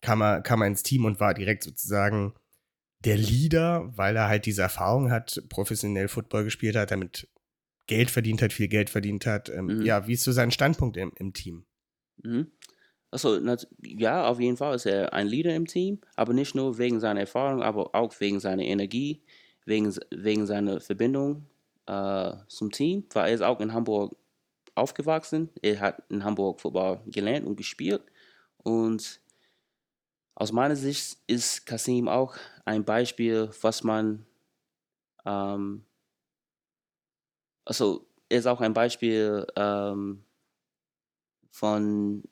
kam 0.01 0.21
er, 0.21 0.41
kam 0.41 0.61
er 0.61 0.67
ins 0.67 0.83
Team 0.83 1.05
und 1.05 1.19
war 1.19 1.33
direkt 1.33 1.63
sozusagen 1.63 2.33
der 3.05 3.17
Leader, 3.17 3.91
weil 3.97 4.15
er 4.15 4.27
halt 4.27 4.45
diese 4.45 4.61
Erfahrung 4.61 5.11
hat, 5.11 5.41
professionell 5.49 6.07
Football 6.09 6.43
gespielt 6.43 6.75
hat, 6.75 6.91
damit 6.91 7.27
Geld 7.87 8.11
verdient 8.11 8.41
hat, 8.41 8.53
viel 8.53 8.67
Geld 8.67 8.89
verdient 8.89 9.25
hat. 9.25 9.49
Ähm, 9.49 9.65
Mhm. 9.77 9.81
Ja, 9.83 10.05
wie 10.07 10.13
ist 10.13 10.23
so 10.23 10.31
sein 10.31 10.51
Standpunkt 10.51 10.97
im, 10.97 11.11
im 11.15 11.33
Team? 11.33 11.65
Mhm. 12.23 12.51
Also, 13.11 13.37
ja, 13.83 14.27
auf 14.27 14.39
jeden 14.39 14.55
Fall 14.55 14.75
ist 14.75 14.85
er 14.85 15.13
ein 15.13 15.27
Leader 15.27 15.53
im 15.53 15.65
Team, 15.67 15.99
aber 16.15 16.33
nicht 16.33 16.55
nur 16.55 16.77
wegen 16.77 17.01
seiner 17.01 17.19
Erfahrung, 17.21 17.61
aber 17.61 17.93
auch 17.93 18.17
wegen 18.21 18.39
seiner 18.39 18.63
Energie, 18.63 19.21
wegen, 19.65 19.93
wegen 20.11 20.45
seiner 20.47 20.79
Verbindung 20.79 21.45
äh, 21.87 22.31
zum 22.47 22.71
Team, 22.71 23.05
weil 23.13 23.29
er 23.29 23.35
ist 23.35 23.41
auch 23.41 23.59
in 23.59 23.73
Hamburg 23.73 24.15
aufgewachsen. 24.75 25.49
Er 25.61 25.79
hat 25.81 26.03
in 26.09 26.23
Hamburg 26.23 26.61
Football 26.61 27.01
gelernt 27.07 27.45
und 27.45 27.57
gespielt. 27.57 28.03
Und 28.57 29.19
aus 30.35 30.51
meiner 30.51 30.75
Sicht 30.75 31.17
ist 31.27 31.65
Kasim 31.65 32.07
auch 32.07 32.35
ein 32.65 32.85
Beispiel, 32.85 33.49
was 33.61 33.83
man, 33.83 34.25
ähm, 35.25 35.83
also 37.65 38.07
er 38.29 38.39
ist 38.39 38.47
auch 38.47 38.61
ein 38.61 38.73
Beispiel 38.73 39.45
ähm, 39.57 40.23
von, 41.51 42.23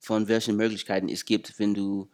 von 0.00 0.28
welchen 0.28 0.56
Möglichkeiten 0.56 1.08
es 1.08 1.24
gibt, 1.24 1.58
wenn 1.58 1.72
du, 1.72 2.10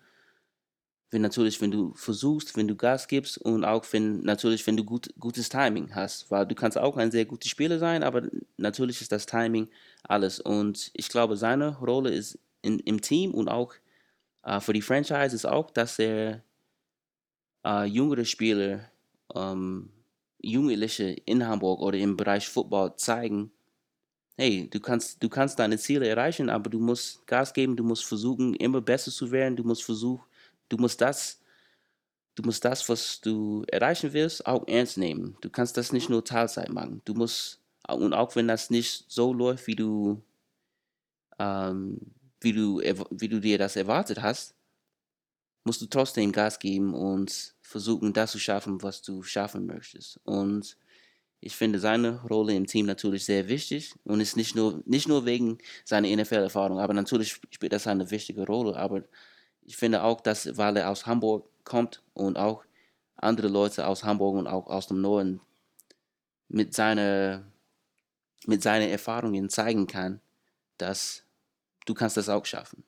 wenn 1.10 1.22
natürlich, 1.22 1.60
wenn 1.60 1.70
du 1.70 1.94
versuchst, 1.94 2.56
wenn 2.56 2.68
du 2.68 2.76
Gas 2.76 3.08
gibst 3.08 3.38
und 3.38 3.64
auch 3.64 3.84
wenn, 3.92 4.22
natürlich, 4.22 4.66
wenn 4.66 4.76
du 4.76 4.84
gut, 4.84 5.12
gutes 5.18 5.48
Timing 5.48 5.94
hast, 5.94 6.30
weil 6.30 6.46
du 6.46 6.54
kannst 6.54 6.78
auch 6.78 6.96
ein 6.96 7.10
sehr 7.10 7.24
guter 7.24 7.48
Spieler 7.48 7.78
sein, 7.78 8.02
aber 8.02 8.22
natürlich 8.56 9.00
ist 9.00 9.12
das 9.12 9.26
Timing 9.26 9.68
alles. 10.02 10.40
Und 10.40 10.90
ich 10.94 11.08
glaube, 11.08 11.36
seine 11.36 11.78
Rolle 11.78 12.10
ist 12.10 12.38
in, 12.62 12.78
im 12.80 13.00
Team 13.00 13.32
und 13.34 13.48
auch 13.48 13.74
äh, 14.42 14.60
für 14.60 14.72
die 14.72 14.82
Franchise 14.82 15.34
ist 15.34 15.46
auch, 15.46 15.70
dass 15.70 15.98
er 15.98 16.42
äh, 17.64 17.84
jüngere 17.84 18.24
Spieler, 18.24 18.90
ähm, 19.34 19.90
Jugendliche 20.42 21.16
in 21.24 21.46
Hamburg 21.46 21.80
oder 21.80 21.96
im 21.98 22.16
Bereich 22.16 22.48
Football 22.48 22.96
zeigen, 22.96 23.50
hey, 24.36 24.68
du 24.68 24.80
kannst, 24.80 25.22
du 25.22 25.28
kannst 25.28 25.58
deine 25.58 25.78
Ziele 25.78 26.08
erreichen, 26.08 26.50
aber 26.50 26.70
du 26.70 26.78
musst 26.78 27.26
Gas 27.26 27.52
geben, 27.52 27.76
du 27.76 27.84
musst 27.84 28.04
versuchen, 28.04 28.54
immer 28.54 28.80
besser 28.80 29.10
zu 29.10 29.30
werden, 29.30 29.56
du 29.56 29.64
musst 29.64 29.84
versuchen, 29.84 30.24
du 30.68 30.76
musst 30.76 31.00
das, 31.00 31.40
du 32.34 32.42
musst 32.42 32.64
das, 32.64 32.88
was 32.88 33.20
du 33.20 33.64
erreichen 33.68 34.12
willst, 34.12 34.46
auch 34.46 34.66
ernst 34.66 34.98
nehmen. 34.98 35.36
Du 35.40 35.50
kannst 35.50 35.76
das 35.76 35.92
nicht 35.92 36.08
nur 36.10 36.24
Teilzeit 36.24 36.68
machen. 36.70 37.00
Du 37.04 37.14
musst, 37.14 37.60
und 37.88 38.12
auch 38.12 38.34
wenn 38.36 38.48
das 38.48 38.70
nicht 38.70 39.04
so 39.08 39.32
läuft, 39.32 39.66
wie 39.66 39.76
du, 39.76 40.22
ähm, 41.38 42.00
wie 42.40 42.52
du, 42.52 42.80
wie 43.10 43.28
du 43.28 43.40
dir 43.40 43.58
das 43.58 43.76
erwartet 43.76 44.20
hast, 44.22 44.54
musst 45.64 45.80
du 45.80 45.86
trotzdem 45.86 46.32
Gas 46.32 46.58
geben 46.58 46.94
und 46.94 47.54
versuchen, 47.62 48.12
das 48.12 48.32
zu 48.32 48.38
schaffen, 48.38 48.82
was 48.82 49.00
du 49.02 49.22
schaffen 49.22 49.66
möchtest. 49.66 50.20
Und 50.24 50.76
ich 51.44 51.56
finde 51.56 51.78
seine 51.78 52.22
Rolle 52.22 52.54
im 52.54 52.66
Team 52.66 52.86
natürlich 52.86 53.26
sehr 53.26 53.48
wichtig 53.48 53.94
und 54.04 54.20
ist 54.20 54.34
nicht 54.34 54.56
nur, 54.56 54.82
nicht 54.86 55.08
nur 55.08 55.26
wegen 55.26 55.58
seiner 55.84 56.08
NFL-Erfahrung, 56.08 56.78
aber 56.78 56.94
natürlich 56.94 57.38
spielt 57.50 57.74
das 57.74 57.86
eine 57.86 58.10
wichtige 58.10 58.46
Rolle. 58.46 58.76
Aber 58.76 59.02
ich 59.62 59.76
finde 59.76 60.04
auch, 60.04 60.22
dass, 60.22 60.56
weil 60.56 60.78
er 60.78 60.88
aus 60.88 61.04
Hamburg 61.04 61.46
kommt 61.64 62.02
und 62.14 62.38
auch 62.38 62.64
andere 63.16 63.48
Leute 63.48 63.86
aus 63.86 64.04
Hamburg 64.04 64.36
und 64.36 64.46
auch 64.46 64.68
aus 64.68 64.86
dem 64.86 65.02
Norden 65.02 65.42
mit 66.48 66.72
seiner, 66.72 67.44
mit 68.46 68.62
seinen 68.62 68.88
Erfahrungen 68.88 69.50
zeigen 69.50 69.86
kann, 69.86 70.22
dass 70.78 71.24
du 71.84 71.92
kannst 71.92 72.16
das 72.16 72.30
auch 72.30 72.46
schaffen. 72.46 72.84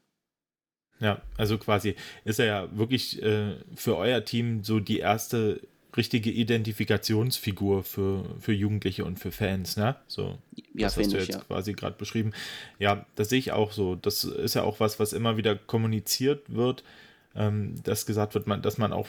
Ja, 0.99 1.21
also 1.37 1.59
quasi 1.59 1.95
ist 2.25 2.39
er 2.39 2.47
ja 2.47 2.79
wirklich 2.79 3.23
äh, 3.23 3.57
für 3.75 3.99
euer 3.99 4.25
Team 4.25 4.65
so 4.65 4.81
die 4.81 5.01
erste 5.01 5.61
richtige 5.97 6.31
Identifikationsfigur 6.31 7.85
für, 7.85 8.25
für 8.41 8.53
Jugendliche 8.53 9.05
und 9.05 9.19
für 9.19 9.33
Fans, 9.33 9.77
ne? 9.77 9.97
So, 10.07 10.39
Ja, 10.55 10.63
das 10.75 10.85
hast 10.85 10.97
du 10.97 11.01
finde 11.03 11.19
ich, 11.19 11.29
jetzt 11.29 11.37
ja. 11.37 11.45
quasi 11.45 11.73
gerade 11.73 11.97
beschrieben. 11.97 12.33
Ja, 12.79 13.07
das 13.15 13.29
sehe 13.29 13.39
ich 13.39 13.53
auch 13.53 13.73
so. 13.73 13.95
Das 13.95 14.25
ist 14.25 14.55
ja 14.55 14.63
auch 14.63 14.81
was, 14.81 15.01
was 15.01 15.13
immer 15.13 15.37
wieder 15.37 15.57
kommuniziert 15.57 16.55
wird, 16.55 16.85
ähm, 17.35 17.75
dass 17.83 18.07
gesagt 18.07 18.35
wird, 18.35 18.47
man, 18.47 18.63
dass 18.63 18.79
man 18.79 18.93
auch 18.93 19.09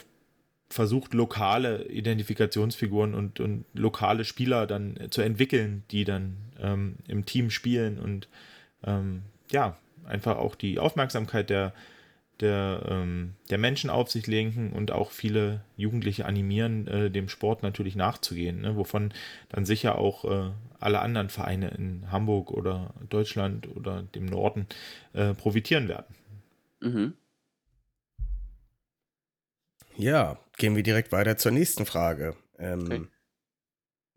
versucht, 0.70 1.14
lokale 1.14 1.84
Identifikationsfiguren 1.84 3.14
und, 3.14 3.40
und 3.40 3.64
lokale 3.72 4.24
Spieler 4.24 4.66
dann 4.66 4.98
zu 5.10 5.22
entwickeln, 5.22 5.84
die 5.90 6.04
dann 6.04 6.36
ähm, 6.60 6.96
im 7.06 7.24
Team 7.24 7.50
spielen 7.50 7.98
und 7.98 8.28
ähm, 8.84 9.22
ja, 9.50 9.76
einfach 10.04 10.36
auch 10.36 10.54
die 10.54 10.78
Aufmerksamkeit 10.78 11.50
der, 11.50 11.72
der, 12.40 12.86
ähm, 12.88 13.34
der 13.50 13.58
Menschen 13.58 13.90
auf 13.90 14.10
sich 14.10 14.26
lenken 14.26 14.72
und 14.72 14.90
auch 14.92 15.10
viele 15.10 15.64
Jugendliche 15.76 16.26
animieren, 16.26 16.86
äh, 16.86 17.10
dem 17.10 17.28
Sport 17.28 17.62
natürlich 17.62 17.96
nachzugehen, 17.96 18.60
ne? 18.60 18.76
wovon 18.76 19.12
dann 19.48 19.64
sicher 19.64 19.98
auch 19.98 20.24
äh, 20.24 20.50
alle 20.78 21.00
anderen 21.00 21.28
Vereine 21.28 21.70
in 21.70 22.10
Hamburg 22.12 22.50
oder 22.50 22.94
Deutschland 23.08 23.68
oder 23.74 24.02
dem 24.02 24.26
Norden 24.26 24.66
äh, 25.12 25.34
profitieren 25.34 25.88
werden. 25.88 26.14
Mhm. 26.80 27.14
Ja, 29.96 30.38
gehen 30.56 30.76
wir 30.76 30.84
direkt 30.84 31.10
weiter 31.10 31.36
zur 31.36 31.52
nächsten 31.52 31.86
Frage. 31.86 32.36
Ähm, 32.58 32.80
Okay. 32.80 33.06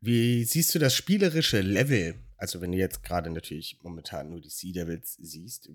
Wie 0.03 0.43
siehst 0.45 0.73
du 0.73 0.79
das 0.79 0.95
spielerische 0.95 1.61
Level? 1.61 2.15
Also 2.35 2.59
wenn 2.59 2.71
du 2.71 2.77
jetzt 2.79 3.03
gerade 3.03 3.29
natürlich 3.29 3.77
momentan 3.83 4.31
nur 4.31 4.41
die 4.41 4.49
Sea 4.49 4.73
Devils 4.73 5.13
siehst, 5.21 5.69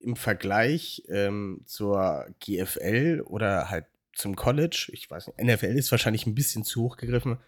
im 0.00 0.16
Vergleich 0.16 1.02
ähm, 1.08 1.62
zur 1.66 2.26
GFL 2.40 3.22
oder 3.24 3.70
halt 3.70 3.86
zum 4.14 4.36
College, 4.36 4.90
ich 4.92 5.10
weiß 5.10 5.28
nicht, 5.28 5.40
NFL 5.40 5.76
ist 5.76 5.90
wahrscheinlich 5.90 6.26
ein 6.26 6.34
bisschen 6.34 6.64
zu 6.64 6.82
hoch 6.82 6.96
gegriffen, 6.96 7.38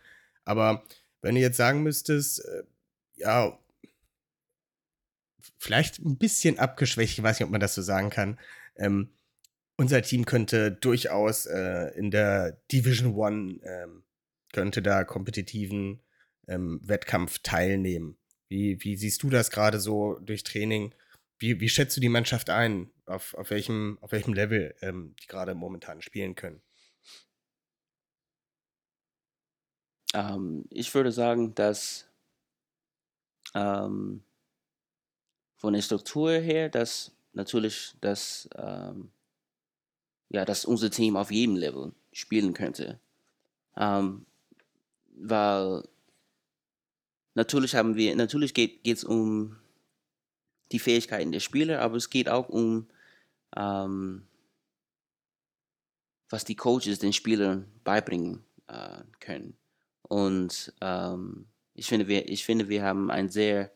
aber 0.45 0.85
wenn 1.23 1.35
du 1.35 1.41
jetzt 1.41 1.57
sagen 1.57 1.83
müsstest, 1.83 2.45
äh, 2.45 2.63
ja, 3.17 3.59
vielleicht 5.59 5.99
ein 5.99 6.17
bisschen 6.17 6.59
abgeschwächt, 6.59 7.19
ich 7.19 7.23
weiß 7.23 7.39
nicht, 7.39 7.45
ob 7.45 7.53
man 7.53 7.61
das 7.61 7.75
so 7.75 7.83
sagen 7.83 8.11
kann, 8.11 8.39
ähm, 8.77 9.11
unser 9.77 10.03
Team 10.03 10.27
könnte 10.27 10.73
durchaus 10.73 11.47
äh, 11.47 11.89
in 11.97 12.11
der 12.11 12.53
Division 12.71 13.15
One 13.15 13.61
ähm, 13.65 14.03
könnte 14.53 14.83
da 14.83 15.05
kompetitiven 15.05 16.03
ähm, 16.49 16.81
Wettkampf 16.83 17.39
teilnehmen. 17.39 18.19
Wie, 18.49 18.83
wie 18.83 18.97
siehst 18.97 19.23
du 19.23 19.31
das 19.31 19.51
gerade 19.51 19.81
so 19.81 20.19
durch 20.19 20.43
Training? 20.43 20.93
Wie, 21.41 21.59
wie 21.59 21.71
schätzt 21.71 21.97
du 21.97 22.03
die 22.03 22.11
Mannschaft 22.11 22.51
ein? 22.51 22.91
Auf, 23.07 23.33
auf, 23.35 23.49
welchem, 23.49 23.99
auf 24.03 24.13
welchem 24.13 24.35
Level 24.35 24.75
ähm, 24.83 25.17
die 25.21 25.27
gerade 25.27 25.55
momentan 25.55 26.03
spielen 26.03 26.35
können? 26.35 26.61
Ähm, 30.13 30.67
ich 30.71 30.95
würde 30.95 31.11
sagen, 31.11 31.55
dass 31.55 32.07
ähm, 33.55 34.23
von 35.57 35.73
der 35.73 35.81
Struktur 35.81 36.33
her, 36.33 36.69
dass 36.69 37.13
natürlich, 37.33 37.95
dass, 38.03 38.49
ähm, 38.57 39.11
ja, 40.29 40.45
dass 40.45 40.67
unser 40.67 40.91
Team 40.91 41.17
auf 41.17 41.31
jedem 41.31 41.57
Level 41.57 41.95
spielen 42.13 42.53
könnte. 42.53 43.01
Ähm, 43.79 44.27
weil 45.17 45.89
natürlich 47.35 47.75
haben 47.75 47.95
wir, 47.95 48.15
natürlich 48.15 48.53
geht 48.53 48.87
es 48.87 49.05
um 49.05 49.57
die 50.73 50.79
Fähigkeiten 50.79 51.33
der 51.33 51.41
Spieler, 51.41 51.81
aber 51.81 51.97
es 51.97 52.11
geht 52.11 52.29
auch 52.29 52.49
um, 52.49 52.89
ähm, 53.57 54.27
was 56.29 56.45
die 56.45 56.57
Coaches 56.57 56.99
den 56.99 57.13
Spielern 57.13 57.67
beibringen 57.85 58.45
äh, 58.69 59.03
können. 59.19 59.57
Und 60.03 60.73
ähm, 60.81 61.47
ich, 61.75 61.87
finde, 61.87 62.09
wir, 62.09 62.29
ich 62.29 62.45
finde, 62.45 62.69
wir 62.69 62.83
haben 62.83 63.11
ein 63.11 63.29
sehr 63.29 63.71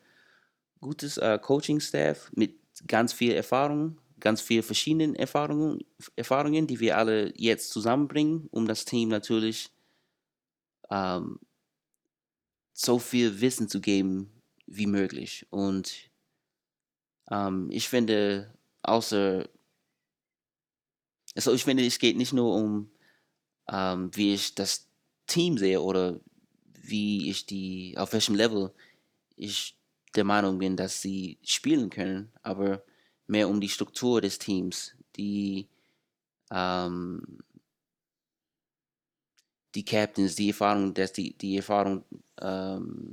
gutes 0.81 1.17
äh, 1.19 1.39
Coaching-Staff 1.41 2.31
mit 2.35 2.59
ganz 2.87 3.13
viel 3.13 3.33
Erfahrung, 3.33 4.01
ganz 4.21 4.41
viel 4.41 4.63
verschiedenen 4.63 5.15
Erfahrungen, 5.15 5.85
Erfahrungen, 6.17 6.67
die 6.67 6.81
wir 6.81 6.97
alle 6.97 7.33
jetzt 7.37 7.71
zusammenbringen, 7.71 8.49
um 8.51 8.67
das 8.67 8.85
Team 8.85 9.09
natürlich 9.09 9.71
ähm, 10.91 11.39
so 12.73 12.99
viel 12.99 13.41
Wissen 13.41 13.69
zu 13.69 13.81
geben 13.81 14.31
wie 14.67 14.87
möglich. 14.87 15.47
Und 15.51 16.11
ähm, 17.31 17.69
ich 17.71 17.89
finde, 17.89 18.53
außer, 18.83 19.49
also 21.35 21.53
ich 21.53 21.65
finde, 21.65 21.85
es 21.87 21.99
geht 21.99 22.17
nicht 22.17 22.33
nur 22.33 22.55
um, 22.55 22.91
ähm, 23.69 24.11
wie 24.15 24.35
ich 24.35 24.55
das 24.55 24.89
Team 25.27 25.59
sehe 25.59 25.81
oder 25.81 26.21
wie 26.83 27.31
ich 27.31 27.47
die, 27.47 27.95
auf 27.97 28.13
welchem 28.13 28.35
Level 28.35 28.73
ich 29.37 29.77
der 30.15 30.25
Meinung 30.25 30.59
bin, 30.59 30.77
dass 30.77 31.01
sie 31.01 31.39
spielen 31.43 31.91
können, 31.91 32.31
aber 32.43 32.85
mehr 33.27 33.49
um 33.49 33.61
die 33.61 33.69
Struktur 33.69 34.21
des 34.21 34.39
Teams, 34.39 34.95
die 35.17 35.69
ähm, 36.51 37.39
die 39.75 39.85
Captains, 39.85 40.37
die 40.37 40.49
Erfahrung, 40.49 40.95
dass 40.95 41.13
die, 41.13 41.37
die 41.37 41.57
Erfahrung, 41.57 42.05
ähm, 42.41 43.13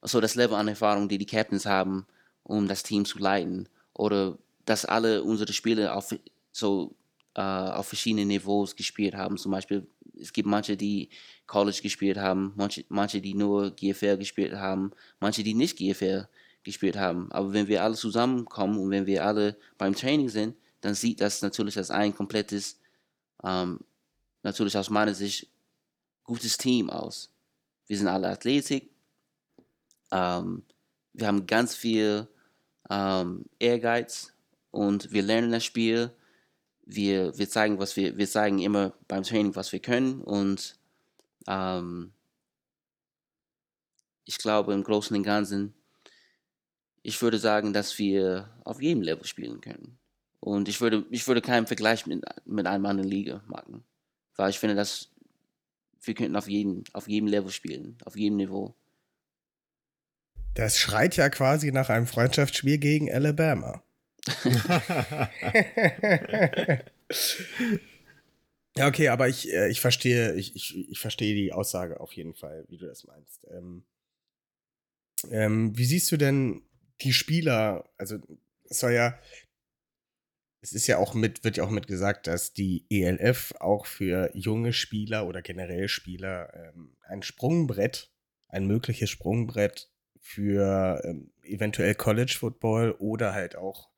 also 0.00 0.20
das 0.20 0.34
Level 0.34 0.56
an 0.56 0.68
Erfahrung, 0.68 1.08
die 1.08 1.18
die 1.18 1.26
Captains 1.26 1.64
haben, 1.64 2.06
um 2.44 2.68
das 2.68 2.82
Team 2.82 3.04
zu 3.04 3.18
leiten. 3.18 3.68
Oder 3.92 4.38
dass 4.64 4.84
alle 4.84 5.22
unsere 5.22 5.52
Spieler 5.52 5.96
auf, 5.96 6.14
so, 6.52 6.94
äh, 7.34 7.40
auf 7.40 7.88
verschiedenen 7.88 8.28
Niveaus 8.28 8.76
gespielt 8.76 9.14
haben. 9.14 9.36
Zum 9.36 9.52
Beispiel, 9.52 9.86
es 10.18 10.32
gibt 10.32 10.48
manche, 10.48 10.76
die 10.76 11.08
College 11.46 11.80
gespielt 11.82 12.16
haben, 12.16 12.52
manche, 12.56 12.84
manche 12.88 13.20
die 13.20 13.34
nur 13.34 13.70
GFL 13.72 14.16
gespielt 14.16 14.54
haben, 14.54 14.92
manche, 15.20 15.42
die 15.42 15.54
nicht 15.54 15.76
GFL 15.76 16.28
gespielt 16.62 16.96
haben. 16.96 17.30
Aber 17.32 17.52
wenn 17.52 17.68
wir 17.68 17.82
alle 17.82 17.94
zusammenkommen 17.94 18.78
und 18.78 18.90
wenn 18.90 19.06
wir 19.06 19.24
alle 19.24 19.56
beim 19.76 19.94
Training 19.94 20.28
sind, 20.28 20.56
dann 20.80 20.94
sieht 20.94 21.20
das 21.20 21.42
natürlich 21.42 21.76
als 21.76 21.90
ein 21.90 22.14
komplettes, 22.14 22.78
ähm, 23.42 23.80
natürlich 24.42 24.76
aus 24.76 24.90
meiner 24.90 25.14
Sicht, 25.14 25.48
gutes 26.24 26.56
Team 26.56 26.90
aus. 26.90 27.30
Wir 27.86 27.98
sind 27.98 28.08
alle 28.08 28.28
Athletik. 28.28 28.90
Ähm, 30.10 30.62
wir 31.12 31.26
haben 31.26 31.46
ganz 31.46 31.74
viel 31.74 32.26
ähm, 32.90 33.46
Ehrgeiz 33.58 34.32
und 34.70 35.12
wir 35.12 35.22
lernen 35.22 35.52
das 35.52 35.64
Spiel. 35.64 36.10
Wir, 36.86 37.36
wir 37.38 37.48
zeigen, 37.48 37.78
was 37.78 37.96
wir, 37.96 38.16
wir 38.18 38.28
zeigen 38.28 38.58
immer 38.58 38.92
beim 39.08 39.22
Training, 39.22 39.56
was 39.56 39.72
wir 39.72 39.80
können 39.80 40.20
und 40.20 40.76
ähm, 41.46 42.12
ich 44.24 44.38
glaube 44.38 44.72
im 44.72 44.84
Großen 44.84 45.16
und 45.16 45.22
Ganzen, 45.22 45.74
ich 47.02 47.20
würde 47.20 47.38
sagen, 47.38 47.72
dass 47.72 47.98
wir 47.98 48.48
auf 48.64 48.80
jedem 48.80 49.02
Level 49.02 49.24
spielen 49.24 49.60
können. 49.60 49.98
Und 50.40 50.68
ich 50.68 50.80
würde, 50.80 51.04
ich 51.10 51.26
würde 51.26 51.40
keinen 51.40 51.66
Vergleich 51.66 52.06
mit, 52.06 52.24
mit 52.44 52.66
einem 52.66 52.86
anderen 52.86 53.10
Liga 53.10 53.42
machen. 53.46 53.84
Weil 54.36 54.50
ich 54.50 54.58
finde, 54.58 54.74
dass 54.74 55.10
wir 56.02 56.14
könnten 56.14 56.36
auf 56.36 56.48
jedem, 56.48 56.84
auf 56.92 57.08
jedem 57.08 57.28
Level 57.28 57.50
spielen, 57.50 57.96
auf 58.04 58.16
jedem 58.16 58.36
Niveau. 58.36 58.74
Das 60.54 60.78
schreit 60.78 61.16
ja 61.16 61.28
quasi 61.28 61.72
nach 61.72 61.90
einem 61.90 62.06
Freundschaftsspiel 62.06 62.78
gegen 62.78 63.12
Alabama. 63.12 63.82
ja, 68.76 68.86
okay, 68.86 69.08
aber 69.08 69.28
ich, 69.28 69.52
äh, 69.52 69.68
ich 69.68 69.80
verstehe, 69.80 70.34
ich, 70.34 70.54
ich, 70.54 70.88
ich 70.88 70.98
verstehe 71.00 71.34
die 71.34 71.52
Aussage 71.52 72.00
auf 72.00 72.12
jeden 72.12 72.34
Fall, 72.34 72.64
wie 72.68 72.78
du 72.78 72.86
das 72.86 73.04
meinst. 73.04 73.44
Ähm, 73.50 73.84
ähm, 75.30 75.76
wie 75.76 75.84
siehst 75.84 76.10
du 76.12 76.16
denn 76.16 76.62
die 77.02 77.12
Spieler? 77.12 77.90
Also, 77.98 78.18
es 78.70 78.78
soll 78.78 78.92
ja, 78.92 79.18
es 80.62 80.72
ist 80.72 80.86
ja 80.86 80.98
auch 80.98 81.14
mit, 81.14 81.44
wird 81.44 81.56
ja 81.58 81.64
auch 81.64 81.70
mit 81.70 81.88
gesagt, 81.88 82.26
dass 82.28 82.52
die 82.54 82.86
ELF 82.88 83.54
auch 83.58 83.86
für 83.86 84.30
junge 84.34 84.72
Spieler 84.72 85.26
oder 85.26 85.42
generell 85.42 85.88
Spieler 85.88 86.54
ähm, 86.54 86.96
ein 87.02 87.22
Sprungbrett, 87.22 88.10
ein 88.48 88.66
mögliches 88.66 89.10
Sprungbrett 89.10 89.90
für 90.24 91.02
ähm, 91.04 91.30
eventuell 91.42 91.94
College 91.94 92.34
Football 92.38 92.92
oder 92.98 93.34
halt 93.34 93.56
auch 93.56 93.90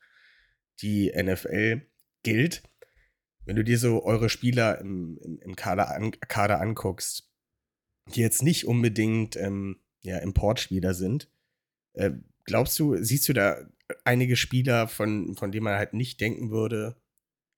die 0.82 1.12
NFL 1.14 1.86
gilt. 2.24 2.64
Wenn 3.44 3.54
du 3.54 3.62
dir 3.62 3.78
so 3.78 4.04
eure 4.04 4.28
Spieler 4.28 4.80
im, 4.80 5.18
im, 5.22 5.38
im 5.38 5.54
Kader, 5.54 5.94
an, 5.94 6.10
Kader 6.10 6.60
anguckst, 6.60 7.30
die 8.12 8.20
jetzt 8.20 8.42
nicht 8.42 8.66
unbedingt 8.66 9.36
ähm, 9.36 9.80
ja, 10.00 10.18
Importspieler 10.18 10.94
sind, 10.94 11.30
äh, 11.92 12.10
glaubst 12.44 12.76
du, 12.80 12.96
siehst 12.96 13.28
du 13.28 13.32
da 13.32 13.64
einige 14.04 14.34
Spieler, 14.34 14.88
von, 14.88 15.36
von 15.36 15.52
denen 15.52 15.64
man 15.64 15.78
halt 15.78 15.92
nicht 15.92 16.20
denken 16.20 16.50
würde, 16.50 17.00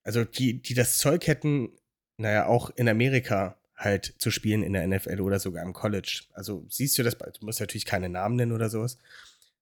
also 0.02 0.24
die, 0.24 0.60
die 0.60 0.74
das 0.74 0.98
Zeug 0.98 1.26
hätten, 1.26 1.70
naja, 2.18 2.46
auch 2.46 2.68
in 2.70 2.88
Amerika 2.88 3.58
halt 3.78 4.14
zu 4.18 4.30
spielen 4.30 4.62
in 4.62 4.72
der 4.72 4.86
NFL 4.86 5.20
oder 5.20 5.38
sogar 5.38 5.62
im 5.64 5.72
College. 5.72 6.24
Also 6.34 6.66
siehst 6.68 6.98
du 6.98 7.02
das, 7.04 7.16
du 7.16 7.46
musst 7.46 7.60
natürlich 7.60 7.86
keine 7.86 8.08
Namen 8.08 8.36
nennen 8.36 8.52
oder 8.52 8.68
sowas, 8.68 8.98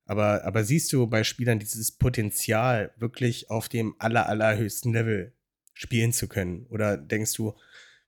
aber, 0.06 0.44
aber 0.44 0.64
siehst 0.64 0.92
du 0.92 1.06
bei 1.06 1.22
Spielern 1.22 1.58
dieses 1.58 1.92
Potenzial, 1.92 2.92
wirklich 2.96 3.50
auf 3.50 3.68
dem 3.68 3.94
aller, 3.98 4.28
allerhöchsten 4.28 4.92
Level 4.92 5.32
spielen 5.74 6.12
zu 6.12 6.28
können? 6.28 6.66
Oder 6.70 6.96
denkst 6.96 7.34
du, 7.34 7.54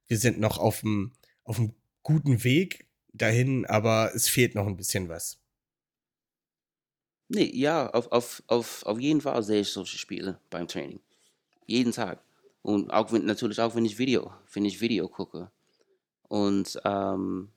wir 0.07 0.19
sind 0.19 0.41
noch 0.41 0.59
auf 0.59 0.83
einem, 0.83 1.13
auf 1.45 1.59
einem 1.59 1.75
guten 2.03 2.43
Weg 2.45 2.87
dahin, 3.13 3.67
aber 3.67 4.13
es 4.15 4.29
fehlt 4.29 4.55
noch 4.55 4.67
ein 4.67 4.77
bisschen 4.77 5.09
was? 5.09 5.39
Nee, 7.29 7.51
ja, 7.53 7.91
auf, 7.91 8.11
auf, 8.11 8.43
auf, 8.47 8.87
auf 8.87 8.99
jeden 8.99 9.21
Fall 9.21 9.43
sehe 9.43 9.61
ich 9.61 9.69
solche 9.69 9.99
Spiele 9.99 10.41
beim 10.49 10.67
Training. 10.67 11.01
Jeden 11.67 11.93
Tag. 11.93 12.23
Und 12.63 12.91
auch 12.91 13.13
wenn, 13.13 13.27
natürlich 13.27 13.61
auch 13.61 13.75
wenn 13.75 13.85
ich 13.85 13.99
Video, 13.99 14.33
wenn 14.53 14.65
ich 14.65 14.81
Video 14.81 15.09
gucke. 15.09 15.51
Und 16.29 16.79
ähm, 16.85 17.49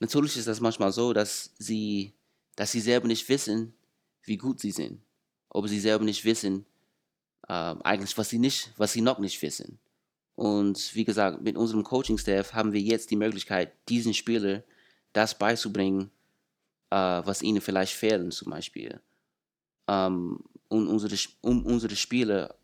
natürlich 0.00 0.36
ist 0.36 0.48
das 0.48 0.60
manchmal 0.60 0.92
so, 0.92 1.12
dass 1.12 1.52
sie, 1.58 2.12
dass 2.56 2.72
sie 2.72 2.80
selber 2.80 3.08
nicht 3.08 3.28
wissen, 3.28 3.74
wie 4.24 4.36
gut 4.36 4.60
sie 4.60 4.70
sind. 4.70 5.00
Ob 5.48 5.66
sie 5.68 5.80
selber 5.80 6.04
nicht 6.04 6.24
wissen, 6.24 6.66
ähm, 7.48 7.80
eigentlich, 7.82 8.16
was 8.18 8.28
sie 8.28 8.38
nicht, 8.38 8.72
was 8.76 8.92
sie 8.92 9.00
noch 9.00 9.18
nicht 9.18 9.40
wissen. 9.40 9.78
Und 10.34 10.94
wie 10.94 11.04
gesagt, 11.04 11.42
mit 11.42 11.56
unserem 11.56 11.82
Coaching-Staff 11.82 12.52
haben 12.52 12.72
wir 12.72 12.80
jetzt 12.80 13.10
die 13.10 13.16
Möglichkeit, 13.16 13.72
diesen 13.88 14.14
Spieler 14.14 14.62
das 15.12 15.36
beizubringen, 15.36 16.10
äh, 16.90 16.96
was 16.96 17.42
ihnen 17.42 17.60
vielleicht 17.60 17.94
fehlen, 17.94 18.30
zum 18.30 18.50
Beispiel. 18.50 19.00
Ähm, 19.88 20.38
um, 20.68 20.88
unsere, 20.88 21.16
um 21.40 21.64
unsere 21.64 21.96
Spieler 21.96 22.54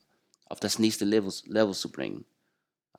auf 0.46 0.60
das 0.60 0.78
nächste 0.78 1.04
Level, 1.04 1.32
Level 1.46 1.74
zu 1.74 1.90
bringen. 1.90 2.24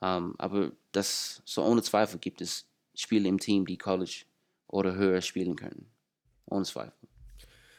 Um, 0.01 0.07
ähm, 0.07 0.35
aber 0.37 0.71
das, 0.91 1.41
so 1.45 1.63
ohne 1.63 1.81
Zweifel 1.81 2.19
gibt 2.19 2.41
es 2.41 2.67
Spieler 2.95 3.29
im 3.29 3.39
Team, 3.39 3.65
die 3.65 3.77
College 3.77 4.25
oder 4.67 4.95
höher 4.95 5.21
spielen 5.21 5.55
können. 5.55 5.89
Ohne 6.45 6.65
Zweifel. 6.65 7.07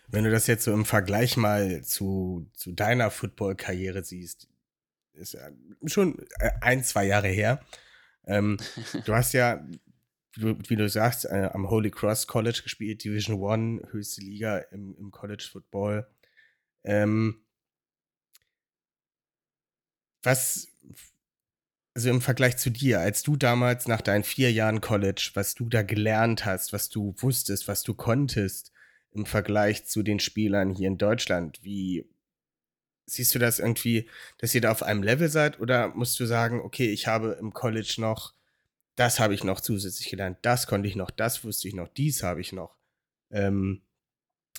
Wenn 0.09 0.25
du 0.25 0.31
das 0.31 0.47
jetzt 0.47 0.64
so 0.64 0.73
im 0.73 0.85
Vergleich 0.85 1.37
mal 1.37 1.83
zu, 1.83 2.49
zu 2.55 2.73
deiner 2.73 3.11
Football-Karriere 3.11 4.05
siehst, 4.05 4.49
ist 5.14 5.35
ja 5.35 5.49
schon 5.87 6.19
äh, 6.39 6.53
ein, 6.61 6.85
zwei 6.85 7.07
Jahre 7.07 7.29
her. 7.29 7.61
Ähm, 8.27 8.57
du 9.05 9.14
hast 9.14 9.33
ja, 9.33 9.67
wie, 10.35 10.57
wie 10.69 10.77
du 10.77 10.89
sagst, 10.89 11.25
äh, 11.25 11.51
am 11.53 11.71
Holy 11.71 11.91
Cross 11.91 12.27
College 12.27 12.61
gespielt, 12.62 13.05
Division 13.05 13.41
One, 13.41 13.83
höchste 13.91 14.21
Liga 14.21 14.59
im, 14.59 14.95
im 14.97 15.11
College 15.11 15.49
Football. 15.51 16.07
Ähm, 16.85 17.43
was, 20.23 20.69
also 21.97 22.11
im 22.11 22.20
Vergleich 22.20 22.59
zu 22.59 22.68
dir, 22.68 23.01
als 23.01 23.22
du 23.22 23.36
damals 23.36 23.88
nach 23.88 24.03
deinen 24.03 24.22
vier 24.22 24.53
Jahren 24.53 24.82
College, 24.82 25.30
was 25.32 25.55
du 25.55 25.70
da 25.70 25.80
gelernt 25.80 26.44
hast, 26.44 26.74
was 26.74 26.90
du 26.90 27.14
wusstest, 27.16 27.68
was 27.68 27.82
du 27.84 27.94
konntest, 27.94 28.70
im 29.12 29.24
Vergleich 29.24 29.86
zu 29.86 30.03
den 30.03 30.20
Spielern 30.20 30.74
hier 30.74 30.88
in 30.88 30.99
Deutschland, 30.99 31.59
wie 31.62 32.05
siehst 33.07 33.34
du 33.34 33.38
das 33.38 33.61
irgendwie, 33.61 34.11
dass 34.36 34.55
ihr 34.55 34.61
da 34.61 34.72
auf 34.72 34.82
einem 34.82 35.03
Level 35.03 35.30
seid 35.30 35.59
oder 35.59 35.88
musst 35.88 36.20
du 36.20 36.26
sagen, 36.26 36.61
okay, 36.61 36.90
ich 36.90 37.07
habe 37.07 37.38
im 37.40 37.55
College 37.55 37.94
noch, 37.97 38.34
das 38.97 39.18
habe 39.18 39.32
ich 39.32 39.42
noch 39.42 39.62
zusätzlich 39.62 40.11
gelernt, 40.11 40.36
das 40.42 40.66
konnte 40.66 40.90
ich 40.90 40.97
noch, 40.97 41.11
das 41.11 41.44
wusste 41.44 41.66
ich 41.66 41.74
noch, 41.74 41.88
dies 41.88 42.22
habe 42.22 42.42
ich 42.42 42.53
noch. 42.53 42.76
Ähm, 43.30 43.80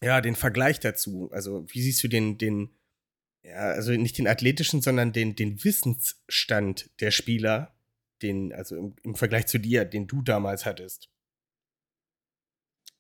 ja, 0.02 0.22
den 0.22 0.36
Vergleich 0.36 0.80
dazu. 0.80 1.30
Also, 1.32 1.66
wie 1.68 1.84
siehst 1.84 2.04
du 2.04 2.08
den, 2.08 2.40
den, 2.40 2.72
ja, 3.48 3.72
also 3.72 3.92
nicht 3.92 4.18
den 4.18 4.28
athletischen, 4.28 4.82
sondern 4.82 5.14
den, 5.14 5.36
den 5.36 5.64
Wissensstand 5.64 6.90
der 7.00 7.12
Spieler, 7.12 7.74
den, 8.22 8.54
also 8.54 8.76
im, 8.76 8.96
im 9.04 9.16
Vergleich 9.16 9.48
zu 9.48 9.60
dir, 9.60 9.86
den 9.86 10.08
du 10.08 10.22
damals 10.22 10.66
hattest? 10.66 11.10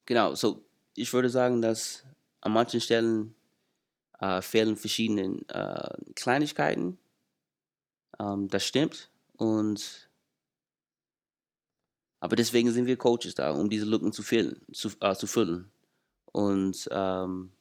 Genau, 0.05 0.35
so 0.35 0.67
ich 0.97 1.13
würde 1.13 1.29
sagen, 1.29 1.61
dass 1.61 2.03
an 2.41 2.51
manchen 2.51 2.81
Stellen 2.81 3.35
äh, 4.19 4.41
fehlen 4.41 4.75
verschiedene 4.75 5.41
äh, 5.47 6.13
Kleinigkeiten. 6.15 6.97
Ähm, 8.19 8.47
das 8.49 8.65
stimmt. 8.65 9.09
Und 9.37 10.09
aber 12.19 12.35
deswegen 12.35 12.71
sind 12.71 12.87
wir 12.87 12.97
Coaches 12.97 13.35
da, 13.35 13.51
um 13.51 13.69
diese 13.69 13.85
Lücken 13.85 14.11
zu 14.11 14.23
füllen. 14.23 14.59
Zu, 14.73 14.89
äh, 14.99 15.15
zu 15.15 15.27
füllen. 15.27 15.71
Und 16.25 16.89
ähm, 16.91 17.51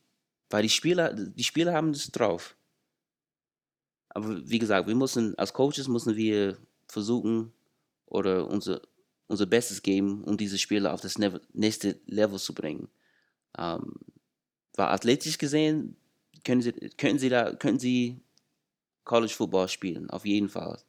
weil 0.48 0.62
die 0.62 0.70
Spieler, 0.70 1.12
die 1.12 1.44
Spieler 1.44 1.74
haben 1.74 1.92
das 1.92 2.10
drauf. 2.10 2.55
Aber 4.16 4.48
wie 4.48 4.58
gesagt, 4.58 4.88
wir 4.88 4.94
müssen 4.94 5.36
als 5.38 5.52
Coaches 5.52 5.88
müssen 5.88 6.16
wir 6.16 6.56
versuchen 6.88 7.52
oder 8.06 8.48
unser, 8.48 8.80
unser 9.26 9.44
Bestes 9.44 9.82
geben, 9.82 10.24
um 10.24 10.38
diese 10.38 10.56
Spieler 10.56 10.94
auf 10.94 11.02
das 11.02 11.18
nächste 11.52 12.00
Level 12.06 12.38
zu 12.38 12.54
bringen. 12.54 12.88
Ähm, 13.58 13.92
weil 14.74 14.86
athletisch 14.86 15.36
gesehen 15.36 15.98
können 16.44 16.62
sie, 16.62 16.72
können 16.96 17.18
sie 17.18 17.28
da, 17.28 17.54
können 17.56 17.78
sie 17.78 18.22
College 19.04 19.34
Football 19.34 19.68
spielen, 19.68 20.08
auf 20.08 20.24
jeden 20.24 20.48
Fall. 20.48 20.80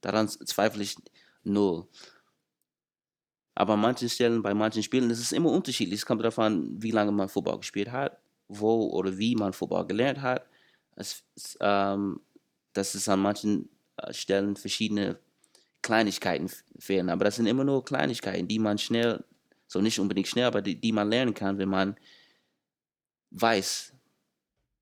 Daran 0.00 0.28
zweifle 0.28 0.84
ich 0.84 0.94
null. 1.42 1.88
Aber 3.56 3.72
an 3.72 3.80
manchen 3.80 4.08
Stellen, 4.08 4.42
bei 4.42 4.54
manchen 4.54 4.84
Spielen, 4.84 5.10
ist 5.10 5.18
es 5.18 5.32
immer 5.32 5.50
unterschiedlich. 5.50 5.98
Es 5.98 6.06
kommt 6.06 6.20
darauf 6.20 6.38
an, 6.38 6.80
wie 6.80 6.92
lange 6.92 7.10
man 7.10 7.28
Football 7.28 7.58
gespielt 7.58 7.90
hat, 7.90 8.20
wo 8.46 8.90
oder 8.90 9.18
wie 9.18 9.34
man 9.34 9.52
Football 9.52 9.88
gelernt 9.88 10.22
hat. 10.22 10.46
Es, 10.94 11.24
es, 11.34 11.58
ähm, 11.60 12.20
dass 12.76 12.94
es 12.94 13.08
an 13.08 13.20
manchen 13.20 13.68
äh, 13.96 14.12
Stellen 14.12 14.56
verschiedene 14.56 15.18
Kleinigkeiten 15.82 16.50
fehlen. 16.78 17.10
Aber 17.10 17.24
das 17.24 17.36
sind 17.36 17.46
immer 17.46 17.64
nur 17.64 17.84
Kleinigkeiten, 17.84 18.48
die 18.48 18.58
man 18.58 18.78
schnell, 18.78 19.24
so 19.66 19.80
nicht 19.80 19.98
unbedingt 19.98 20.28
schnell, 20.28 20.46
aber 20.46 20.62
die, 20.62 20.80
die 20.80 20.92
man 20.92 21.08
lernen 21.08 21.34
kann, 21.34 21.58
wenn 21.58 21.68
man 21.68 21.96
weiß, 23.30 23.92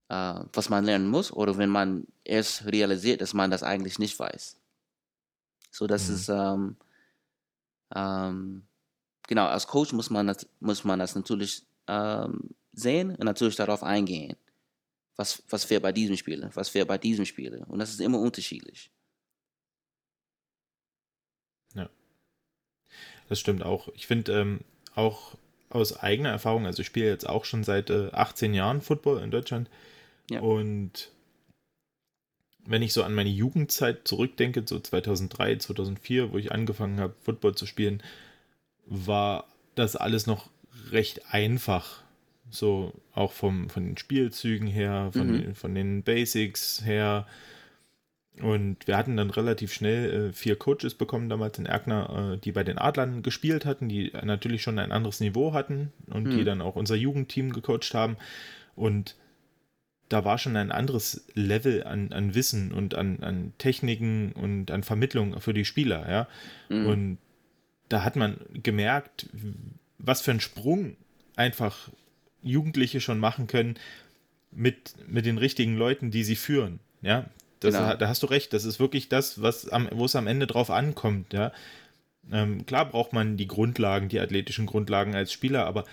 äh, 0.09 0.40
was 0.53 0.68
man 0.68 0.84
lernen 0.84 1.09
muss 1.09 1.32
oder 1.32 1.57
wenn 1.59 1.70
man 1.70 2.07
erst 2.24 2.64
realisiert, 2.66 3.20
dass 3.20 3.34
man 3.34 3.51
das 3.51 3.62
eigentlich 3.62 3.99
nicht 3.99 4.18
weiß. 4.18 4.59
So, 5.70 5.86
das 5.86 6.09
mhm. 6.09 6.14
ist, 6.14 6.28
ähm, 6.28 6.76
ähm, 7.95 8.62
genau, 9.26 9.47
als 9.47 9.66
Coach 9.66 9.92
muss 9.92 10.11
man 10.11 10.26
das, 10.26 10.47
muss 10.61 10.84
man 10.84 10.99
das 10.99 11.14
natürlich 11.14 11.66
ähm, 11.88 12.51
sehen 12.72 13.11
und 13.11 13.24
natürlich 13.24 13.57
darauf 13.57 13.82
eingehen. 13.82 14.36
Was, 15.16 15.42
was 15.48 15.64
fehlt 15.64 15.82
bei 15.82 15.92
diesem 15.92 16.16
Spieler, 16.16 16.50
was 16.54 16.68
fehlt 16.68 16.88
bei 16.88 16.98
diesem 16.98 17.24
Spieler. 17.24 17.68
Und 17.68 17.78
das 17.78 17.90
ist 17.90 18.00
immer 18.00 18.18
unterschiedlich. 18.18 18.90
Ja. 21.74 21.88
Das 23.28 23.38
stimmt 23.38 23.62
auch. 23.62 23.88
Ich 23.94 24.06
finde 24.06 24.40
ähm, 24.40 24.60
auch 24.94 25.36
aus 25.70 25.96
eigener 25.96 26.30
Erfahrung, 26.30 26.66
also 26.66 26.82
ich 26.82 26.86
spiele 26.86 27.08
jetzt 27.08 27.28
auch 27.28 27.44
schon 27.44 27.64
seit 27.64 27.90
äh, 27.90 28.10
18 28.12 28.54
Jahren 28.54 28.80
Football 28.80 29.22
in 29.22 29.30
Deutschland. 29.30 29.68
Ja. 30.30 30.40
Und 30.40 31.10
wenn 32.66 32.82
ich 32.82 32.92
so 32.92 33.02
an 33.02 33.14
meine 33.14 33.30
Jugendzeit 33.30 34.06
zurückdenke, 34.06 34.62
so 34.66 34.78
2003, 34.78 35.56
2004, 35.56 36.32
wo 36.32 36.38
ich 36.38 36.52
angefangen 36.52 37.00
habe, 37.00 37.14
Football 37.22 37.54
zu 37.54 37.66
spielen, 37.66 38.02
war 38.86 39.46
das 39.74 39.96
alles 39.96 40.26
noch 40.26 40.48
recht 40.90 41.32
einfach. 41.32 42.03
So 42.51 42.92
auch 43.12 43.32
vom, 43.32 43.68
von 43.68 43.84
den 43.84 43.97
Spielzügen 43.97 44.66
her, 44.66 45.11
von, 45.12 45.28
mhm. 45.28 45.42
den, 45.42 45.55
von 45.55 45.74
den 45.74 46.03
Basics 46.03 46.84
her. 46.84 47.26
Und 48.40 48.86
wir 48.86 48.97
hatten 48.97 49.16
dann 49.16 49.30
relativ 49.30 49.72
schnell 49.72 50.28
äh, 50.28 50.32
vier 50.32 50.57
Coaches 50.57 50.95
bekommen, 50.95 51.28
damals 51.28 51.59
in 51.59 51.66
Erkner, 51.66 52.32
äh, 52.34 52.38
die 52.38 52.53
bei 52.53 52.64
den 52.64 52.78
Adlern 52.78 53.22
gespielt 53.22 53.64
hatten, 53.64 53.88
die 53.88 54.12
natürlich 54.24 54.62
schon 54.62 54.78
ein 54.78 54.92
anderes 54.92 55.20
Niveau 55.20 55.53
hatten 55.53 55.92
und 56.07 56.24
mhm. 56.24 56.30
die 56.30 56.45
dann 56.45 56.61
auch 56.61 56.74
unser 56.74 56.97
Jugendteam 56.97 57.53
gecoacht 57.53 57.95
haben. 57.95 58.16
Und 58.74 59.16
da 60.09 60.24
war 60.24 60.38
schon 60.38 60.57
ein 60.57 60.72
anderes 60.72 61.26
Level 61.34 61.84
an, 61.84 62.12
an 62.12 62.34
Wissen 62.34 62.72
und 62.72 62.95
an, 62.95 63.20
an 63.22 63.53
Techniken 63.59 64.32
und 64.32 64.70
an 64.70 64.82
Vermittlung 64.82 65.40
für 65.40 65.55
die 65.55 65.64
Spieler, 65.64 66.11
ja. 66.11 66.28
Mhm. 66.68 66.86
Und 66.86 67.18
da 67.88 68.05
hat 68.05 68.16
man 68.16 68.38
gemerkt, 68.53 69.28
was 69.99 70.20
für 70.20 70.30
einen 70.30 70.40
Sprung 70.40 70.97
einfach 71.36 71.90
Jugendliche 72.45 73.01
schon 73.01 73.18
machen 73.18 73.47
können 73.47 73.74
mit, 74.53 74.95
mit 75.09 75.26
den 75.26 75.38
richtigen 75.38 75.76
Leuten, 75.76 76.11
die 76.11 76.24
sie 76.24 76.36
führen, 76.36 76.80
ja. 77.03 77.26
Das, 77.61 77.74
genau. 77.74 77.95
Da 77.95 78.09
hast 78.09 78.22
du 78.22 78.26
recht, 78.26 78.53
das 78.53 78.66
ist 78.66 78.78
wirklich 78.78 79.09
das, 79.09 79.40
was 79.40 79.68
am, 79.70 79.88
wo 79.90 80.05
es 80.05 80.16
am 80.16 80.26
Ende 80.26 80.47
drauf 80.47 80.70
ankommt, 80.70 81.32
ja. 81.32 81.53
Ähm, 82.32 82.66
klar 82.66 82.88
braucht 82.88 83.12
man 83.12 83.36
die 83.36 83.49
Grundlagen, 83.49 84.09
die 84.09 84.20
athletischen 84.20 84.66
Grundlagen 84.66 85.14
als 85.14 85.32
Spieler, 85.32 85.66
aber 85.66 85.84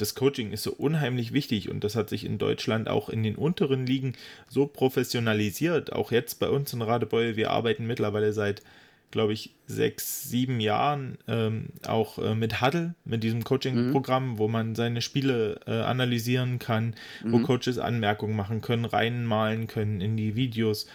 das 0.00 0.14
Coaching 0.14 0.52
ist 0.52 0.62
so 0.62 0.72
unheimlich 0.72 1.32
wichtig 1.32 1.68
und 1.68 1.84
das 1.84 1.94
hat 1.94 2.08
sich 2.08 2.24
in 2.24 2.38
Deutschland 2.38 2.88
auch 2.88 3.08
in 3.08 3.22
den 3.22 3.36
unteren 3.36 3.86
Ligen 3.86 4.14
so 4.48 4.66
professionalisiert. 4.66 5.92
Auch 5.92 6.10
jetzt 6.10 6.40
bei 6.40 6.48
uns 6.48 6.72
in 6.72 6.82
Radebeul, 6.82 7.36
wir 7.36 7.50
arbeiten 7.50 7.86
mittlerweile 7.86 8.32
seit, 8.32 8.62
glaube 9.10 9.32
ich, 9.32 9.54
sechs, 9.66 10.28
sieben 10.28 10.60
Jahren 10.60 11.18
ähm, 11.26 11.70
auch 11.86 12.18
äh, 12.18 12.34
mit 12.34 12.60
Huddle, 12.60 12.94
mit 13.04 13.22
diesem 13.22 13.44
Coaching-Programm, 13.44 14.32
mhm. 14.32 14.38
wo 14.38 14.48
man 14.48 14.74
seine 14.74 15.02
Spiele 15.02 15.60
äh, 15.66 15.80
analysieren 15.80 16.58
kann, 16.58 16.94
mhm. 17.24 17.32
wo 17.32 17.38
Coaches 17.40 17.78
Anmerkungen 17.78 18.36
machen 18.36 18.60
können, 18.60 18.84
reinmalen 18.84 19.66
können 19.66 20.00
in 20.00 20.16
die 20.16 20.36
Videos. 20.36 20.86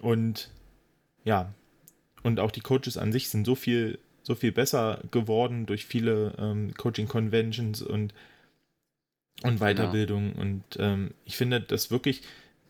Und 0.00 0.50
ja, 1.24 1.54
und 2.22 2.40
auch 2.40 2.50
die 2.50 2.60
Coaches 2.60 2.96
an 2.96 3.12
sich 3.12 3.28
sind 3.28 3.46
so 3.46 3.54
viel 3.54 3.98
so 4.24 4.34
viel 4.34 4.52
besser 4.52 5.00
geworden 5.10 5.66
durch 5.66 5.84
viele 5.84 6.34
ähm, 6.38 6.74
Coaching-Conventions 6.74 7.82
und, 7.82 8.14
und 9.42 9.60
Weiterbildung. 9.60 10.32
Genau. 10.32 10.40
Und 10.40 10.64
ähm, 10.78 11.10
ich 11.26 11.36
finde, 11.36 11.60
dass 11.60 11.90
wirklich 11.90 12.22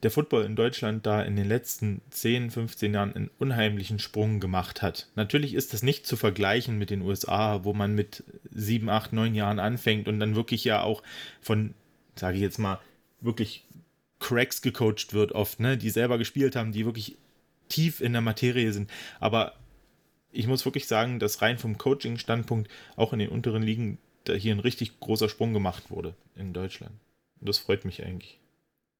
der 0.04 0.10
Football 0.10 0.44
in 0.44 0.54
Deutschland 0.54 1.06
da 1.06 1.22
in 1.22 1.34
den 1.34 1.48
letzten 1.48 2.02
10, 2.10 2.50
15 2.50 2.92
Jahren 2.94 3.16
einen 3.16 3.30
unheimlichen 3.38 3.98
Sprung 3.98 4.38
gemacht 4.38 4.82
hat. 4.82 5.08
Natürlich 5.16 5.54
ist 5.54 5.72
das 5.72 5.82
nicht 5.82 6.06
zu 6.06 6.16
vergleichen 6.16 6.78
mit 6.78 6.90
den 6.90 7.00
USA, 7.00 7.64
wo 7.64 7.72
man 7.72 7.94
mit 7.94 8.22
7, 8.52 8.88
8, 8.90 9.14
9 9.14 9.34
Jahren 9.34 9.58
anfängt 9.58 10.06
und 10.06 10.20
dann 10.20 10.36
wirklich 10.36 10.62
ja 10.64 10.82
auch 10.82 11.02
von, 11.40 11.74
sage 12.16 12.36
ich 12.36 12.42
jetzt 12.42 12.58
mal, 12.58 12.78
wirklich 13.22 13.64
Cracks 14.20 14.60
gecoacht 14.60 15.14
wird 15.14 15.32
oft, 15.32 15.58
ne, 15.58 15.78
die 15.78 15.90
selber 15.90 16.18
gespielt 16.18 16.54
haben, 16.54 16.72
die 16.72 16.84
wirklich 16.84 17.16
tief 17.68 18.00
in 18.00 18.12
der 18.12 18.22
Materie 18.22 18.72
sind. 18.72 18.90
Aber 19.20 19.54
ich 20.32 20.46
muss 20.46 20.66
wirklich 20.66 20.86
sagen, 20.86 21.18
dass 21.18 21.40
rein 21.40 21.56
vom 21.56 21.78
Coaching-Standpunkt 21.78 22.70
auch 22.96 23.14
in 23.14 23.20
den 23.20 23.30
unteren 23.30 23.62
Ligen 23.62 23.98
da 24.24 24.34
hier 24.34 24.54
ein 24.54 24.60
richtig 24.60 25.00
großer 25.00 25.30
Sprung 25.30 25.54
gemacht 25.54 25.90
wurde 25.90 26.14
in 26.36 26.52
Deutschland. 26.52 26.92
Und 27.40 27.48
das 27.48 27.58
freut 27.58 27.84
mich 27.84 28.04
eigentlich. 28.04 28.38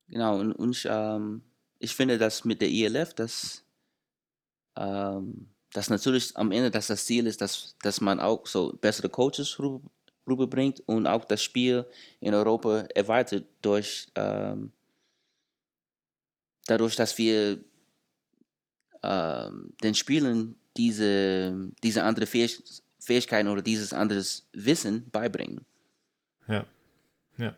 Genau, 0.09 0.39
und, 0.39 0.53
und 0.53 0.71
ich, 0.73 0.87
ähm, 0.89 1.43
ich 1.79 1.95
finde, 1.95 2.19
dass 2.19 2.45
mit 2.45 2.61
der 2.61 2.71
ELF, 2.71 3.15
dass, 3.15 3.65
ähm, 4.77 5.49
dass 5.73 5.91
natürlich 5.91 6.37
am 6.37 6.53
Ende 6.53 6.71
dass 6.71 6.89
das 6.89 7.07
Ziel 7.07 7.27
ist, 7.27 7.41
dass, 7.41 7.77
dass 7.83 8.01
man 8.01 8.21
auch 8.21 8.47
so 8.47 8.73
bessere 8.73 9.09
Coaches 9.09 9.59
rüber, 9.59 9.81
rüberbringt 10.27 10.83
und 10.87 11.07
auch 11.07 11.25
das 11.25 11.43
Spiel 11.43 11.85
in 12.21 12.35
Europa 12.35 12.81
erweitert 12.95 13.45
durch 13.61 14.09
ähm, 14.15 14.73
dadurch, 16.67 16.97
dass 16.97 17.17
wir 17.19 17.59
ähm, 19.03 19.75
den 19.83 19.95
Spielen 19.95 20.57
diese, 20.77 21.71
diese 21.83 22.03
andere 22.03 22.27
Fähig 22.27 22.63
Fähigkeiten 22.99 23.49
oder 23.49 23.61
dieses 23.61 23.93
anderes 23.93 24.49
Wissen 24.55 25.11
beibringen. 25.11 25.67
Ja, 26.49 26.65
ja, 27.37 27.55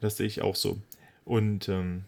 das 0.00 0.16
sehe 0.16 0.28
ich 0.28 0.40
auch 0.40 0.54
so. 0.54 0.78
Und 1.24 1.68
ähm, 1.68 2.04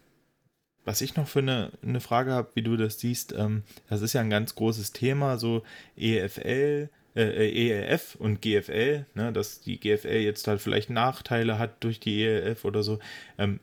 was 0.84 1.00
ich 1.00 1.16
noch 1.16 1.28
für 1.28 1.40
eine, 1.40 1.72
eine 1.82 2.00
Frage 2.00 2.32
habe, 2.32 2.50
wie 2.54 2.62
du 2.62 2.76
das 2.76 3.00
siehst, 3.00 3.32
ähm, 3.32 3.62
das 3.88 4.02
ist 4.02 4.12
ja 4.12 4.20
ein 4.20 4.30
ganz 4.30 4.54
großes 4.54 4.92
Thema, 4.92 5.38
so 5.38 5.62
EFL, 5.96 6.90
äh, 7.16 7.70
ELF 7.70 8.16
und 8.16 8.42
GFL, 8.42 9.06
ne, 9.14 9.32
dass 9.32 9.60
die 9.60 9.78
GFL 9.78 10.18
jetzt 10.18 10.46
halt 10.46 10.60
vielleicht 10.60 10.90
Nachteile 10.90 11.58
hat 11.58 11.82
durch 11.82 12.00
die 12.00 12.22
ELF 12.22 12.64
oder 12.64 12.82
so. 12.82 12.98
Ähm, 13.38 13.60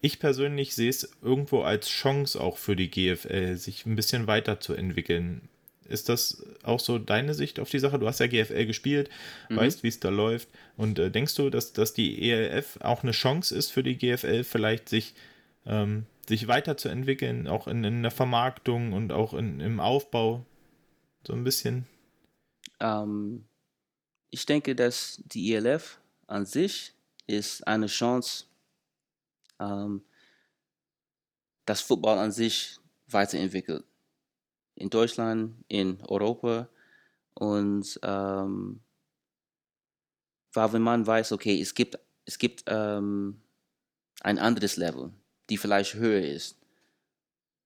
ich 0.00 0.18
persönlich 0.18 0.74
sehe 0.74 0.90
es 0.90 1.16
irgendwo 1.22 1.62
als 1.62 1.88
Chance 1.88 2.40
auch 2.40 2.56
für 2.58 2.76
die 2.76 2.90
GFL, 2.90 3.56
sich 3.56 3.86
ein 3.86 3.96
bisschen 3.96 4.26
weiterzuentwickeln. 4.26 5.48
Ist 5.88 6.08
das 6.08 6.44
auch 6.62 6.80
so 6.80 6.98
deine 6.98 7.34
Sicht 7.34 7.60
auf 7.60 7.70
die 7.70 7.78
Sache? 7.78 7.98
Du 7.98 8.06
hast 8.06 8.20
ja 8.20 8.26
GFL 8.26 8.66
gespielt, 8.66 9.10
mhm. 9.48 9.56
weißt, 9.56 9.82
wie 9.82 9.88
es 9.88 10.00
da 10.00 10.08
läuft. 10.08 10.48
Und 10.76 10.98
äh, 10.98 11.10
denkst 11.10 11.34
du, 11.34 11.50
dass, 11.50 11.72
dass 11.72 11.94
die 11.94 12.30
ELF 12.30 12.78
auch 12.80 13.02
eine 13.02 13.12
Chance 13.12 13.54
ist 13.56 13.70
für 13.70 13.82
die 13.82 13.96
GFL, 13.96 14.44
vielleicht 14.44 14.88
sich, 14.88 15.14
ähm, 15.66 16.06
sich 16.26 16.48
weiterzuentwickeln, 16.48 17.46
auch 17.46 17.66
in, 17.66 17.84
in 17.84 18.02
der 18.02 18.10
Vermarktung 18.10 18.92
und 18.92 19.12
auch 19.12 19.34
in, 19.34 19.60
im 19.60 19.80
Aufbau? 19.80 20.44
So 21.26 21.32
ein 21.32 21.44
bisschen? 21.44 21.86
Ähm, 22.80 23.44
ich 24.30 24.46
denke, 24.46 24.74
dass 24.74 25.22
die 25.24 25.54
ELF 25.54 26.00
an 26.26 26.46
sich 26.46 26.94
ist 27.26 27.66
eine 27.66 27.86
Chance, 27.86 28.46
ähm, 29.60 30.02
das 31.64 31.80
Football 31.80 32.18
an 32.18 32.32
sich 32.32 32.78
weiterentwickelt. 33.06 33.84
In 34.74 34.90
Deutschland, 34.90 35.54
in 35.68 35.98
Europa. 36.02 36.68
Und 37.34 37.98
ähm, 38.02 38.80
weil 40.52 40.72
wenn 40.72 40.82
man 40.82 41.06
weiß, 41.06 41.32
okay, 41.32 41.60
es 41.60 41.74
gibt, 41.74 41.98
es 42.24 42.38
gibt 42.38 42.64
ähm, 42.66 43.40
ein 44.20 44.38
anderes 44.38 44.76
Level, 44.76 45.10
die 45.48 45.56
vielleicht 45.56 45.94
höher 45.94 46.22
ist, 46.22 46.58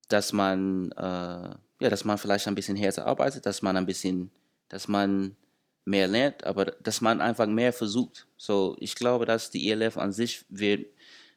dass 0.09 0.33
man, 0.33 0.93
äh, 0.93 1.55
ja, 1.81 1.91
dass 1.91 2.05
man 2.05 2.19
vielleicht 2.19 2.47
ein 2.47 2.55
bisschen 2.55 2.77
härter 2.77 3.07
arbeitet, 3.07 3.45
dass 3.45 3.63
man 3.63 3.77
ein 3.77 3.87
bisschen, 3.87 4.31
dass 4.69 4.89
man 4.89 5.37
mehr 5.85 6.09
lernt, 6.09 6.45
aber 6.45 6.67
dass 6.67 7.01
man 7.01 7.21
einfach 7.21 7.47
mehr 7.47 7.73
versucht. 7.73 8.27
So, 8.37 8.77
ich 8.79 8.95
glaube, 8.95 9.25
dass 9.25 9.51
die 9.51 9.71
ELF 9.71 9.97
an 9.97 10.13
sich 10.13 10.45
wird 10.49 10.87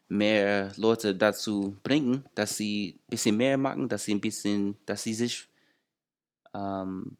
mehr 0.07 0.71
Leute 0.75 1.15
dazu 1.15 1.77
bringen, 1.83 2.25
dass 2.35 2.57
sie 2.57 2.99
ein 3.07 3.09
bisschen 3.09 3.37
mehr 3.37 3.57
machen, 3.57 3.87
dass 3.87 4.05
sie 4.05 4.15
ein 4.15 4.21
bisschen, 4.21 4.75
dass 4.85 5.03
sie 5.03 5.13
sich, 5.13 5.47
ähm, 6.53 7.17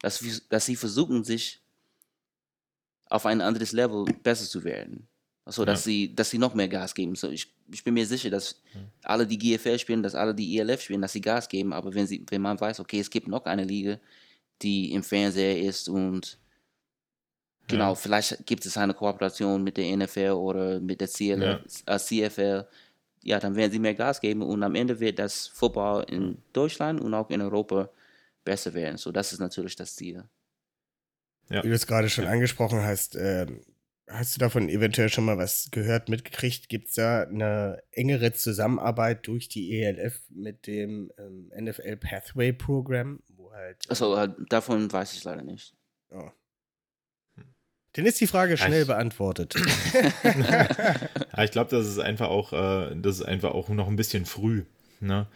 dass, 0.00 0.22
dass 0.48 0.66
sie 0.66 0.76
versuchen, 0.76 1.24
sich 1.24 1.62
auf 3.06 3.26
ein 3.26 3.40
anderes 3.40 3.72
Level 3.72 4.04
besser 4.22 4.46
zu 4.46 4.64
werden. 4.64 5.08
Also, 5.44 5.64
dass, 5.64 5.80
ja. 5.80 5.90
sie, 5.90 6.14
dass 6.14 6.30
sie 6.30 6.38
noch 6.38 6.54
mehr 6.54 6.68
Gas 6.68 6.94
geben. 6.94 7.14
So, 7.14 7.28
ich, 7.28 7.52
ich 7.70 7.82
bin 7.82 7.94
mir 7.94 8.06
sicher, 8.06 8.30
dass 8.30 8.62
ja. 8.74 8.80
alle, 9.02 9.26
die 9.26 9.38
GFL 9.38 9.78
spielen, 9.78 10.02
dass 10.02 10.14
alle, 10.14 10.34
die 10.34 10.58
ELF 10.58 10.82
spielen, 10.82 11.02
dass 11.02 11.12
sie 11.12 11.20
Gas 11.20 11.48
geben. 11.48 11.72
Aber 11.72 11.92
wenn, 11.94 12.06
sie, 12.06 12.24
wenn 12.30 12.42
man 12.42 12.60
weiß, 12.60 12.80
okay, 12.80 13.00
es 13.00 13.10
gibt 13.10 13.26
noch 13.26 13.44
eine 13.44 13.64
Liga, 13.64 13.98
die 14.62 14.92
im 14.92 15.02
Fernseher 15.02 15.60
ist 15.60 15.88
und 15.88 16.38
Genau, 17.68 17.90
ja. 17.90 17.94
vielleicht 17.94 18.46
gibt 18.46 18.66
es 18.66 18.76
eine 18.76 18.92
Kooperation 18.92 19.62
mit 19.62 19.76
der 19.76 19.96
NFL 19.96 20.32
oder 20.32 20.80
mit 20.80 21.00
der 21.00 21.08
CL, 21.08 21.42
ja. 21.42 21.60
äh, 21.86 21.98
CFL. 21.98 22.66
Ja, 23.22 23.38
dann 23.38 23.54
werden 23.54 23.70
sie 23.70 23.78
mehr 23.78 23.94
Gas 23.94 24.20
geben 24.20 24.42
und 24.42 24.62
am 24.62 24.74
Ende 24.74 24.98
wird 24.98 25.18
das 25.18 25.46
Football 25.46 26.04
in 26.08 26.38
Deutschland 26.52 27.00
und 27.00 27.14
auch 27.14 27.30
in 27.30 27.40
Europa 27.40 27.88
besser 28.44 28.74
werden. 28.74 28.96
So, 28.96 29.12
das 29.12 29.32
ist 29.32 29.38
natürlich 29.38 29.76
das 29.76 29.94
Ziel. 29.96 30.24
Ja. 31.48 31.62
Wie 31.64 31.68
du 31.68 31.74
es 31.74 31.86
gerade 31.86 32.08
schon 32.08 32.26
angesprochen 32.26 32.82
hast, 32.82 33.16
äh, 33.16 33.46
hast 34.08 34.34
du 34.34 34.40
davon 34.40 34.68
eventuell 34.68 35.08
schon 35.08 35.24
mal 35.24 35.38
was 35.38 35.70
gehört, 35.70 36.08
mitgekriegt? 36.08 36.68
Gibt 36.68 36.88
es 36.88 36.94
da 36.94 37.22
eine 37.22 37.82
engere 37.90 38.32
Zusammenarbeit 38.32 39.26
durch 39.26 39.48
die 39.48 39.82
ELF 39.82 40.20
mit 40.30 40.66
dem 40.66 41.10
ähm, 41.18 41.50
NFL 41.56 41.96
Pathway 41.96 42.52
Program? 42.52 43.20
Wo 43.28 43.52
halt, 43.52 43.84
äh, 43.86 43.90
also 43.90 44.16
äh, 44.16 44.28
davon 44.48 44.90
weiß 44.92 45.14
ich 45.14 45.24
leider 45.24 45.42
nicht. 45.42 45.74
Oh. 46.10 46.30
Dann 47.94 48.06
ist 48.06 48.20
die 48.20 48.26
Frage 48.26 48.56
schnell 48.56 48.82
ich, 48.82 48.86
beantwortet. 48.86 49.54
ja, 50.24 51.44
ich 51.44 51.50
glaube, 51.50 51.70
das 51.70 51.86
ist 51.86 51.98
einfach 51.98 52.28
auch, 52.28 52.52
äh, 52.52 52.94
das 52.96 53.16
ist 53.16 53.22
einfach 53.22 53.50
auch 53.50 53.68
noch 53.68 53.88
ein 53.88 53.96
bisschen 53.96 54.24
früh. 54.24 54.64
Ne? 55.00 55.26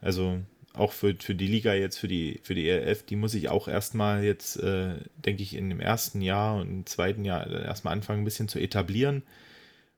Also 0.00 0.40
auch 0.76 0.92
für, 0.92 1.14
für 1.18 1.34
die 1.34 1.46
Liga 1.46 1.74
jetzt, 1.74 1.98
für 1.98 2.08
die, 2.08 2.40
für 2.42 2.54
die 2.54 2.68
ELF, 2.68 3.04
die 3.04 3.16
muss 3.16 3.34
ich 3.34 3.48
auch 3.48 3.68
erstmal 3.68 4.22
jetzt, 4.24 4.56
äh, 4.56 4.96
denke 5.16 5.42
ich, 5.42 5.54
in 5.54 5.70
dem 5.70 5.80
ersten 5.80 6.20
Jahr 6.20 6.56
und 6.56 6.68
im 6.68 6.86
zweiten 6.86 7.24
Jahr 7.24 7.48
erstmal 7.48 7.94
anfangen, 7.94 8.22
ein 8.22 8.24
bisschen 8.24 8.48
zu 8.48 8.58
etablieren. 8.58 9.22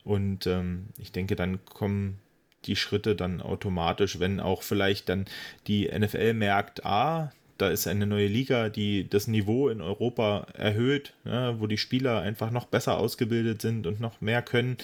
Und 0.05 0.47
ähm, 0.47 0.87
ich 0.99 1.13
denke, 1.13 1.37
dann 1.37 1.65
kommen 1.65 2.19
die 2.65 2.77
Schritte 2.77 3.15
dann 3.17 3.41
automatisch, 3.41 4.21
wenn 4.21 4.41
auch 4.41 4.63
vielleicht 4.63 5.09
dann 5.09 5.27
die 5.67 5.89
NFL 5.89 6.35
merkt, 6.35 6.85
ah, 6.85 7.33
da 7.59 7.69
ist 7.69 7.89
eine 7.89 8.07
neue 8.07 8.29
Liga, 8.29 8.69
die 8.69 9.09
das 9.09 9.27
Niveau 9.27 9.69
in 9.69 9.81
Europa 9.81 10.47
erhöht, 10.55 11.15
ja, 11.25 11.61
wo 11.61 11.67
die 11.67 11.77
Spieler 11.77 12.21
einfach 12.21 12.53
noch 12.53 12.67
besser 12.67 12.99
ausgebildet 12.99 13.61
sind 13.61 13.87
und 13.87 14.01
noch 14.01 14.21
mehr 14.21 14.43
können. 14.43 14.77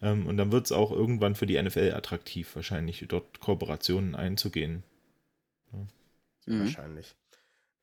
Ähm, 0.00 0.26
und 0.26 0.38
dann 0.38 0.50
wird 0.50 0.64
es 0.66 0.72
auch 0.72 0.90
irgendwann 0.90 1.34
für 1.34 1.46
die 1.46 1.62
NFL 1.62 1.92
attraktiv, 1.94 2.56
wahrscheinlich 2.56 3.04
dort 3.06 3.40
Kooperationen 3.40 4.14
einzugehen. 4.14 4.82
Mhm. 6.46 6.60
Wahrscheinlich. 6.60 7.16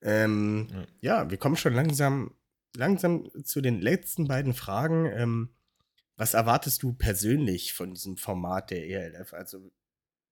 Ähm, 0.02 0.68
ja. 1.00 1.22
ja. 1.22 1.30
wir 1.30 1.38
kommen 1.38 1.56
schon 1.56 1.74
langsam, 1.74 2.34
langsam 2.76 3.30
zu 3.44 3.60
den 3.60 3.80
letzten 3.80 4.28
beiden 4.28 4.54
Fragen. 4.54 5.06
Ähm, 5.06 5.50
was 6.16 6.34
erwartest 6.34 6.82
du 6.82 6.92
persönlich 6.92 7.72
von 7.72 7.94
diesem 7.94 8.16
Format 8.16 8.70
der 8.70 8.86
ELF? 8.86 9.32
Also 9.32 9.70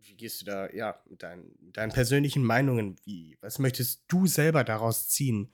wie 0.00 0.14
gehst 0.14 0.40
du 0.40 0.44
da, 0.44 0.70
ja, 0.70 1.00
mit 1.08 1.22
deinen, 1.22 1.56
mit 1.60 1.76
deinen 1.76 1.92
persönlichen 1.92 2.44
Meinungen, 2.44 2.96
wie, 3.04 3.36
was 3.40 3.58
möchtest 3.58 4.04
du 4.08 4.26
selber 4.26 4.64
daraus 4.64 5.08
ziehen, 5.08 5.52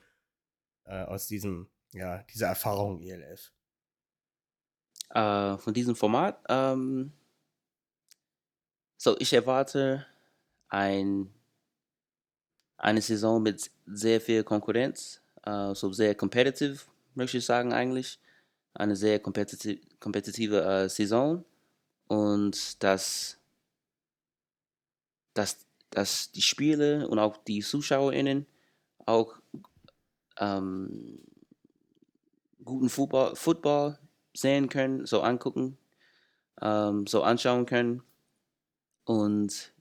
äh, 0.85 1.03
aus 1.03 1.27
diesem, 1.27 1.69
ja, 1.93 2.23
dieser 2.25 2.49
Erfahrung 2.49 3.01
ELF? 3.01 3.53
Äh, 5.11 5.57
von 5.59 5.75
diesem 5.75 5.97
Format? 5.97 6.45
Ähm, 6.49 7.13
so, 8.97 9.17
ich 9.19 9.33
erwarte 9.33 10.07
ein, 10.69 11.33
eine 12.85 13.01
Saison 13.01 13.43
mit 13.43 13.71
sehr 13.87 14.21
viel 14.21 14.45
Konkurrenz, 14.45 15.23
äh, 15.43 15.75
so 15.75 15.91
sehr 15.93 16.15
competitive, 16.15 16.81
möchte 17.15 17.39
ich 17.39 17.45
sagen 17.47 17.73
eigentlich. 17.73 18.19
Eine 18.75 18.95
sehr 18.95 19.21
kompetitive, 19.21 20.61
äh, 20.63 20.89
Saison 20.89 21.45
und 22.09 22.83
das 22.83 23.39
dass, 25.33 25.67
dass 25.91 26.31
die 26.33 26.43
Spiele 26.43 27.09
und 27.09 27.19
auch 27.19 27.37
die 27.39 27.61
ZuschauerInnen 27.61 28.47
auch 29.07 29.37
ähm, 30.39 31.21
guten 32.65 32.89
Football, 32.89 33.35
Football 33.35 33.99
sehen 34.35 34.69
können, 34.69 35.07
so 35.07 35.23
angucken, 35.23 35.79
ähm, 36.61 37.07
so 37.07 37.23
anschauen 37.23 37.67
können. 37.67 38.03
Und 39.05 39.73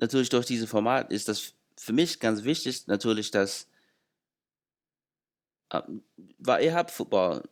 natürlich 0.00 0.28
durch 0.28 0.46
dieses 0.46 0.68
Format 0.68 1.12
ist 1.12 1.28
das 1.28 1.55
für 1.78 1.92
mich 1.92 2.20
ganz 2.20 2.44
wichtig, 2.44 2.86
natürlich, 2.86 3.30
dass, 3.30 3.68
ähm, 5.72 6.02
weil 6.38 6.64
ihr 6.64 6.74
habt 6.74 6.90
Football 6.90 7.42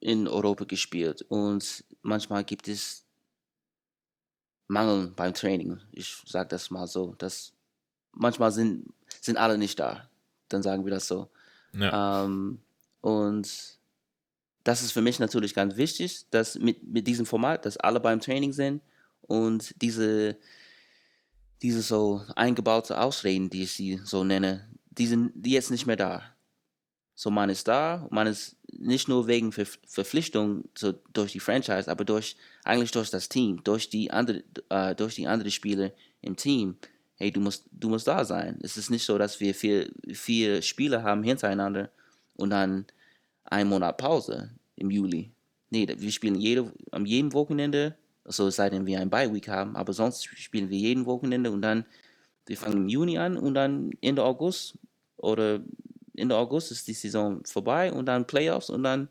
in 0.00 0.28
Europa 0.28 0.64
gespielt 0.64 1.22
und 1.22 1.84
manchmal 2.02 2.44
gibt 2.44 2.68
es 2.68 3.04
Mangel 4.70 5.08
beim 5.08 5.34
Training. 5.34 5.80
Ich 5.90 6.22
sage 6.26 6.48
das 6.48 6.70
mal 6.70 6.86
so. 6.86 7.14
Dass 7.18 7.52
manchmal 8.12 8.52
sind, 8.52 8.86
sind 9.20 9.36
alle 9.36 9.58
nicht 9.58 9.78
da. 9.78 10.08
Dann 10.48 10.62
sagen 10.62 10.84
wir 10.84 10.92
das 10.92 11.08
so. 11.08 11.28
Ja. 11.72 12.24
Ähm, 12.24 12.60
und 13.00 13.78
das 14.62 14.82
ist 14.82 14.92
für 14.92 15.02
mich 15.02 15.18
natürlich 15.18 15.54
ganz 15.54 15.76
wichtig, 15.76 16.26
dass 16.30 16.56
mit, 16.56 16.84
mit 16.84 17.06
diesem 17.06 17.26
Format, 17.26 17.64
dass 17.64 17.76
alle 17.78 17.98
beim 18.00 18.20
Training 18.20 18.52
sind 18.52 18.82
und 19.22 19.74
diese, 19.82 20.36
diese 21.62 21.82
so 21.82 22.22
eingebaute 22.36 23.00
Ausreden, 23.00 23.50
die 23.50 23.64
ich 23.64 23.72
sie 23.72 24.00
so 24.04 24.24
nenne, 24.24 24.68
die 24.90 25.06
sind 25.06 25.46
jetzt 25.46 25.70
nicht 25.70 25.86
mehr 25.86 25.96
da. 25.96 26.22
So 27.14 27.30
man 27.30 27.50
ist 27.50 27.68
da, 27.68 28.08
man 28.10 28.26
ist 28.26 28.56
nicht 28.72 29.08
nur 29.08 29.26
wegen 29.26 29.52
Ver 29.52 29.66
Verpflichtung 29.86 30.64
so 30.76 30.94
durch 31.12 31.32
die 31.32 31.40
Franchise, 31.40 31.90
aber 31.90 32.04
durch 32.04 32.36
eigentlich 32.64 32.92
durch 32.92 33.10
das 33.10 33.28
Team, 33.28 33.62
durch 33.62 33.90
die 33.90 34.10
andere, 34.10 34.42
äh, 34.70 34.94
durch 34.94 35.16
die 35.16 35.26
anderen 35.26 35.50
Spieler 35.50 35.92
im 36.22 36.36
Team. 36.36 36.76
Hey, 37.16 37.30
du 37.30 37.40
musst, 37.40 37.66
du 37.72 37.90
musst 37.90 38.08
da 38.08 38.24
sein. 38.24 38.58
Es 38.62 38.78
ist 38.78 38.88
nicht 38.88 39.04
so, 39.04 39.18
dass 39.18 39.38
wir 39.40 39.54
vier, 39.54 39.90
vier 40.14 40.62
Spiele 40.62 41.02
haben 41.02 41.22
hintereinander 41.22 41.90
und 42.36 42.50
dann 42.50 42.86
einen 43.44 43.68
Monat 43.68 43.98
Pause 43.98 44.50
im 44.76 44.90
Juli. 44.90 45.30
Nee, 45.68 45.86
wir 45.94 46.12
spielen 46.12 46.36
jede, 46.36 46.72
am 46.90 47.04
jedem 47.04 47.34
Wochenende, 47.34 47.96
also 48.24 48.48
es 48.48 48.56
sei 48.56 48.70
denn, 48.70 48.86
wir 48.86 49.00
ein 49.00 49.10
Bye-Week 49.10 49.48
haben, 49.48 49.76
aber 49.76 49.92
sonst 49.92 50.24
spielen 50.24 50.70
wir 50.70 50.78
jeden 50.78 51.06
Wochenende 51.06 51.50
und 51.50 51.62
dann, 51.62 51.84
wir 52.46 52.56
fangen 52.56 52.78
im 52.78 52.88
Juni 52.88 53.18
an 53.18 53.36
und 53.36 53.54
dann 53.54 53.90
Ende 54.00 54.24
August 54.24 54.78
oder 55.16 55.60
Ende 56.16 56.36
August 56.36 56.70
ist 56.70 56.86
die 56.88 56.94
Saison 56.94 57.44
vorbei 57.44 57.92
und 57.92 58.06
dann 58.06 58.26
Playoffs 58.26 58.70
und 58.70 58.82
dann 58.82 59.08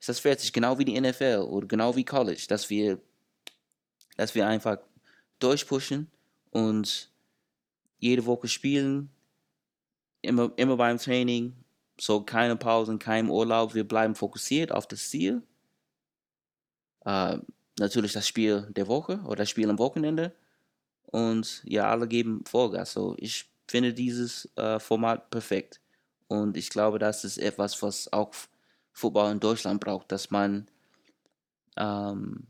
ist 0.00 0.08
das 0.08 0.20
fertig. 0.20 0.52
Genau 0.52 0.78
wie 0.78 0.84
die 0.84 1.00
NFL 1.00 1.46
oder 1.48 1.66
genau 1.66 1.96
wie 1.96 2.04
College, 2.04 2.44
dass 2.48 2.70
wir, 2.70 3.00
dass 4.16 4.34
wir 4.34 4.46
einfach 4.46 4.78
durchpushen 5.38 6.10
und 6.50 7.10
jede 7.98 8.26
Woche 8.26 8.48
spielen, 8.48 9.10
immer, 10.22 10.52
immer 10.56 10.76
beim 10.76 10.98
Training, 10.98 11.54
so 12.00 12.22
keine 12.22 12.56
Pausen, 12.56 12.98
kein 12.98 13.28
Urlaub. 13.28 13.74
Wir 13.74 13.86
bleiben 13.86 14.14
fokussiert 14.14 14.72
auf 14.72 14.86
das 14.86 15.10
Ziel. 15.10 15.42
Uh, 17.04 17.38
natürlich 17.78 18.12
das 18.12 18.26
Spiel 18.26 18.66
der 18.70 18.88
Woche 18.88 19.20
oder 19.24 19.36
das 19.36 19.50
Spiel 19.50 19.68
am 19.70 19.78
Wochenende. 19.78 20.34
Und 21.06 21.62
ja, 21.64 21.90
alle 21.90 22.06
geben 22.06 22.44
Vollgas. 22.44 22.92
So, 22.92 23.14
ich 23.18 23.50
finde 23.66 23.94
dieses 23.94 24.48
äh, 24.56 24.78
Format 24.78 25.30
perfekt. 25.30 25.80
Und 26.28 26.56
ich 26.56 26.68
glaube, 26.68 26.98
das 26.98 27.24
ist 27.24 27.38
etwas, 27.38 27.82
was 27.82 28.12
auch 28.12 28.32
Football 28.92 29.32
in 29.32 29.40
Deutschland 29.40 29.80
braucht, 29.80 30.12
dass 30.12 30.30
man, 30.30 30.68
ähm, 31.76 32.46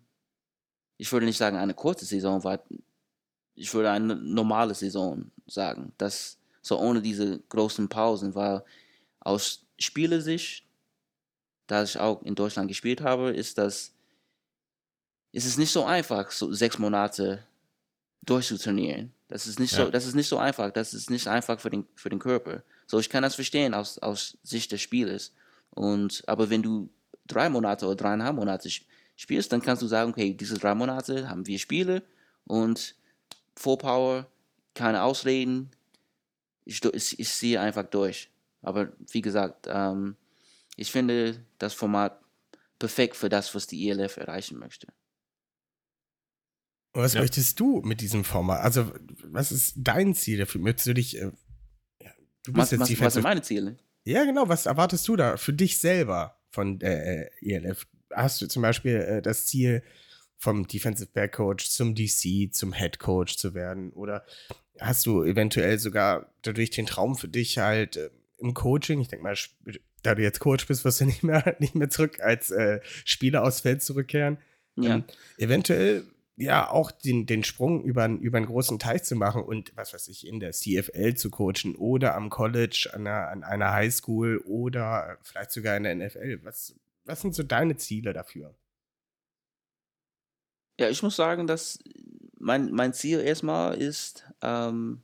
ich 0.97 1.12
würde 1.12 1.26
nicht 1.26 1.37
sagen 1.37 1.57
eine 1.57 1.74
kurze 1.74 2.05
Saison, 2.05 2.43
weil 2.43 2.61
ich 3.55 3.72
würde 3.74 3.91
eine 3.91 4.16
normale 4.16 4.74
Saison 4.74 5.31
sagen, 5.47 5.93
dass 5.99 6.39
so 6.62 6.79
ohne 6.79 7.03
diese 7.03 7.41
großen 7.49 7.89
Pausen, 7.89 8.35
weil 8.35 8.64
aus 9.20 9.66
Spielersicht, 9.79 10.64
da 11.66 11.83
ich 11.83 11.99
auch 11.99 12.22
in 12.22 12.35
Deutschland 12.35 12.68
gespielt 12.68 13.01
habe, 13.01 13.31
ist 13.31 13.59
das, 13.59 13.95
ist 15.33 15.45
es 15.47 15.59
nicht 15.59 15.70
so 15.72 15.85
einfach, 15.85 16.31
so 16.31 16.53
sechs 16.53 16.79
Monate 16.79 17.45
durchzutrainieren. 18.24 19.12
Das 19.29 19.47
ist 19.47 19.59
nicht 19.61 19.72
Ja. 19.72 19.85
so, 19.85 19.91
das 19.91 20.07
ist 20.07 20.14
nicht 20.14 20.29
so 20.29 20.39
einfach. 20.39 20.70
Das 20.72 20.95
ist 20.95 21.11
nicht 21.11 21.26
einfach 21.29 21.61
für 21.61 21.70
den, 21.70 21.87
für 21.95 22.09
den 22.09 22.18
Körper. 22.18 22.62
So, 22.87 22.99
ich 22.99 23.11
kann 23.11 23.22
das 23.22 23.35
verstehen 23.35 23.74
aus, 23.74 23.99
aus 23.99 24.39
Sicht 24.43 24.72
des 24.72 24.81
Spielers. 24.81 25.33
Und, 25.70 26.22
aber 26.26 26.49
wenn 26.51 26.62
du 26.62 26.89
drei 27.26 27.49
Monate 27.51 27.87
oder 27.87 27.97
dreieinhalb 27.97 28.35
Monate 28.37 28.68
sp- 28.72 28.87
spielst, 29.16 29.53
dann 29.53 29.61
kannst 29.62 29.83
du 29.83 29.87
sagen, 29.87 30.11
okay, 30.11 30.33
diese 30.33 30.57
drei 30.59 30.74
Monate 30.74 31.29
haben 31.29 31.47
wir 31.47 31.59
Spiele 31.59 32.03
und 32.45 32.95
Full 33.57 33.76
Power, 33.79 34.26
keine 34.74 35.03
Ausreden. 35.03 35.70
Ich, 36.64 36.83
ich, 36.85 37.18
ich 37.18 37.29
ziehe 37.31 37.61
einfach 37.61 37.85
durch. 37.85 38.31
Aber 38.62 38.93
wie 39.11 39.20
gesagt, 39.20 39.66
ähm, 39.68 40.16
ich 40.76 40.91
finde 40.91 41.45
das 41.59 41.74
Format 41.74 42.18
perfekt 42.79 43.16
für 43.16 43.29
das, 43.29 43.55
was 43.55 43.66
die 43.66 43.89
ELF 43.89 44.16
erreichen 44.16 44.59
möchte. 44.59 44.87
Und 46.93 47.03
was 47.03 47.14
Ja. 47.14 47.20
möchtest 47.20 47.59
du 47.61 47.80
mit 47.82 48.01
diesem 48.01 48.24
Format? 48.24 48.61
Also, 48.62 48.93
was 49.24 49.53
ist 49.53 49.74
dein 49.76 50.14
Ziel 50.14 50.39
dafür? 50.39 50.61
Möchtest 50.61 50.86
du 50.86 50.95
dich. 50.95 51.16
Äh, 51.18 51.30
du 52.45 52.53
bist 52.53 52.57
Was, 52.57 52.70
jetzt 52.70 52.80
was, 52.80 52.80
was 52.80 52.89
Defensive- 52.89 53.11
sind 53.12 53.22
meine 53.22 53.43
Ziele? 53.43 53.76
Ja, 54.05 54.24
genau. 54.24 54.49
Was 54.49 54.66
erwartest 54.66 55.07
du 55.09 55.16
da 55.16 55.36
für 55.36 55.53
dich 55.53 55.78
selber 55.80 56.39
von 56.51 56.80
äh, 56.80 57.24
äh, 57.24 57.30
ELF? 57.43 57.86
Hast 58.12 58.41
du 58.41 58.47
zum 58.47 58.62
Beispiel 58.62 58.97
äh, 58.97 59.22
das 59.22 59.47
Ziel, 59.47 59.82
vom 60.41 60.66
Defensive 60.68 61.11
Back 61.12 61.32
Coach 61.32 61.68
zum 61.68 61.95
DC, 61.97 62.55
zum 62.55 62.72
Head 62.72 62.99
Coach 63.01 63.36
zu 63.36 63.55
werden? 63.55 63.93
Oder 63.93 64.24
hast 64.80 65.05
du 65.05 65.24
eventuell 65.24 65.78
sogar 65.80 66.32
dadurch 66.43 66.70
den 66.70 66.86
Traum 66.86 67.16
für 67.16 67.28
dich 67.28 67.59
halt 67.59 67.97
äh, 67.97 68.11
im 68.39 68.55
Coaching? 68.55 69.01
Ich 69.01 69.09
denke 69.09 69.24
mal, 69.24 69.36
da 70.05 70.14
du 70.14 70.22
jetzt 70.22 70.39
Coach 70.39 70.66
bist, 70.68 70.84
wirst 70.84 71.01
du 71.01 71.05
nicht 71.07 71.22
mehr, 71.24 71.57
nicht 71.59 71.74
mehr 71.74 71.91
zurück 71.91 72.20
als 72.20 72.51
äh, 72.51 72.80
Spieler 73.05 73.43
aufs 73.45 73.61
Feld 73.61 73.82
zurückkehren. 73.82 74.39
Ja. 74.76 74.95
Ähm, 74.97 75.05
eventuell 75.39 76.05
ja 76.39 76.70
auch 76.70 76.91
den, 76.91 77.26
den 77.26 77.45
Sprung 77.45 77.82
über, 77.84 78.05
einen- 78.05 78.20
über 78.20 78.39
einen 78.39 78.47
großen 78.47 78.78
Teich 78.78 79.03
zu 79.05 79.16
machen 79.16 79.43
und 79.43 79.76
was 79.76 79.93
weiß 79.93 80.09
ich, 80.09 80.26
in 80.26 80.41
der 80.41 80.53
CFL 80.53 81.14
zu 81.14 81.30
coachen 81.30 81.76
oder 81.76 82.14
am 82.14 82.30
College, 82.30 82.91
an 82.93 83.07
einer, 83.07 83.28
an 83.28 83.45
einer 83.45 83.72
Highschool 83.72 84.39
oder 84.47 85.18
vielleicht 85.22 85.51
sogar 85.53 85.76
in 85.76 85.82
der 85.84 85.93
NFL. 85.97 86.41
Was, 86.45 86.74
was 87.05 87.20
sind 87.20 87.34
so 87.34 87.43
deine 87.43 87.76
Ziele 87.76 88.12
dafür? 88.12 88.55
Ja, 90.80 90.89
ich 90.89 91.03
muss 91.03 91.16
sagen, 91.16 91.47
dass 91.47 91.78
mein, 92.39 92.70
mein 92.72 92.93
Ziel 92.93 93.20
erstmal 93.20 93.76
ist, 93.76 94.24
ähm, 94.43 95.03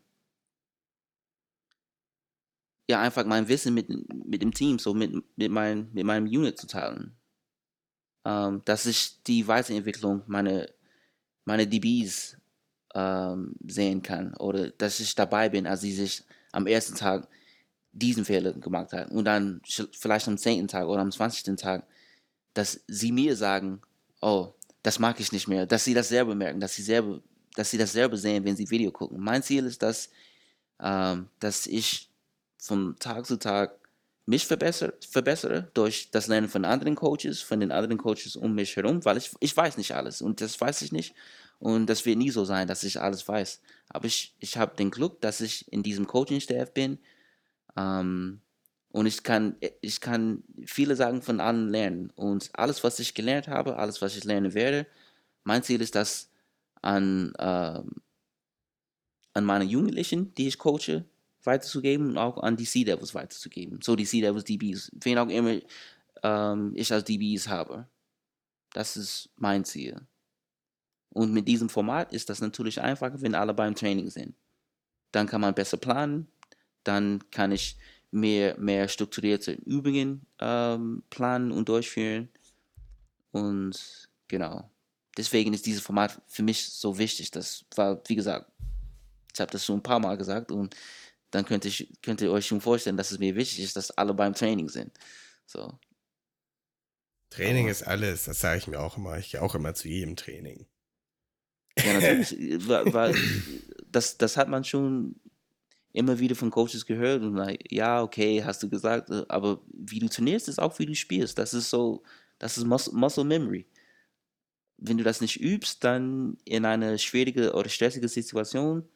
ja, 2.88 3.00
einfach 3.00 3.24
mein 3.24 3.48
Wissen 3.48 3.74
mit, 3.74 3.88
mit 4.26 4.42
dem 4.42 4.52
Team, 4.52 4.78
so 4.78 4.94
mit, 4.94 5.12
mit, 5.36 5.50
mein, 5.50 5.90
mit 5.92 6.04
meinem 6.04 6.26
Unit 6.26 6.58
zu 6.58 6.66
teilen. 6.66 7.16
Ähm, 8.26 8.62
dass 8.64 8.86
ich 8.86 9.22
die 9.24 9.46
Weiterentwicklung 9.48 10.22
meiner 10.26 10.66
meine 11.44 11.66
DBs 11.66 12.36
ähm, 12.94 13.54
sehen 13.66 14.02
kann 14.02 14.34
oder 14.34 14.70
dass 14.70 15.00
ich 15.00 15.14
dabei 15.14 15.48
bin, 15.48 15.66
als 15.66 15.80
sie 15.80 15.92
sich 15.92 16.22
am 16.52 16.66
ersten 16.66 16.94
Tag 16.94 17.28
diesen 17.92 18.24
Fehler 18.24 18.52
gemacht 18.52 18.92
haben 18.92 19.10
und 19.12 19.24
dann 19.24 19.60
vielleicht 19.92 20.28
am 20.28 20.38
10. 20.38 20.68
Tag 20.68 20.86
oder 20.86 21.00
am 21.00 21.12
20. 21.12 21.56
Tag, 21.56 21.86
dass 22.54 22.80
sie 22.88 23.12
mir 23.12 23.36
sagen, 23.36 23.80
oh, 24.20 24.52
das 24.82 24.98
mag 24.98 25.18
ich 25.20 25.32
nicht 25.32 25.48
mehr, 25.48 25.66
dass 25.66 25.84
sie 25.84 25.94
das 25.94 26.08
selber 26.08 26.34
merken, 26.34 26.60
dass 26.60 26.74
sie 26.74 26.82
selber, 26.82 27.20
dass 27.54 27.70
sie 27.70 27.78
das 27.78 27.92
selber 27.92 28.16
sehen, 28.16 28.44
wenn 28.44 28.56
sie 28.56 28.70
Video 28.70 28.90
gucken. 28.90 29.20
Mein 29.20 29.42
Ziel 29.42 29.64
ist, 29.64 29.82
dass, 29.82 30.10
ähm, 30.80 31.28
dass 31.40 31.66
ich 31.66 32.10
von 32.58 32.96
Tag 32.98 33.26
zu 33.26 33.38
Tag 33.38 33.78
mich 34.26 34.46
verbessere, 34.46 34.94
verbessere 35.08 35.70
durch 35.74 36.10
das 36.10 36.28
Lernen 36.28 36.48
von 36.48 36.64
anderen 36.64 36.94
Coaches, 36.94 37.42
von 37.42 37.60
den 37.60 37.72
anderen 37.72 37.98
Coaches 37.98 38.36
um 38.36 38.54
mich 38.54 38.76
herum, 38.76 39.04
weil 39.04 39.18
ich, 39.18 39.30
ich 39.40 39.56
weiß 39.56 39.76
nicht 39.76 39.92
alles 39.92 40.22
und 40.22 40.40
das 40.40 40.60
weiß 40.60 40.82
ich 40.82 40.92
nicht 40.92 41.14
und 41.58 41.86
das 41.86 42.04
wird 42.06 42.18
nie 42.18 42.30
so 42.30 42.44
sein, 42.44 42.66
dass 42.68 42.84
ich 42.84 43.00
alles 43.00 43.26
weiß. 43.26 43.60
Aber 43.88 44.06
ich, 44.06 44.34
ich 44.38 44.56
habe 44.56 44.76
den 44.76 44.90
Glück, 44.90 45.20
dass 45.20 45.40
ich 45.40 45.70
in 45.72 45.82
diesem 45.82 46.06
Coaching-Staff 46.06 46.72
bin 46.72 46.98
ähm, 47.76 48.40
und 48.90 49.06
ich 49.06 49.22
kann, 49.22 49.56
ich 49.80 50.00
kann 50.00 50.44
viele 50.66 50.96
Sachen 50.96 51.22
von 51.22 51.40
allen 51.40 51.68
lernen. 51.68 52.10
Und 52.14 52.50
alles, 52.52 52.84
was 52.84 52.98
ich 53.00 53.14
gelernt 53.14 53.48
habe, 53.48 53.76
alles, 53.76 54.00
was 54.02 54.16
ich 54.16 54.24
lernen 54.24 54.54
werde, 54.54 54.86
mein 55.42 55.62
Ziel 55.62 55.80
ist, 55.80 55.94
das 55.94 56.30
an, 56.80 57.32
ähm, 57.38 57.90
an 59.32 59.44
meine 59.44 59.64
Jugendlichen, 59.64 60.34
die 60.34 60.48
ich 60.48 60.58
coache, 60.58 61.04
weiterzugeben 61.46 62.10
und 62.10 62.18
auch 62.18 62.38
an 62.38 62.56
die 62.56 62.64
C-Devils 62.64 63.14
weiterzugeben. 63.14 63.80
So 63.82 63.96
die 63.96 64.04
C-Devils 64.04 64.44
DBs, 64.44 64.90
wen 65.02 65.18
auch 65.18 65.28
immer 65.28 65.60
ähm, 66.22 66.72
ich 66.74 66.92
als 66.92 67.04
DBs 67.04 67.48
habe. 67.48 67.86
Das 68.72 68.96
ist 68.96 69.30
mein 69.36 69.64
Ziel. 69.64 70.00
Und 71.10 71.32
mit 71.32 71.46
diesem 71.46 71.68
Format 71.68 72.12
ist 72.12 72.28
das 72.28 72.40
natürlich 72.40 72.80
einfacher, 72.80 73.20
wenn 73.20 73.34
alle 73.34 73.54
beim 73.54 73.74
Training 73.74 74.10
sind. 74.10 74.34
Dann 75.12 75.28
kann 75.28 75.40
man 75.40 75.54
besser 75.54 75.76
planen, 75.76 76.26
dann 76.82 77.22
kann 77.30 77.52
ich 77.52 77.76
mehr, 78.10 78.58
mehr 78.58 78.88
strukturierte 78.88 79.52
Übungen 79.52 80.26
ähm, 80.40 81.04
planen 81.10 81.52
und 81.52 81.68
durchführen. 81.68 82.28
Und 83.30 84.08
genau. 84.28 84.70
Deswegen 85.16 85.52
ist 85.52 85.66
dieses 85.66 85.82
Format 85.82 86.20
für 86.26 86.42
mich 86.42 86.64
so 86.64 86.98
wichtig. 86.98 87.30
Das 87.30 87.64
war, 87.76 88.00
wie 88.06 88.16
gesagt, 88.16 88.50
ich 89.32 89.40
habe 89.40 89.50
das 89.50 89.64
schon 89.64 89.78
ein 89.78 89.82
paar 89.82 90.00
Mal 90.00 90.16
gesagt 90.16 90.50
und 90.50 90.74
dann 91.34 91.44
könnt, 91.44 91.64
ich, 91.64 91.92
könnt 92.00 92.20
ihr 92.20 92.30
euch 92.30 92.46
schon 92.46 92.60
vorstellen, 92.60 92.96
dass 92.96 93.10
es 93.10 93.18
mir 93.18 93.34
wichtig 93.34 93.64
ist, 93.64 93.76
dass 93.76 93.90
alle 93.90 94.14
beim 94.14 94.34
Training 94.34 94.68
sind. 94.68 94.96
So. 95.46 95.78
Training 97.30 97.66
ist 97.66 97.82
alles, 97.82 98.24
das 98.24 98.38
sage 98.38 98.58
ich 98.58 98.68
mir 98.68 98.78
auch 98.78 98.96
immer. 98.96 99.18
Ich 99.18 99.32
gehe 99.32 99.42
auch 99.42 99.56
immer 99.56 99.74
zu 99.74 99.88
jedem 99.88 100.14
Training. 100.14 100.66
Ja, 101.76 101.94
natürlich. 101.94 102.32
weil, 102.68 102.92
weil 102.92 103.14
das, 103.90 104.16
das 104.16 104.36
hat 104.36 104.48
man 104.48 104.62
schon 104.62 105.16
immer 105.92 106.20
wieder 106.20 106.36
von 106.36 106.50
Coaches 106.50 106.86
gehört 106.86 107.22
und 107.22 107.34
like, 107.34 107.72
ja, 107.72 108.02
okay, 108.02 108.44
hast 108.44 108.62
du 108.62 108.68
gesagt, 108.68 109.10
aber 109.28 109.60
wie 109.72 109.98
du 109.98 110.08
trainierst, 110.08 110.48
ist 110.48 110.60
auch 110.60 110.78
wie 110.78 110.86
du 110.86 110.94
spielst. 110.94 111.36
Das 111.38 111.52
ist 111.52 111.68
so, 111.68 112.04
das 112.38 112.56
ist 112.56 112.64
Mus 112.64 112.92
Muscle 112.92 113.24
Memory. 113.24 113.66
Wenn 114.76 114.98
du 114.98 115.04
das 115.04 115.20
nicht 115.20 115.40
übst, 115.40 115.82
dann 115.82 116.36
in 116.44 116.64
einer 116.64 116.96
schwierigen 116.98 117.48
oder 117.48 117.68
stressigen 117.68 118.08
Situation 118.08 118.88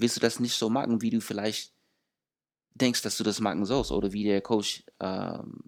wirst 0.00 0.16
du 0.16 0.20
das 0.20 0.40
nicht 0.40 0.54
so 0.54 0.70
machen, 0.70 1.02
wie 1.02 1.10
du 1.10 1.20
vielleicht 1.20 1.72
denkst, 2.74 3.02
dass 3.02 3.16
du 3.16 3.24
das 3.24 3.40
machen 3.40 3.64
sollst 3.64 3.90
oder 3.92 4.12
wie 4.12 4.24
der 4.24 4.40
Coach, 4.40 4.84
ähm, 5.00 5.60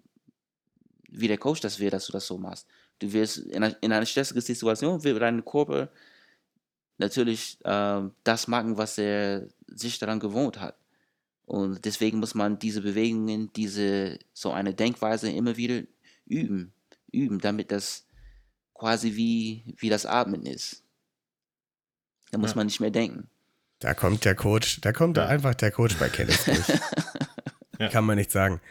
wie 1.09 1.27
der 1.27 1.37
Coach 1.37 1.61
das 1.61 1.79
will, 1.79 1.89
dass 1.89 2.07
du 2.07 2.11
das 2.11 2.25
so 2.25 2.37
machst. 2.37 2.67
Du 2.99 3.11
wirst 3.13 3.37
in 3.37 3.63
einer, 3.63 3.75
in 3.83 3.91
einer 3.91 4.05
stressigen 4.05 4.41
Situation 4.41 5.03
wird 5.03 5.21
dein 5.21 5.43
Körper 5.45 5.89
natürlich 6.97 7.57
ähm, 7.65 8.11
das 8.23 8.47
machen, 8.47 8.77
was 8.77 8.97
er 8.97 9.47
sich 9.67 9.99
daran 9.99 10.19
gewohnt 10.19 10.59
hat. 10.59 10.77
Und 11.45 11.83
deswegen 11.85 12.19
muss 12.19 12.35
man 12.35 12.57
diese 12.57 12.81
Bewegungen, 12.81 13.51
diese 13.53 14.17
so 14.33 14.51
eine 14.51 14.73
Denkweise 14.73 15.29
immer 15.29 15.57
wieder 15.57 15.83
üben, 16.25 16.73
üben, 17.11 17.39
damit 17.39 17.71
das 17.71 18.07
quasi 18.73 19.15
wie, 19.15 19.75
wie 19.77 19.89
das 19.89 20.05
Atmen 20.05 20.45
ist. 20.45 20.83
Da 22.31 22.37
muss 22.37 22.51
Ja. 22.51 22.57
man 22.57 22.67
nicht 22.67 22.79
mehr 22.79 22.91
denken. 22.91 23.29
Da 23.83 23.93
kommt 23.93 24.23
der 24.23 24.33
Coach, 24.35 24.79
da 24.81 24.93
kommt 24.93 25.17
Ja. 25.17 25.25
einfach 25.27 25.53
der 25.55 25.71
Coach 25.71 25.97
bei 25.97 26.09
Kenneth 26.09 26.47
durch. 26.47 26.59
Ja. 27.79 27.89
Kann 27.89 28.05
man 28.05 28.17
nicht 28.17 28.31
sagen. 28.31 28.61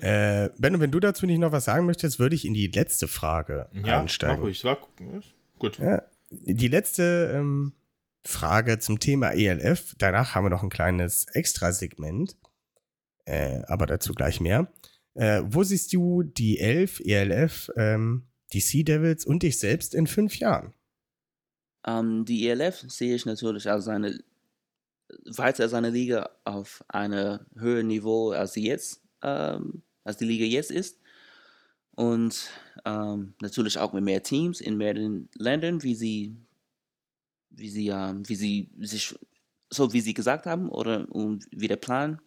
Äh, 0.00 0.48
Benno, 0.56 0.78
wenn 0.80 0.92
du 0.92 1.00
dazu 1.00 1.26
nicht 1.26 1.38
noch 1.38 1.52
was 1.52 1.64
sagen 1.66 1.84
möchtest, 1.84 2.18
würde 2.20 2.34
ich 2.36 2.44
in 2.46 2.54
die 2.54 2.68
letzte 2.68 3.06
Frage 3.08 3.68
Ja, 3.72 3.80
mach 3.82 4.00
einsteigen. 4.02 4.40
ruhig. 4.40 4.64
War, 4.64 4.78
ist 5.18 5.34
gut. 5.58 5.78
Ja, 5.78 6.02
die 6.30 6.68
letzte 6.68 7.32
ähm, 7.34 7.72
Frage 8.24 8.78
zum 8.78 8.98
Thema 9.00 9.32
ELF. 9.32 9.94
Danach 9.98 10.34
haben 10.34 10.44
wir 10.46 10.50
noch 10.50 10.62
ein 10.62 10.70
kleines 10.70 11.26
Extra-Segment, 11.34 12.36
äh, 13.26 13.60
aber 13.66 13.84
dazu 13.86 14.14
gleich 14.14 14.40
mehr. 14.40 14.72
Äh, 15.14 15.42
wo 15.44 15.64
siehst 15.64 15.92
du 15.92 16.22
die 16.22 16.58
Elf, 16.60 17.00
ELF, 17.04 17.68
ähm, 17.76 18.22
die 18.54 18.60
Sea 18.60 18.84
Devils 18.84 19.26
und 19.26 19.42
dich 19.42 19.58
selbst 19.58 19.92
in 19.94 20.06
fünf 20.06 20.36
Jahren? 20.38 20.72
Ähm, 21.86 22.24
die 22.24 22.48
ELF 22.48 22.84
sehe 22.88 23.14
ich 23.14 23.26
natürlich 23.26 23.68
als 23.68 23.88
eine 23.88 24.18
weiter 25.26 25.64
als 25.64 25.74
eine 25.74 25.90
Liga 25.90 26.30
auf 26.44 26.84
einem 26.88 27.40
höheren 27.56 27.88
Niveau 27.88 28.30
als 28.30 28.56
jetzt, 28.56 29.02
ähm, 29.22 29.82
als 30.04 30.16
die 30.18 30.26
Liga 30.26 30.44
jetzt 30.44 30.70
ist. 30.70 30.98
Und 31.94 32.50
Ähm, 32.84 33.34
natürlich 33.40 33.78
auch 33.78 33.92
mit 33.92 34.02
mehr 34.02 34.22
Teams 34.22 34.60
in 34.60 34.76
mehreren 34.76 35.28
Ländern, 35.36 35.82
wie 35.82 35.94
sie, 35.94 36.34
wie 37.50 37.68
sie, 37.68 37.88
ähm, 37.88 38.28
wie 38.28 38.34
sie 38.34 38.70
sich, 38.80 39.14
so 39.70 39.92
wie 39.92 40.00
sie 40.00 40.14
gesagt 40.14 40.46
haben, 40.46 40.68
oder 40.68 41.06
um, 41.14 41.38
wie 41.52 41.68
der 41.68 41.76
Plan, 41.76 42.20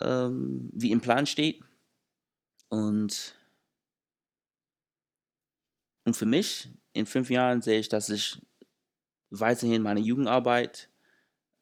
ähm, 0.00 0.70
wie 0.72 0.92
im 0.92 1.00
Plan 1.00 1.26
steht. 1.26 1.64
Und, 2.68 3.34
und 6.04 6.16
für 6.16 6.26
mich, 6.26 6.68
in 6.92 7.06
fünf 7.06 7.30
Jahren 7.30 7.62
sehe 7.62 7.80
ich, 7.80 7.88
dass 7.88 8.08
ich 8.08 8.40
weiterhin 9.30 9.82
meine 9.82 10.00
Jugendarbeit 10.00 10.90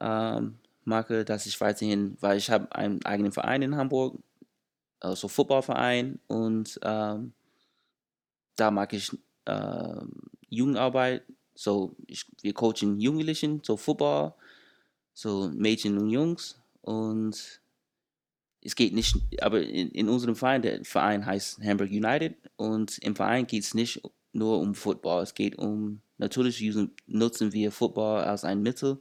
ähm, 0.05 0.59
mache, 0.85 1.25
dass 1.25 1.47
ich 1.47 1.61
weiterhin, 1.61 2.17
weil 2.21 2.37
ich 2.37 2.51
habe 2.51 2.73
einen 2.75 3.05
eigenen 3.05 3.33
Verein 3.33 3.63
in 3.63 3.77
Hamburg, 3.77 4.19
also 5.01 5.29
Footballverein 5.29 6.19
und 6.27 6.79
ähm, 6.83 7.33
da 8.57 8.71
mag 8.71 8.93
ich 8.93 9.11
äh, 9.47 10.01
Jugendarbeit. 10.49 11.25
So, 11.55 11.95
ich, 12.07 12.27
wir 12.43 12.53
coachen 12.53 13.01
Jugendlichen, 13.01 13.61
so 13.63 13.77
Football, 13.77 14.35
so 15.15 15.51
Mädchen 15.55 15.97
und 15.99 16.11
Jungs 16.11 16.61
und 16.83 17.61
es 18.61 18.75
geht 18.75 18.93
nicht, 18.93 19.17
aber 19.41 19.63
in, 19.63 19.91
in 19.91 20.09
unserem 20.09 20.37
Verein, 20.37 20.63
der 20.63 20.85
Verein 20.85 21.25
heißt 21.25 21.63
Hamburg 21.63 21.91
United 21.91 22.37
und 22.57 22.99
im 22.99 23.15
Verein 23.15 23.47
geht 23.47 23.63
es 23.63 23.75
nicht 23.75 24.03
nur 24.33 24.59
um 24.59 24.75
Football, 24.75 25.23
es 25.23 25.35
geht 25.35 25.57
um, 25.57 26.01
natürlich 26.19 26.63
nutzen 27.07 27.53
wir 27.53 27.71
Football 27.71 28.25
als 28.25 28.45
ein 28.45 28.63
Mittel, 28.63 28.99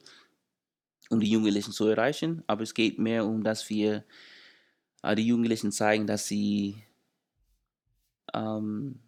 um 1.10 1.20
die 1.20 1.30
Jugendlichen 1.30 1.72
zu 1.72 1.88
erreichen, 1.88 2.44
aber 2.48 2.64
es 2.64 2.74
geht 2.74 3.00
mehr 3.00 3.26
um, 3.26 3.44
dass 3.44 3.70
wir 3.70 4.04
äh, 5.04 5.16
die 5.16 5.28
Jugendlichen 5.28 5.72
zeigen, 5.72 6.08
dass 6.08 6.28
sie, 6.28 6.84
ähm, 8.34 9.00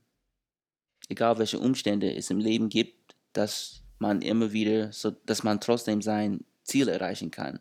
egal 1.09 1.37
welche 1.39 1.59
Umstände 1.59 2.13
es 2.13 2.29
im 2.29 2.39
Leben 2.39 2.69
gibt, 2.69 3.15
dass 3.33 3.81
man 3.99 4.21
immer 4.21 4.51
wieder, 4.51 4.91
so, 4.91 5.11
dass 5.11 5.43
man 5.43 5.61
trotzdem 5.61 6.01
sein 6.01 6.43
Ziel 6.63 6.87
erreichen 6.89 7.31
kann. 7.31 7.59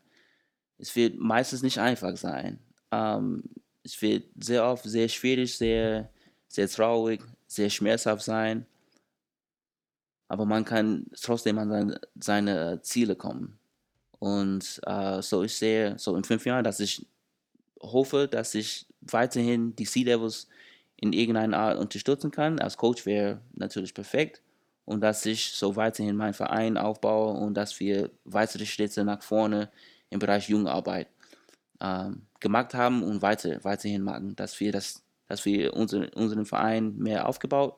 Es 0.78 0.95
wird 0.97 1.18
meistens 1.18 1.62
nicht 1.62 1.78
einfach 1.78 2.16
sein. 2.16 2.59
Ähm, 2.91 3.45
es 3.82 4.01
wird 4.03 4.24
sehr 4.43 4.64
oft 4.64 4.85
sehr 4.85 5.09
schwierig, 5.09 5.57
sehr, 5.57 6.11
sehr 6.49 6.68
traurig, 6.68 7.22
sehr 7.47 7.70
schmerzhaft 7.70 8.24
sein. 8.24 8.66
Aber 10.26 10.47
man 10.47 10.64
kann 10.64 11.07
trotzdem 11.20 11.59
an 11.59 11.68
seine, 11.68 12.01
seine 12.18 12.82
Ziele 12.82 13.14
kommen. 13.14 13.59
Und 14.25 14.81
äh, 14.87 15.20
so 15.20 15.43
ich 15.43 15.55
sehe, 15.55 15.99
so 15.99 16.16
in 16.16 16.25
fünf 16.25 16.47
Jahren, 16.47 16.64
dass 16.64 16.81
ich 16.81 17.07
hoffe, 17.79 18.27
dass 18.27 18.55
ich 18.55 18.87
weiterhin 19.03 19.77
die 19.77 19.85
Devils 19.85 20.49
in 20.97 21.12
irgendeiner 21.12 21.59
Art 21.59 21.79
unterstützen 21.79 22.31
kann. 22.31 22.59
Als 22.59 22.79
Coach 22.79 23.05
wäre 23.05 23.43
natürlich 23.53 23.93
perfekt. 23.93 24.41
Und 24.87 25.03
dass 25.03 25.27
ich 25.27 25.53
so 25.53 25.77
weiterhin 25.77 26.16
meinen 26.16 26.33
Verein 26.33 26.79
aufbaue 26.79 27.39
und 27.39 27.53
dass 27.53 27.79
wir 27.81 28.11
weitere 28.25 28.64
Schritte 28.64 29.05
nach 29.05 29.22
vorne 29.22 29.70
im 30.09 30.20
Bereich 30.20 30.49
Jugendarbeit 30.49 31.09
ähm, 31.83 32.22
gemacht 32.41 32.72
haben 32.72 33.03
und 33.03 33.20
weiter, 33.20 33.62
weiterhin 33.62 34.01
machen. 34.01 34.37
Dass 34.37 34.59
wir, 34.59 34.72
das, 34.72 35.03
dass 35.29 35.45
wir 35.45 35.75
unser, 35.75 36.09
unseren 36.16 36.47
Verein 36.47 36.97
mehr 36.97 37.29
aufgebaut 37.29 37.77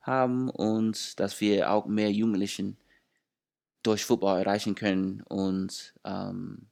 haben 0.00 0.48
und 0.48 1.18
dass 1.18 1.40
wir 1.40 1.72
auch 1.72 1.86
mehr 1.86 2.12
Jugendlichen 2.12 2.76
durch 3.82 4.04
Football 4.04 4.40
erreichen 4.40 4.74
können 4.74 5.22
und 5.22 5.94
ähm, 6.04 6.68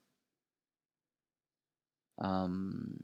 ähm, 2.20 2.98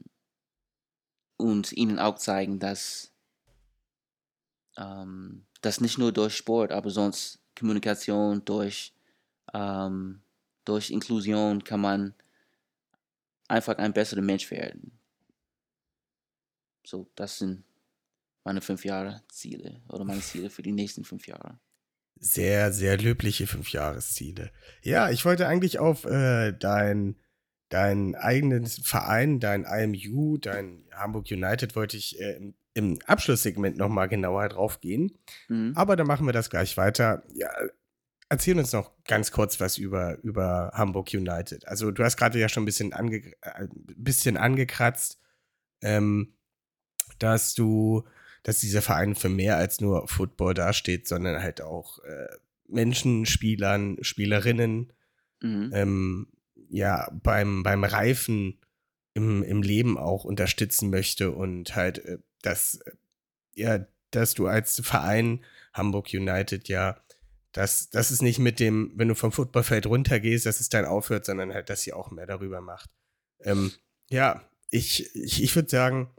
und 1.37 1.71
ihnen 1.73 1.99
auch 1.99 2.17
zeigen, 2.17 2.59
dass 2.59 3.11
ähm, 4.77 5.45
das 5.61 5.81
nicht 5.81 5.97
nur 5.97 6.11
durch 6.11 6.35
Sport, 6.35 6.71
aber 6.71 6.89
sonst 6.89 7.39
Kommunikation, 7.57 8.43
durch, 8.45 8.93
ähm, 9.53 10.21
durch 10.65 10.89
Inklusion 10.89 11.63
kann 11.63 11.81
man 11.81 12.13
einfach 13.47 13.77
ein 13.77 13.93
besserer 13.93 14.21
Mensch 14.21 14.49
werden. 14.51 14.97
So, 16.85 17.07
das 17.15 17.37
sind 17.37 17.63
meine 18.43 18.61
fünf 18.61 18.83
Jahre 18.83 19.23
Ziele 19.29 19.81
oder 19.87 20.03
meine 20.03 20.21
Ziele 20.21 20.49
für 20.49 20.63
die 20.63 20.71
nächsten 20.71 21.03
fünf 21.05 21.27
Jahre 21.27 21.59
sehr, 22.23 22.71
sehr 22.71 22.97
löbliche 22.97 23.47
Fünfjahresziele. 23.47 24.51
Ja, 24.81 25.09
ich 25.09 25.25
wollte 25.25 25.47
eigentlich 25.47 25.79
auf 25.79 26.05
äh, 26.05 26.53
dein, 26.53 27.17
dein 27.67 28.15
eigenen 28.15 28.65
Verein, 28.65 29.41
dein 29.41 29.65
IMU, 29.65 30.37
dein 30.37 30.85
Hamburg 30.93 31.25
United, 31.29 31.75
wollte 31.75 31.97
ich 31.97 32.19
äh, 32.21 32.37
im, 32.37 32.53
im 32.73 32.99
Abschlusssegment 33.05 33.77
nochmal 33.77 34.07
genauer 34.07 34.47
drauf 34.47 34.79
gehen. 34.79 35.17
Mhm. 35.49 35.73
Aber 35.75 35.97
dann 35.97 36.07
machen 36.07 36.25
wir 36.25 36.31
das 36.31 36.49
gleich 36.49 36.77
weiter. 36.77 37.23
Ja, 37.33 37.49
erzähl 38.29 38.57
uns 38.57 38.71
noch 38.71 38.91
ganz 39.03 39.31
kurz 39.31 39.59
was 39.59 39.77
über, 39.77 40.17
über 40.23 40.71
Hamburg 40.73 41.09
United. 41.13 41.67
Also, 41.67 41.91
du 41.91 42.05
hast 42.05 42.15
gerade 42.15 42.39
ja 42.39 42.47
schon 42.47 42.63
ein 42.63 42.67
bisschen, 42.67 42.93
ange, 42.93 43.17
äh, 43.41 43.67
bisschen 43.97 44.37
angekratzt, 44.37 45.19
ähm, 45.81 46.37
dass 47.19 47.53
du 47.53 48.05
dass 48.43 48.59
dieser 48.59 48.81
Verein 48.81 49.15
für 49.15 49.29
mehr 49.29 49.57
als 49.57 49.81
nur 49.81 50.07
Football 50.07 50.53
dasteht, 50.53 51.07
sondern 51.07 51.41
halt 51.41 51.61
auch 51.61 51.99
äh, 52.03 52.27
Menschen, 52.67 53.25
Spielern, 53.25 53.97
Spielerinnen, 54.01 54.91
mhm. 55.41 55.71
ähm, 55.73 56.27
ja, 56.69 57.09
beim, 57.23 57.63
beim 57.63 57.83
Reifen 57.83 58.59
im, 59.13 59.43
im 59.43 59.61
Leben 59.61 59.97
auch 59.97 60.25
unterstützen 60.25 60.89
möchte 60.89 61.31
und 61.31 61.75
halt, 61.75 61.99
äh, 61.99 62.17
dass, 62.41 62.75
äh, 62.75 62.91
ja, 63.55 63.85
dass 64.11 64.33
du 64.33 64.47
als 64.47 64.81
Verein 64.83 65.43
Hamburg 65.73 66.07
United 66.13 66.67
ja, 66.67 66.97
dass, 67.51 67.89
dass 67.91 68.09
es 68.11 68.21
nicht 68.21 68.39
mit 68.39 68.59
dem, 68.59 68.91
wenn 68.95 69.07
du 69.07 69.15
vom 69.15 69.31
Footballfeld 69.31 69.85
runtergehst, 69.85 70.45
dass 70.45 70.59
es 70.59 70.69
dann 70.69 70.85
aufhört, 70.85 71.25
sondern 71.25 71.53
halt, 71.53 71.69
dass 71.69 71.81
sie 71.81 71.93
auch 71.93 72.09
mehr 72.11 72.25
darüber 72.25 72.61
macht. 72.61 72.89
Ähm, 73.41 73.71
ja, 74.09 74.43
ich, 74.71 75.15
ich, 75.15 75.43
ich 75.43 75.55
würde 75.55 75.69
sagen, 75.69 76.09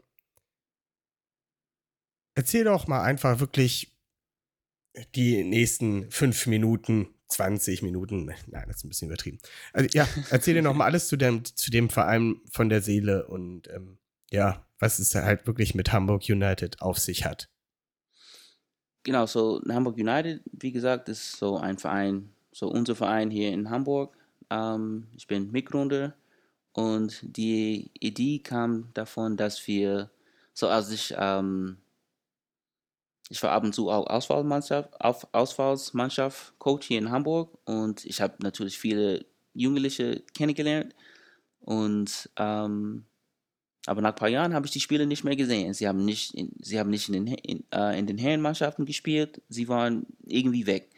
erzähl 2.35 2.65
doch 2.65 2.87
mal 2.87 3.01
einfach 3.01 3.39
wirklich 3.39 3.91
die 5.15 5.43
nächsten 5.43 6.09
fünf 6.11 6.47
Minuten, 6.47 7.07
20 7.29 7.81
Minuten, 7.81 8.25
nein, 8.25 8.65
das 8.67 8.77
ist 8.77 8.83
ein 8.85 8.89
bisschen 8.89 9.07
übertrieben. 9.07 9.39
Also 9.73 9.89
ja, 9.93 10.07
erzähl 10.29 10.53
dir 10.53 10.61
noch 10.61 10.75
mal 10.75 10.85
alles 10.85 11.07
zu 11.07 11.17
dem, 11.17 11.43
zu 11.43 11.71
dem 11.71 11.89
Verein 11.89 12.35
von 12.51 12.69
der 12.69 12.81
Seele 12.81 13.27
und 13.27 13.67
ähm, 13.69 13.97
ja, 14.31 14.65
was 14.79 14.99
es 14.99 15.15
halt 15.15 15.47
wirklich 15.47 15.75
mit 15.75 15.91
Hamburg 15.91 16.23
United 16.29 16.81
auf 16.81 16.99
sich 16.99 17.25
hat. 17.25 17.49
Genau, 19.03 19.25
so 19.25 19.61
Hamburg 19.69 19.97
United, 19.97 20.41
wie 20.51 20.71
gesagt, 20.71 21.09
ist 21.09 21.37
so 21.37 21.57
ein 21.57 21.77
Verein, 21.77 22.29
so 22.51 22.67
unser 22.67 22.95
Verein 22.95 23.29
hier 23.29 23.51
in 23.51 23.69
Hamburg. 23.69 24.15
Ähm, 24.49 25.07
ich 25.15 25.27
bin 25.27 25.51
Mitgründer 25.51 26.15
und 26.73 27.19
die 27.21 27.91
Idee 27.99 28.39
kam 28.39 28.89
davon, 28.93 29.37
dass 29.37 29.65
wir, 29.67 30.09
so 30.53 30.67
als 30.67 30.91
ich 30.91 31.13
ähm, 31.17 31.77
ich 33.29 33.41
war 33.41 33.51
ab 33.51 33.63
und 33.63 33.73
zu 33.73 33.89
auch 33.89 34.07
Auswahlmannschaft, 34.07 34.89
Auswahlmannschaft 35.01 36.57
Coach 36.59 36.87
hier 36.87 36.99
in 36.99 37.11
Hamburg 37.11 37.57
und 37.65 38.05
ich 38.05 38.21
habe 38.21 38.35
natürlich 38.39 38.77
viele 38.77 39.25
Jugendliche 39.53 40.23
kennengelernt 40.33 40.95
und 41.59 42.29
ähm, 42.37 43.05
aber 43.87 44.01
nach 44.01 44.09
ein 44.09 44.15
paar 44.15 44.29
Jahren 44.29 44.53
habe 44.53 44.65
ich 44.65 44.71
die 44.71 44.79
Spiele 44.79 45.05
nicht 45.05 45.23
mehr 45.23 45.35
gesehen. 45.35 45.73
Sie 45.73 45.87
haben 45.87 46.05
nicht, 46.05 46.33
in, 46.33 46.51
sie 46.59 46.79
haben 46.79 46.89
nicht 46.89 47.07
in 47.07 47.25
den, 47.25 47.27
in, 47.27 47.63
äh, 47.71 47.97
in 47.97 48.07
den 48.07 48.17
Herrenmannschaften 48.17 48.85
gespielt. 48.85 49.41
Sie 49.47 49.67
waren 49.67 50.07
irgendwie 50.25 50.65
weg. 50.65 50.89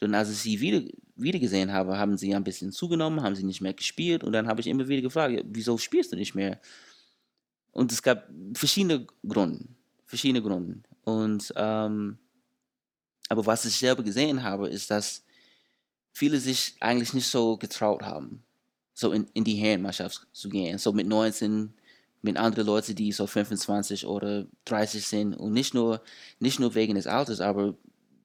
Und 0.00 0.14
als 0.14 0.30
ich 0.30 0.38
sie 0.38 0.60
wieder, 0.60 0.82
wieder 1.14 1.38
gesehen 1.38 1.72
habe, 1.72 1.96
haben 1.96 2.18
sie 2.18 2.34
ein 2.34 2.44
bisschen 2.44 2.72
zugenommen, 2.72 3.22
haben 3.22 3.34
sie 3.34 3.44
nicht 3.44 3.62
mehr 3.62 3.72
gespielt. 3.72 4.22
Und 4.22 4.32
dann 4.32 4.46
habe 4.46 4.60
ich 4.60 4.66
immer 4.66 4.86
wieder 4.86 5.02
gefragt, 5.02 5.42
wieso 5.46 5.78
spielst 5.78 6.12
du 6.12 6.16
nicht 6.16 6.34
mehr? 6.34 6.60
Und 7.72 7.92
es 7.92 8.02
gab 8.02 8.28
verschiedene 8.54 9.06
Gründe. 9.26 9.66
Verschiedene 10.04 10.42
Gründe. 10.42 10.82
Und 11.06 11.52
ähm, 11.54 12.18
aber 13.28 13.46
was 13.46 13.64
ich 13.64 13.76
selber 13.76 14.02
gesehen 14.02 14.42
habe, 14.42 14.68
ist, 14.68 14.90
dass 14.90 15.24
viele 16.12 16.40
sich 16.40 16.74
eigentlich 16.80 17.14
nicht 17.14 17.28
so 17.28 17.56
getraut 17.56 18.02
haben, 18.02 18.42
so 18.92 19.12
in, 19.12 19.26
in 19.32 19.44
die 19.44 19.54
Herrenmannschaft 19.54 20.26
zu 20.32 20.48
gehen. 20.48 20.78
So 20.78 20.92
mit 20.92 21.06
19, 21.06 21.72
mit 22.22 22.36
anderen 22.36 22.66
Leuten, 22.66 22.96
die 22.96 23.12
so 23.12 23.26
25 23.28 24.04
oder 24.06 24.46
30 24.64 25.06
sind. 25.06 25.34
Und 25.34 25.52
nicht 25.52 25.74
nur, 25.74 26.02
nicht 26.40 26.58
nur 26.58 26.74
wegen 26.74 26.96
des 26.96 27.06
Alters, 27.06 27.40
aber 27.40 27.74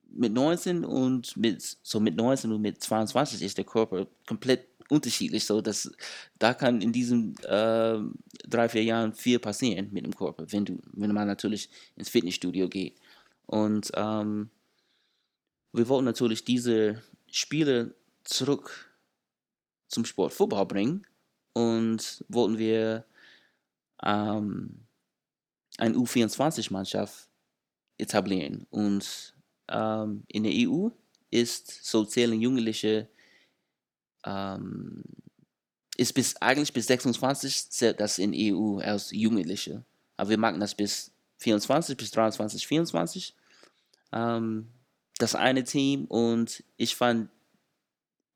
mit 0.10 0.34
19 0.34 0.84
und 0.84 1.38
mit, 1.38 1.78
so 1.84 2.00
mit 2.00 2.16
19 2.16 2.52
und 2.52 2.62
mit 2.62 2.82
22 2.82 3.44
ist 3.44 3.60
der 3.60 3.66
Körper 3.66 4.08
komplett 4.26 4.71
unterschiedlich. 4.92 5.46
So, 5.46 5.62
dass 5.62 5.92
da 6.38 6.54
kann 6.54 6.82
in 6.82 6.92
diesen 6.92 7.38
äh, 7.44 8.00
drei, 8.48 8.70
vier 8.70 8.84
Jahren 8.84 9.14
viel 9.14 9.40
passieren 9.40 9.90
mit 9.92 10.06
dem 10.06 10.16
Körper, 10.16 10.46
wenn, 10.52 10.66
du, 10.66 10.80
wenn 10.94 11.14
man 11.14 11.28
natürlich 11.28 11.70
ins 11.96 12.10
Fitnessstudio 12.10 12.68
geht. 12.68 12.98
Und 13.46 13.92
ähm, 13.96 14.50
wir 15.72 15.88
wollten 15.88 16.06
natürlich 16.06 16.44
diese 16.44 17.02
Spiele 17.32 17.96
zurück 18.24 18.94
zum 19.88 20.06
Sport 20.06 20.34
Football 20.34 20.66
bringen 20.66 21.08
und 21.54 22.24
wollten 22.28 22.58
wir 22.58 23.06
ähm, 24.04 24.86
eine 25.78 25.96
U24-Mannschaft 25.96 27.30
etablieren. 27.98 28.68
Und 28.70 29.36
ähm, 29.70 30.24
in 30.28 30.44
der 30.44 30.54
EU 30.54 30.90
ist 31.30 31.86
so 31.86 32.04
zählen 32.04 32.42
Jugendliche 32.42 33.08
ähm, 34.26 35.04
ist 35.98 36.14
bis 36.14 36.36
eigentlich 36.38 36.74
bis 36.74 36.88
26 36.88 37.70
zählt 37.70 38.00
das 38.00 38.18
in 38.18 38.34
EU 38.36 38.80
als 38.80 39.12
Jugendliche. 39.12 39.84
Aber 40.18 40.30
wir 40.30 40.38
machen 40.38 40.60
das 40.60 40.76
bis 40.76 41.12
24, 41.40 41.98
bis 41.98 42.12
23, 42.12 42.68
24. 42.68 43.36
Ähm, 44.12 44.68
das 45.18 45.36
eine 45.36 45.64
Team 45.64 46.06
und 46.06 46.64
ich 46.78 46.96
fand, 46.96 47.30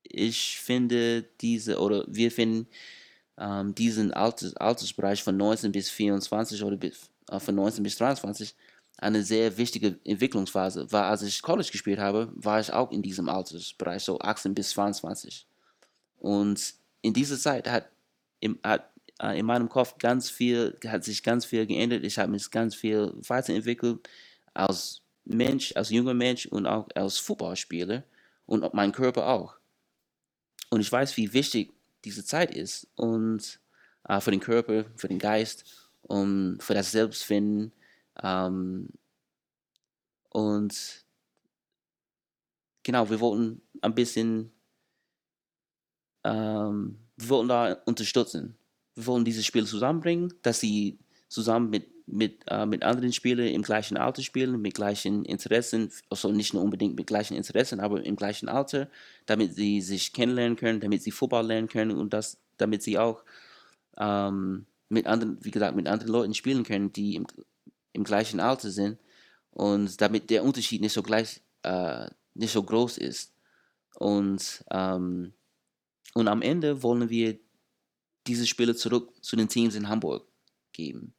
ich 0.04 0.60
finde 0.60 1.24
diese, 1.42 1.80
oder 1.80 2.06
wir 2.08 2.32
finden 2.32 2.68
ähm, 3.38 3.74
diesen 3.74 4.14
Alters, 4.14 4.56
Altersbereich 4.56 5.24
von 5.24 5.36
19 5.36 5.72
bis 5.72 5.90
24 5.90 6.64
oder 6.64 6.78
bis, 6.78 7.10
äh, 7.30 7.40
von 7.40 7.56
19 7.56 7.84
bis 7.84 7.98
23 7.98 8.56
eine 8.98 9.24
sehr 9.24 9.58
wichtige 9.58 10.00
Entwicklungsphase. 10.06 10.92
War, 10.92 11.06
als 11.06 11.22
ich 11.22 11.42
College 11.42 11.70
gespielt 11.72 12.00
habe, 12.00 12.32
war 12.36 12.60
ich 12.60 12.72
auch 12.72 12.92
in 12.92 13.02
diesem 13.02 13.28
Altersbereich, 13.28 14.04
so 14.04 14.20
18 14.20 14.54
bis 14.54 14.70
22. 14.70 15.46
Und 16.20 16.74
in 17.01 17.13
dieser 17.13 17.38
Zeit 17.38 17.70
hat, 17.70 17.89
im, 18.39 18.59
hat 18.63 18.91
äh, 19.22 19.39
in 19.39 19.45
meinem 19.45 19.70
Kopf 19.70 19.97
ganz 19.97 20.30
viel, 20.30 20.78
hat 20.88 21.03
sich 21.03 21.24
ganz 21.24 21.45
viel 21.45 21.66
geändert. 21.66 22.03
Ich 22.03 22.18
habe 22.18 22.32
mich 22.32 22.49
ganz 22.51 22.76
viel 22.76 23.13
weiterentwickelt 23.28 24.07
als 24.53 25.01
Mensch, 25.26 25.76
als 25.76 25.89
junger 25.89 26.13
Mensch 26.13 26.45
und 26.45 26.66
auch 26.66 26.88
als 26.95 27.18
Fußballspieler 27.18 28.03
und 28.45 28.74
mein 28.74 28.91
Körper 28.91 29.28
auch. 29.28 29.55
Und 30.70 30.82
ich 30.82 30.91
weiß, 30.91 31.18
wie 31.18 31.34
wichtig 31.34 31.74
diese 32.03 32.24
Zeit 32.24 32.55
ist 32.55 32.88
und 32.95 33.59
äh, 34.07 34.20
für 34.22 34.32
den 34.32 34.39
Körper, 34.39 34.86
für 34.95 35.07
den 35.07 35.20
Geist 35.20 35.89
und 36.03 36.59
für 36.61 36.74
das 36.74 36.91
Selbstfinden. 36.91 37.72
Ähm, 38.22 38.89
und 40.30 41.05
genau, 42.84 43.09
wir 43.09 43.20
wollten 43.20 43.61
ein 43.82 43.95
bisschen, 43.95 44.51
ähm, 46.26 46.97
wir 47.15 47.30
wollten 47.30 47.47
da 47.47 47.73
unterstützen. 47.86 48.57
Wir 48.95 49.05
wollen 49.07 49.23
diese 49.23 49.43
Spiele 49.43 49.65
zusammenbringen, 49.65 50.34
dass 50.41 50.59
sie 50.59 50.99
zusammen 51.30 51.69
mit 51.69 51.88
mit, 52.07 52.43
äh, 52.47 52.65
mit 52.65 52.84
anderen 52.84 53.11
Spielern 53.13 53.47
im 53.47 53.63
gleichen 53.63 53.97
Alter 53.97 54.21
spielen, 54.21 54.61
mit 54.61 54.76
gleichen 54.76 55.26
Interessen, 55.26 55.91
also 56.09 56.32
nicht 56.32 56.53
nur 56.53 56.63
unbedingt 56.63 56.95
mit 56.95 57.07
gleichen 57.07 57.36
Interessen, 57.36 57.80
aber 57.80 58.03
im 58.03 58.15
gleichen 58.15 58.47
Alter, 58.47 58.89
damit 59.26 59.55
sie 59.55 59.82
sich 59.82 60.13
kennenlernen 60.13 60.55
können, 60.55 60.80
damit 60.80 61.01
sie 61.01 61.11
Fußball 61.11 61.45
lernen 61.45 61.67
können 61.67 61.97
und 61.97 62.13
das, 62.13 62.38
damit 62.57 62.84
sie 62.84 62.99
auch 62.99 63.23
ähm, 63.97 64.65
mit 64.89 65.07
anderen, 65.07 65.43
wie 65.43 65.51
gesagt, 65.51 65.76
mit 65.76 65.88
anderen 65.88 66.11
Leuten 66.11 66.34
spielen 66.36 66.63
können, 66.63 66.93
die 66.93 67.15
im, 67.15 67.26
im 67.93 68.03
gleichen 68.03 68.39
Alter 68.39 68.69
sind 68.69 68.99
und 69.51 69.99
damit 69.99 70.30
der 70.30 70.43
Unterschied 70.43 70.82
nicht 70.82 70.93
so 70.93 71.01
gleich, 71.01 71.41
äh, 71.63 72.07
nicht 72.36 72.53
so 72.53 72.61
groß 72.61 72.97
ist. 72.99 73.34
Und, 73.95 74.63
ähm, 74.69 75.34
und 76.16 76.30
am 76.30 76.41
Ende 76.41 76.82
wollen 76.82 77.09
wir 77.09 77.38
diese 78.26 78.47
Spiele 78.47 78.76
zurück 78.76 79.13
zu 79.22 79.36
den 79.36 79.49
Teams 79.49 79.76
in 79.76 79.89
Hamburg 79.89 80.26
geben. 80.72 81.13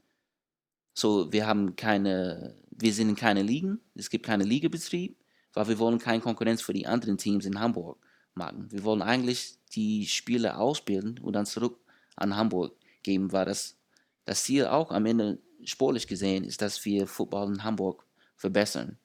So, 0.95 1.31
wir 1.31 1.47
haben 1.47 1.77
keine, 1.77 2.57
wir 2.71 2.93
sind 2.95 3.11
in 3.11 3.15
keine 3.15 3.43
Ligen, 3.43 3.79
es 3.95 4.09
gibt 4.09 4.25
keinen 4.25 4.47
Ligabetrieb, 4.47 5.17
weil 5.53 5.69
wir 5.69 5.79
wollen 5.79 5.99
keine 5.99 6.23
Konkurrenz 6.23 6.63
für 6.63 6.73
die 6.73 6.87
anderen 6.87 7.19
Teams 7.19 7.45
in 7.45 7.61
Hamburg 7.61 7.99
machen. 8.35 8.73
Wir 8.73 8.85
wollen 8.85 9.03
eigentlich 9.03 9.59
die 9.73 10.07
Spiele 10.07 10.57
ausbilden 10.57 11.19
und 11.19 11.35
dann 11.35 11.45
zurück 11.45 11.79
an 12.17 12.35
Hamburg 12.35 12.75
geben, 13.03 13.33
weil 13.33 13.45
das, 13.45 13.77
das 14.25 14.45
Ziel 14.45 14.65
auch 14.65 14.91
am 14.91 15.05
Ende 15.05 15.39
sportlich 15.63 16.07
gesehen 16.07 16.43
ist, 16.45 16.63
dass 16.63 16.83
wir 16.87 17.07
Football 17.07 17.53
in 17.53 17.65
Hamburg 17.65 18.07
verbessern. 18.35 18.99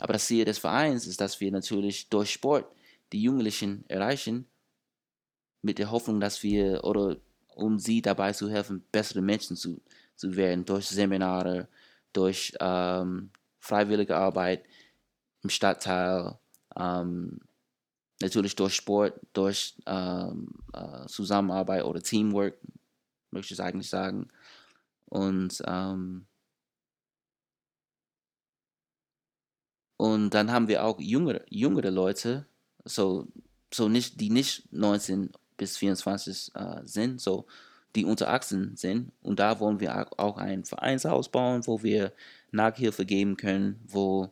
Aber 0.00 0.14
das 0.14 0.26
Ziel 0.26 0.44
des 0.44 0.58
Vereins 0.58 1.06
ist, 1.06 1.20
dass 1.20 1.40
wir 1.40 1.52
natürlich 1.52 2.08
durch 2.08 2.32
Sport 2.32 2.66
die 3.12 3.22
Jugendlichen 3.22 3.84
erreichen, 3.88 4.46
mit 5.66 5.78
der 5.78 5.90
Hoffnung, 5.90 6.20
dass 6.20 6.42
wir 6.44 6.84
oder 6.84 7.16
um 7.54 7.78
sie 7.78 8.00
dabei 8.00 8.32
zu 8.32 8.48
helfen, 8.48 8.84
bessere 8.92 9.20
Menschen 9.20 9.56
zu, 9.56 9.80
zu 10.14 10.36
werden 10.36 10.64
durch 10.64 10.86
Seminare, 10.86 11.68
durch 12.12 12.52
ähm, 12.60 13.30
freiwillige 13.58 14.16
Arbeit 14.16 14.64
im 15.42 15.50
Stadtteil, 15.50 16.38
ähm, 16.76 17.40
natürlich 18.22 18.54
durch 18.54 18.76
Sport, 18.76 19.18
durch 19.32 19.74
ähm, 19.86 20.54
äh, 20.72 21.06
Zusammenarbeit 21.06 21.84
oder 21.84 22.00
Teamwork, 22.00 22.56
möchte 23.32 23.54
ich 23.54 23.60
eigentlich 23.60 23.90
sagen. 23.90 24.28
Und, 25.06 25.62
ähm, 25.66 26.26
und 29.96 30.30
dann 30.30 30.52
haben 30.52 30.68
wir 30.68 30.84
auch 30.84 31.00
jüngere, 31.00 31.44
jüngere 31.48 31.90
Leute, 31.90 32.46
so, 32.84 33.26
so 33.74 33.88
nicht, 33.88 34.20
die 34.20 34.30
nicht 34.30 34.72
19 34.72 35.32
bis 35.56 35.76
24 35.76 36.52
äh, 36.54 36.80
sind, 36.84 37.20
so 37.20 37.46
die 37.94 38.04
unter 38.04 38.28
18 38.28 38.76
sind. 38.76 39.12
Und 39.22 39.40
da 39.40 39.58
wollen 39.58 39.80
wir 39.80 40.06
auch 40.20 40.36
ein 40.36 40.64
Vereinshaus 40.64 41.30
bauen, 41.30 41.66
wo 41.66 41.82
wir 41.82 42.12
Nachhilfe 42.52 43.06
geben 43.06 43.36
können, 43.36 43.80
wo 43.88 44.30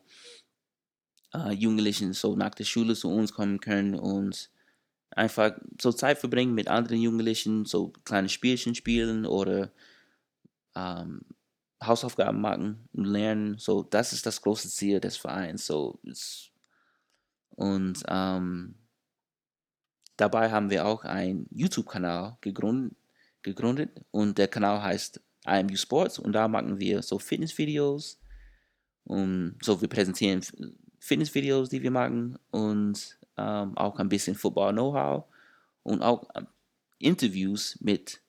äh, 1.32 1.52
Jugendlichen 1.52 2.12
so 2.12 2.36
nach 2.36 2.54
der 2.54 2.64
Schule 2.64 2.94
zu 2.94 3.10
uns 3.10 3.32
kommen 3.32 3.60
können 3.60 3.94
und 3.94 4.50
einfach 5.10 5.52
so 5.80 5.92
Zeit 5.92 6.18
verbringen 6.18 6.54
mit 6.54 6.68
anderen 6.68 7.00
Jugendlichen, 7.00 7.64
so 7.64 7.92
kleine 8.04 8.28
Spielchen 8.28 8.74
spielen 8.74 9.26
oder 9.26 9.70
ähm, 10.74 11.22
Hausaufgaben 11.82 12.40
machen 12.40 12.88
und 12.92 13.04
lernen. 13.04 13.58
So, 13.58 13.82
das 13.82 14.12
ist 14.12 14.26
das 14.26 14.42
große 14.42 14.68
Ziel 14.68 15.00
des 15.00 15.16
Vereins. 15.16 15.66
So, 15.66 15.98
und 17.56 18.02
ähm, 18.08 18.74
dabei 20.16 20.50
haben 20.50 20.70
wir 20.70 20.86
auch 20.86 21.04
einen 21.04 21.46
YouTube-Kanal 21.50 22.38
gegründet, 22.40 23.90
und 24.10 24.38
der 24.38 24.48
Kanal 24.48 24.82
heißt 24.82 25.20
IMU 25.46 25.76
Sports 25.76 26.18
und 26.18 26.32
da 26.32 26.48
machen 26.48 26.78
wir 26.80 27.02
so 27.02 27.18
Fitnessvideos 27.18 28.18
und 29.04 29.58
so 29.62 29.80
wir 29.80 29.88
präsentieren 29.88 30.42
Fitnessvideos, 30.98 31.68
die 31.68 31.82
wir 31.82 31.90
machen 31.90 32.38
und 32.50 33.18
ähm, 33.36 33.76
auch 33.76 33.98
ein 33.98 34.08
bisschen 34.08 34.34
Football-Know-how 34.34 35.24
und 35.82 36.02
auch 36.02 36.28
ähm, 36.34 36.46
Interviews 36.98 37.78
mit, 37.80 38.22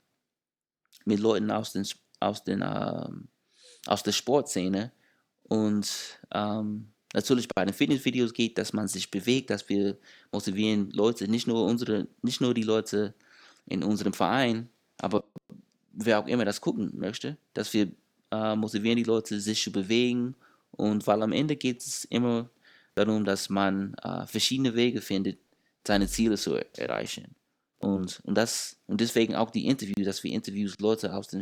mit 1.05 1.19
Leuten 1.19 1.51
aus, 1.51 1.71
den, 1.71 1.87
aus, 2.19 2.43
den, 2.43 2.61
ähm, 2.61 3.29
aus 3.85 4.03
der 4.03 4.11
Sportszene 4.11 4.91
und 5.43 6.19
ähm, 6.33 6.91
natürlich 7.15 7.47
bei 7.47 7.63
den 7.63 7.73
Fitnessvideos 7.73 8.33
geht, 8.33 8.57
dass 8.57 8.73
man 8.73 8.87
sich 8.87 9.09
bewegt, 9.09 9.49
dass 9.49 9.69
wir 9.69 9.97
motivieren 10.31 10.91
Leute, 10.91 11.29
nicht 11.29 11.47
nur 11.47 11.65
unsere, 11.65 12.07
nicht 12.21 12.41
nur 12.41 12.53
die 12.53 12.63
Leute 12.63 13.13
in 13.65 13.83
unserem 13.83 14.13
Verein, 14.13 14.69
aber 14.97 15.23
wer 15.93 16.19
auch 16.19 16.27
immer 16.27 16.43
das 16.43 16.59
gucken 16.59 16.91
möchte, 16.93 17.37
dass 17.53 17.73
wir 17.73 17.89
äh, 18.31 18.55
motivieren 18.55 18.97
die 18.97 19.03
Leute, 19.03 19.39
sich 19.39 19.63
zu 19.63 19.71
bewegen. 19.71 20.35
Und 20.71 21.07
weil 21.07 21.23
am 21.23 21.31
Ende 21.31 21.55
geht 21.55 21.81
es 21.81 22.03
immer 22.05 22.49
darum, 22.95 23.23
dass 23.23 23.49
man 23.49 23.93
äh, 24.03 24.27
verschiedene 24.27 24.75
Wege 24.75 25.01
findet, 25.01 25.39
seine 25.87 26.07
Ziele 26.07 26.37
zu 26.37 26.55
erreichen. 26.77 27.33
Und, 27.79 28.19
und, 28.25 28.35
das, 28.35 28.77
und 28.87 28.99
deswegen 28.99 29.35
auch 29.35 29.51
die 29.51 29.67
Interviews, 29.67 30.05
dass 30.05 30.23
wir 30.23 30.33
Interviews 30.33 30.77
Leute 30.79 31.13
aus 31.13 31.29
der 31.29 31.41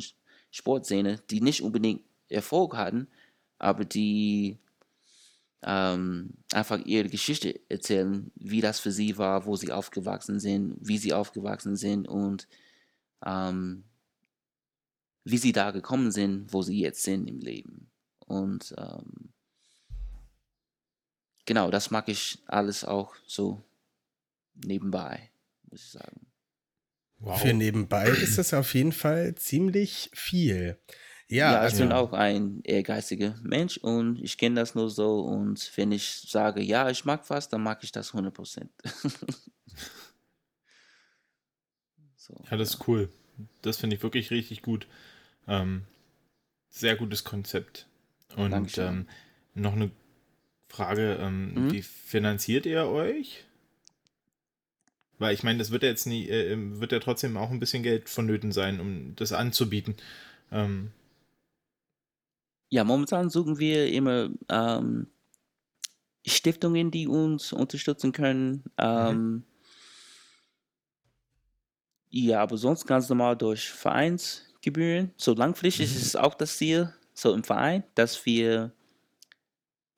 Sportszene, 0.52 1.20
die 1.32 1.42
nicht 1.42 1.62
unbedingt 1.62 2.04
Erfolg 2.30 2.76
hatten, 2.76 3.08
aber 3.58 3.86
die 3.86 4.60
ähm, 5.66 6.34
einfach 6.52 6.80
ihre 6.86 7.10
Geschichte 7.10 7.60
erzählen, 7.70 8.32
wie 8.36 8.62
das 8.62 8.80
für 8.80 8.92
sie 8.92 9.18
war, 9.18 9.46
wo 9.46 9.56
sie 9.56 9.72
aufgewachsen 9.72 10.40
sind, 10.40 10.78
wie 10.82 10.98
sie 10.98 11.14
aufgewachsen 11.14 11.76
sind 11.76 12.08
und 12.08 12.48
ähm, 13.26 13.84
wie 15.24 15.38
sie 15.38 15.54
da 15.54 15.72
gekommen 15.72 16.12
sind, 16.12 16.52
wo 16.52 16.62
sie 16.62 16.80
jetzt 16.80 17.04
sind 17.04 17.28
im 17.28 17.40
Leben. 17.40 17.90
Und 18.20 18.74
ähm, 18.78 19.34
genau, 21.46 21.72
das 21.72 21.92
mag 21.92 22.10
ich 22.10 22.40
alles 22.46 22.84
auch 22.84 23.16
so 23.26 23.64
nebenbei, 24.66 25.30
muss 25.70 25.82
ich 25.82 25.92
sagen. 25.92 26.28
Wow. 27.20 27.42
Für 27.42 27.54
nebenbei 27.54 28.10
ist 28.10 28.38
das 28.38 28.54
auf 28.54 28.74
jeden 28.74 28.92
Fall 28.92 29.36
ziemlich 29.36 30.10
viel. 30.14 30.78
Ja, 31.30 31.54
ja 31.54 31.58
ich 31.60 31.74
also, 31.74 31.84
bin 31.84 31.92
auch 31.92 32.14
ein 32.14 32.62
ehrgeiziger 32.64 33.36
Mensch 33.42 33.78
und 33.78 34.22
ich 34.22 34.38
kenne 34.38 34.56
das 34.56 34.76
nur 34.76 34.90
so 34.90 35.22
und 35.22 35.72
wenn 35.76 35.92
ich 35.92 36.26
sage, 36.28 36.62
ja, 36.62 36.90
ich 36.90 37.06
mag 37.06 37.30
was, 37.30 37.50
dann 37.50 37.64
mag 37.64 37.84
ich 37.84 37.92
das 37.92 38.14
100%. 38.14 38.68
So, 42.24 42.36
ja, 42.50 42.56
das 42.56 42.72
ja. 42.72 42.80
ist 42.80 42.88
cool. 42.88 43.10
Das 43.64 43.78
finde 43.78 43.98
ich 43.98 44.04
wirklich 44.04 44.32
richtig 44.32 44.62
gut. 44.62 44.88
Ähm, 45.46 45.84
sehr 46.70 46.96
gutes 46.96 47.26
Konzept. 47.26 47.86
Und 48.38 48.78
ähm, 48.78 49.08
noch 49.54 49.74
eine 49.74 49.92
Frage: 50.70 51.18
ähm, 51.20 51.54
mhm. 51.54 51.72
Wie 51.74 51.82
finanziert 51.82 52.66
ihr 52.66 52.86
euch? 52.86 53.44
Weil 55.20 55.34
ich 55.34 55.44
meine, 55.44 55.60
das 55.60 55.72
wird 55.72 55.84
ja 55.84 55.90
jetzt 55.90 56.08
nie, 56.08 56.30
äh, 56.30 56.56
wird 56.80 56.94
ja 56.94 57.00
trotzdem 57.00 57.36
auch 57.36 57.52
ein 57.52 57.60
bisschen 57.60 57.84
Geld 57.84 58.08
vonnöten 58.08 58.54
sein, 58.54 58.80
um 58.80 59.16
das 59.18 59.34
anzubieten. 59.34 59.96
Ähm, 60.50 60.92
Ja, 62.74 62.84
momentan 62.84 63.30
suchen 63.30 63.60
wir 63.60 63.94
immer 63.94 64.32
ähm, 64.50 65.06
Stiftungen, 66.26 66.90
die 66.90 67.08
uns 67.08 67.54
unterstützen 67.54 68.12
können. 68.12 68.64
Ähm, 68.80 69.44
Ja, 72.10 72.42
aber 72.42 72.58
sonst 72.58 72.88
ganz 72.88 73.10
normal 73.10 73.38
durch 73.38 73.70
Vereinsgebühren. 73.70 75.12
So 75.18 75.36
langfristig 75.36 75.96
ist 75.96 76.04
es 76.04 76.16
auch 76.16 76.34
das 76.34 76.58
Ziel, 76.58 76.92
so 77.14 77.32
im 77.36 77.44
Verein, 77.44 77.84
dass 77.94 78.26
wir, 78.26 78.72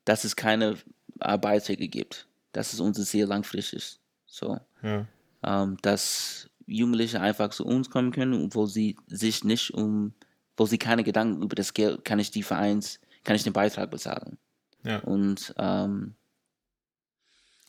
dass 0.03 0.25
es 0.25 0.35
keine 0.35 0.75
äh, 1.21 1.37
Beiträge 1.37 1.87
gibt. 1.87 2.27
Das 2.51 2.73
ist 2.73 2.81
unser 2.81 3.05
Ziel 3.05 3.23
langfristig. 3.25 3.99
So, 4.25 4.59
Ja. 4.83 5.07
ähm, 5.43 5.77
dass 5.81 6.49
Jugendliche 6.67 7.21
einfach 7.21 7.51
zu 7.51 7.65
uns 7.65 7.89
kommen 7.89 8.11
können, 8.11 8.53
wo 8.53 8.65
sie 8.65 8.97
sich 9.07 9.45
nicht 9.45 9.73
um, 9.73 10.13
wo 10.57 10.65
sie 10.65 10.77
keine 10.77 11.03
Gedanken 11.03 11.41
über 11.41 11.55
das 11.55 11.73
Geld, 11.73 12.03
kann 12.05 12.19
ich 12.19 12.31
die 12.31 12.43
Vereins, 12.43 12.99
kann 13.23 13.35
ich 13.35 13.43
den 13.43 13.53
Beitrag 13.53 13.91
bezahlen. 13.91 14.37
Ja. 14.83 14.99
Und 14.99 15.53
ähm, 15.57 16.15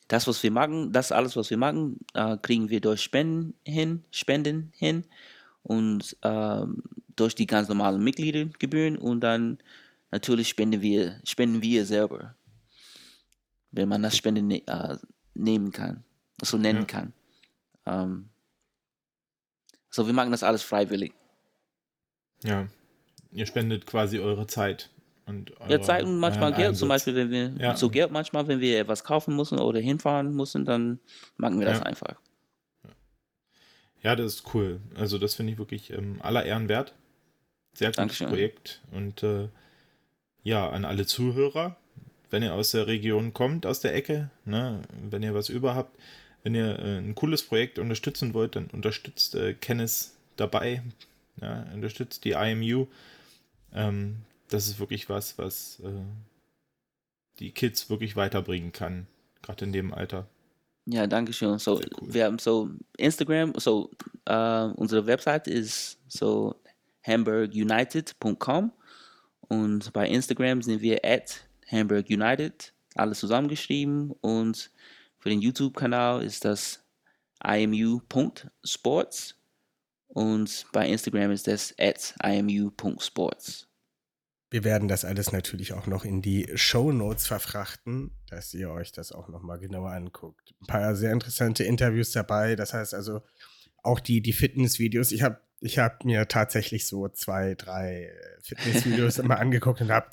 das, 0.08 0.26
was 0.26 0.42
wir 0.42 0.50
machen, 0.50 0.92
das 0.92 1.12
alles, 1.12 1.36
was 1.36 1.50
wir 1.50 1.56
machen, 1.56 1.98
äh, 2.14 2.36
kriegen 2.36 2.70
wir 2.70 2.80
durch 2.80 3.02
Spenden 3.02 3.54
hin, 3.64 4.04
Spenden 4.10 4.72
hin 4.76 5.04
und 5.62 6.16
ähm, 6.22 6.82
durch 7.16 7.34
die 7.34 7.46
ganz 7.46 7.68
normalen 7.68 8.04
Mitgliedergebühren 8.04 8.96
und 8.98 9.20
dann 9.20 9.58
natürlich 10.10 10.48
spenden 10.48 10.80
wir, 10.80 11.20
spenden 11.24 11.62
wir 11.62 11.84
selber, 11.86 12.36
wenn 13.72 13.88
man 13.88 14.02
das 14.02 14.16
Spenden 14.16 14.46
ne 14.46 14.62
äh, 14.66 14.96
nehmen 15.34 15.72
kann, 15.72 16.04
so 16.42 16.56
nennen 16.56 16.80
Ja. 16.80 16.84
kann. 16.84 17.12
Ähm, 17.86 18.28
so, 19.90 20.06
wir 20.06 20.14
machen 20.14 20.30
das 20.30 20.42
alles 20.42 20.62
freiwillig. 20.62 21.12
Ja. 22.44 22.66
Ihr 23.32 23.46
spendet 23.46 23.86
quasi 23.86 24.18
eure 24.18 24.46
Zeit. 24.46 24.90
Und 25.26 25.50
Ja, 25.50 25.66
eure- 25.66 25.80
Zeit 25.80 26.04
und 26.04 26.18
manchmal 26.18 26.52
Geld. 26.52 26.76
Zum 26.76 26.90
Einsatz. 26.90 27.06
Beispiel, 27.06 27.14
wenn 27.16 27.30
wir 27.58 27.64
Ja. 27.64 27.76
so 27.76 27.90
Geld 27.90 28.12
manchmal, 28.12 28.46
wenn 28.48 28.60
wir 28.60 28.78
etwas 28.78 29.02
kaufen 29.04 29.34
müssen 29.36 29.58
oder 29.58 29.80
hinfahren 29.80 30.32
müssen, 30.34 30.64
dann 30.64 31.00
machen 31.36 31.58
wir 31.58 31.66
das 31.66 31.78
Ja. 31.78 31.84
einfach. 31.86 32.14
Ja, 34.02 34.14
das 34.14 34.34
ist 34.34 34.54
cool. 34.54 34.80
Also 34.94 35.18
das 35.18 35.34
finde 35.34 35.52
ich 35.52 35.58
wirklich 35.58 35.90
ähm, 35.92 36.18
aller 36.22 36.44
Ehren 36.44 36.68
wert. 36.68 36.94
Sehr 37.74 37.88
gutes 37.88 37.96
Dankeschön. 37.96 38.28
Projekt. 38.28 38.80
Und 38.92 39.22
äh, 39.22 39.48
ja, 40.44 40.68
an 40.70 40.84
alle 40.84 41.06
Zuhörer, 41.06 41.76
wenn 42.30 42.42
ihr 42.42 42.54
aus 42.54 42.70
der 42.70 42.86
Region 42.86 43.32
kommt, 43.32 43.66
aus 43.66 43.80
der 43.80 43.94
Ecke, 43.94 44.30
ne, 44.44 44.82
wenn 45.10 45.22
ihr 45.22 45.34
was 45.34 45.48
über 45.48 45.74
habt, 45.74 45.98
wenn 46.44 46.54
ihr 46.54 46.78
äh, 46.78 46.98
ein 46.98 47.14
cooles 47.16 47.42
Projekt 47.42 47.78
unterstützen 47.80 48.32
wollt, 48.32 48.54
dann 48.54 48.66
unterstützt 48.68 49.34
äh, 49.34 49.54
Kenneth 49.54 50.10
dabei. 50.36 50.82
Ja, 51.40 51.66
unterstützt 51.74 52.24
die 52.24 52.32
IMU. 52.32 52.86
Ähm, 53.72 54.18
das 54.48 54.68
ist 54.68 54.78
wirklich 54.78 55.08
was, 55.08 55.38
was 55.38 55.80
äh, 55.80 55.90
die 57.38 57.50
Kids 57.50 57.90
wirklich 57.90 58.16
weiterbringen 58.16 58.72
kann. 58.72 59.06
Gerade 59.42 59.64
in 59.64 59.72
dem 59.72 59.92
Alter. 59.92 60.26
Ja, 60.86 61.06
danke 61.06 61.32
schön. 61.32 61.58
So, 61.58 61.80
cool. 62.00 62.14
wir 62.14 62.24
haben 62.24 62.38
so 62.38 62.70
Instagram, 62.96 63.54
so 63.56 63.90
äh, 64.24 64.66
unsere 64.76 65.06
Website 65.06 65.48
ist 65.48 65.98
so 66.06 66.54
hamburgunited.com 67.04 68.72
und 69.40 69.92
bei 69.92 70.08
Instagram 70.08 70.62
sind 70.62 70.80
wir 70.82 71.00
at 71.04 71.48
hamburgunited, 71.70 72.72
alles 72.94 73.18
zusammengeschrieben 73.18 74.12
und 74.20 74.70
für 75.18 75.30
den 75.30 75.40
YouTube-Kanal 75.40 76.22
ist 76.22 76.44
das 76.44 76.84
imu.sports 77.44 79.34
und 80.08 80.66
bei 80.72 80.88
Instagram 80.88 81.30
ist 81.30 81.46
das 81.46 81.74
at 81.78 82.14
imu.sports. 82.22 83.68
Wir 84.48 84.62
werden 84.62 84.88
das 84.88 85.04
alles 85.04 85.32
natürlich 85.32 85.72
auch 85.72 85.86
noch 85.86 86.04
in 86.04 86.22
die 86.22 86.48
Show 86.54 86.92
Notes 86.92 87.26
verfrachten, 87.26 88.12
dass 88.28 88.54
ihr 88.54 88.70
euch 88.70 88.92
das 88.92 89.10
auch 89.10 89.28
noch 89.28 89.42
mal 89.42 89.58
genauer 89.58 89.90
anguckt. 89.90 90.54
Ein 90.62 90.66
paar 90.66 90.94
sehr 90.94 91.12
interessante 91.12 91.64
Interviews 91.64 92.12
dabei. 92.12 92.54
Das 92.54 92.72
heißt 92.72 92.94
also 92.94 93.22
auch 93.82 93.98
die, 93.98 94.20
die 94.20 94.32
Fitnessvideos. 94.32 95.10
Ich 95.10 95.22
habe 95.22 95.40
ich 95.60 95.78
hab 95.78 96.04
mir 96.04 96.28
tatsächlich 96.28 96.86
so 96.86 97.08
zwei, 97.08 97.54
drei 97.54 98.04
äh, 98.04 98.42
Fitnessvideos 98.42 99.18
immer 99.22 99.38
angeguckt 99.38 99.80
und 99.80 99.90
habe 99.90 100.10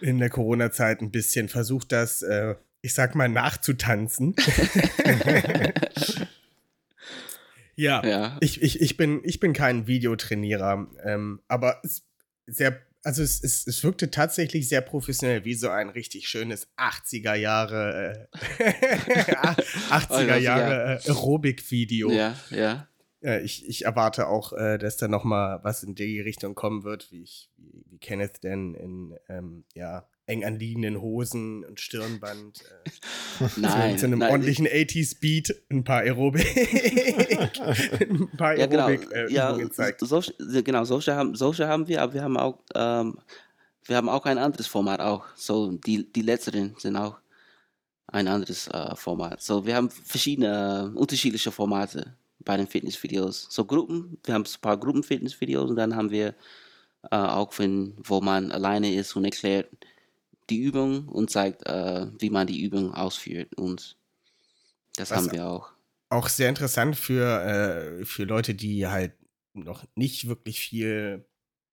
in 0.00 0.18
der 0.18 0.30
Corona-Zeit 0.30 1.02
ein 1.02 1.10
bisschen 1.10 1.48
versucht, 1.48 1.92
das, 1.92 2.22
äh, 2.22 2.54
ich 2.80 2.94
sag 2.94 3.14
mal, 3.14 3.28
nachzutanzen. 3.28 4.34
ja, 7.76 8.04
Ja, 8.04 8.36
ich, 8.40 8.62
ich, 8.62 8.80
ich, 8.80 8.96
bin, 8.96 9.20
ich 9.24 9.40
bin 9.40 9.52
kein 9.52 9.86
Videotrainierer, 9.86 10.88
ähm, 11.04 11.40
aber 11.48 11.80
es, 11.84 12.04
sehr, 12.46 12.80
also 13.02 13.22
es, 13.22 13.42
es, 13.42 13.66
es 13.66 13.84
wirkte 13.84 14.10
tatsächlich 14.10 14.68
sehr 14.68 14.80
professionell, 14.80 15.44
wie 15.44 15.54
so 15.54 15.68
ein 15.68 15.90
richtig 15.90 16.28
schönes 16.28 16.68
80er 16.76 17.34
Jahre, 17.34 18.28
äh, 18.58 18.72
80er 19.90 20.36
Jahre 20.36 21.00
äh, 21.04 21.08
Aerobic-Video. 21.08 22.10
ja, 22.10 22.36
ja. 22.50 22.88
Äh, 23.22 23.42
ich, 23.42 23.68
ich 23.68 23.84
erwarte 23.84 24.28
auch, 24.28 24.52
äh, 24.52 24.78
dass 24.78 24.96
da 24.96 25.08
noch 25.08 25.24
mal 25.24 25.60
was 25.62 25.82
in 25.82 25.94
die 25.94 26.20
Richtung 26.20 26.54
kommen 26.54 26.84
wird, 26.84 27.10
wie 27.10 27.22
ich, 27.22 27.50
wie, 27.56 27.84
wie 27.88 27.98
Kenneth 27.98 28.42
denn 28.44 28.74
in 28.74 29.18
ähm, 29.28 29.64
ja, 29.74 30.08
eng 30.26 30.44
anliegenden 30.44 31.00
Hosen 31.00 31.64
und 31.64 31.80
Stirnband 31.80 32.62
äh, 32.84 33.44
Nein, 33.56 33.98
zu, 33.98 34.06
einem 34.06 34.18
nein, 34.18 34.32
ordentlichen 34.32 34.66
80s 34.66 35.20
Beat 35.20 35.54
ein 35.70 35.84
paar 35.84 36.00
Aerobic, 36.00 36.46
ein 38.00 38.28
paar 38.36 38.56
Ja, 38.56 38.66
genau. 38.66 38.88
Äh, 38.88 39.32
ja, 39.32 39.56
zeigt. 39.70 40.00
solche, 40.00 40.34
genau, 40.62 40.84
solche 40.84 41.14
haben, 41.14 41.34
solche 41.34 41.68
haben 41.68 41.86
wir, 41.86 42.02
aber 42.02 42.14
wir 42.14 42.22
haben 42.22 42.36
auch, 42.36 42.58
ähm, 42.74 43.18
wir 43.84 43.96
haben 43.96 44.08
auch 44.08 44.24
ein 44.26 44.38
anderes 44.38 44.66
Format 44.66 45.00
auch. 45.00 45.24
So, 45.36 45.72
die, 45.72 46.12
die 46.12 46.22
letzteren 46.22 46.74
sind 46.78 46.96
auch 46.96 47.18
ein 48.08 48.26
anderes 48.26 48.68
äh, 48.68 48.96
Format. 48.96 49.42
So, 49.42 49.64
wir 49.64 49.76
haben 49.76 49.90
verschiedene, 49.90 50.92
äh, 50.92 50.98
unterschiedliche 50.98 51.52
Formate 51.52 52.16
bei 52.40 52.56
den 52.56 52.66
Fitnessvideos. 52.66 53.46
So 53.50 53.64
Gruppen, 53.64 54.18
wir 54.24 54.34
haben 54.34 54.44
ein 54.44 54.60
paar 54.60 54.76
Gruppenfitnessvideos 54.76 55.70
und 55.70 55.76
dann 55.76 55.94
haben 55.94 56.10
wir 56.10 56.34
äh, 57.10 57.16
auch, 57.16 57.56
wenn, 57.58 57.94
wo 58.02 58.20
man 58.20 58.50
alleine 58.50 58.92
ist 58.92 59.14
und 59.14 59.24
erklärt 59.24 59.68
die 60.50 60.62
Übung 60.62 61.08
und 61.08 61.30
zeigt, 61.30 61.66
äh, 61.66 62.06
wie 62.18 62.30
man 62.30 62.46
die 62.46 62.62
Übung 62.62 62.92
ausführt. 62.94 63.54
Und 63.56 63.96
das 64.96 65.10
Was- 65.10 65.18
haben 65.18 65.32
wir 65.32 65.46
auch. 65.46 65.70
Auch 66.08 66.28
sehr 66.28 66.48
interessant 66.48 66.96
für, 66.96 67.42
äh, 68.00 68.04
für 68.04 68.24
Leute, 68.24 68.54
die 68.54 68.86
halt 68.86 69.14
noch 69.54 69.84
nicht 69.96 70.28
wirklich 70.28 70.60
viel 70.60 71.26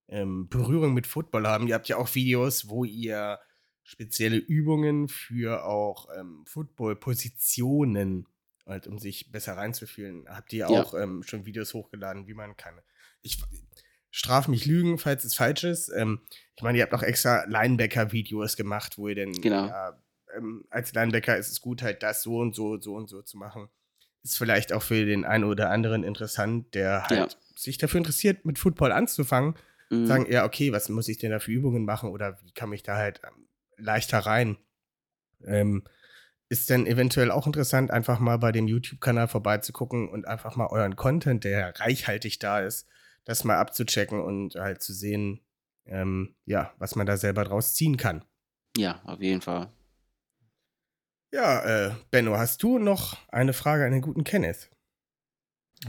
ähm, 0.09 0.49
Berührung 0.49 0.93
mit 0.93 1.05
Football 1.07 1.47
haben. 1.47 1.67
Ihr 1.67 1.75
habt 1.75 1.87
ja 1.87 1.97
auch 1.97 2.13
Videos, 2.15 2.67
wo 2.67 2.83
ihr 2.83 3.39
spezielle 3.83 4.37
Übungen 4.37 5.07
für 5.07 5.65
auch 5.65 6.07
ähm, 6.17 6.43
Football-Positionen, 6.47 8.27
halt, 8.65 8.87
um 8.87 8.97
sich 8.97 9.31
besser 9.31 9.55
reinzufühlen, 9.57 10.25
habt 10.27 10.51
ihr 10.53 10.59
Ja. 10.59 10.67
auch 10.67 10.93
ähm, 10.93 11.21
schon 11.23 11.45
Videos 11.45 11.73
hochgeladen, 11.73 12.27
wie 12.27 12.33
man 12.33 12.55
kann. 12.57 12.79
Ich 13.21 13.37
straf 14.15 14.47
mich 14.47 14.67
Lügen, 14.67 14.99
falls 14.99 15.23
es 15.25 15.33
falsch 15.33 15.63
ist. 15.63 15.89
Ähm, 15.89 16.21
ich 16.55 16.61
meine, 16.61 16.77
ihr 16.77 16.83
habt 16.83 16.93
auch 16.93 17.01
extra 17.01 17.45
Linebacker-Videos 17.45 18.55
gemacht, 18.55 18.99
wo 18.99 19.07
ihr 19.07 19.15
denn 19.15 19.31
Genau. 19.33 19.65
ja, 19.65 19.99
ähm, 20.37 20.63
als 20.69 20.93
Linebacker 20.93 21.35
ist 21.35 21.49
es 21.51 21.61
gut, 21.61 21.81
halt 21.81 22.03
das 22.03 22.21
so 22.21 22.37
und 22.37 22.53
so, 22.53 22.79
so 22.79 22.93
und 22.93 23.09
so 23.09 23.23
zu 23.23 23.37
machen. 23.37 23.69
Ist 24.21 24.37
vielleicht 24.37 24.71
auch 24.71 24.83
für 24.83 25.03
den 25.03 25.25
einen 25.25 25.43
oder 25.45 25.71
anderen 25.71 26.03
interessant, 26.03 26.75
der 26.75 27.07
halt 27.07 27.19
Ja. 27.19 27.27
sich 27.55 27.79
dafür 27.79 27.97
interessiert, 27.97 28.45
mit 28.45 28.59
Football 28.59 28.91
anzufangen. 28.91 29.55
Mhm. 29.89 30.05
Sagen, 30.05 30.31
ja, 30.31 30.45
okay, 30.45 30.71
was 30.71 30.89
muss 30.89 31.07
ich 31.07 31.17
denn 31.17 31.31
da 31.31 31.39
für 31.39 31.51
Übungen 31.51 31.83
machen 31.83 32.09
oder 32.11 32.37
wie 32.43 32.51
kann 32.51 32.69
mich 32.69 32.83
da 32.83 32.95
halt 32.95 33.19
ähm, 33.25 33.47
leichter 33.77 34.19
rein? 34.19 34.57
Ähm, 35.43 35.83
ist 36.49 36.69
denn 36.69 36.85
eventuell 36.85 37.31
auch 37.31 37.47
interessant, 37.47 37.89
einfach 37.89 38.19
mal 38.19 38.37
bei 38.37 38.51
dem 38.51 38.67
YouTube-Kanal 38.67 39.27
vorbeizugucken 39.27 40.07
und 40.07 40.27
einfach 40.27 40.55
mal 40.55 40.67
euren 40.67 40.95
Content, 40.95 41.43
der 41.45 41.79
reichhaltig 41.79 42.37
da 42.37 42.59
ist, 42.59 42.87
das 43.25 43.43
mal 43.43 43.57
abzuchecken 43.57 44.21
und 44.21 44.55
halt 44.55 44.81
zu 44.81 44.93
sehen, 44.93 45.41
ähm, 45.85 46.35
ja, 46.45 46.73
was 46.77 46.95
man 46.95 47.05
da 47.05 47.17
selber 47.17 47.43
draus 47.43 47.73
ziehen 47.73 47.97
kann. 47.97 48.23
Ja, 48.77 49.01
auf 49.05 49.21
jeden 49.21 49.41
Fall. 49.41 49.71
Ja, 51.33 51.87
äh, 51.87 51.91
Benno, 52.11 52.37
hast 52.37 52.61
du 52.61 52.77
noch 52.77 53.17
eine 53.29 53.53
Frage 53.53 53.85
an 53.85 53.91
den 53.91 54.01
guten 54.01 54.23
Kenneth? 54.23 54.69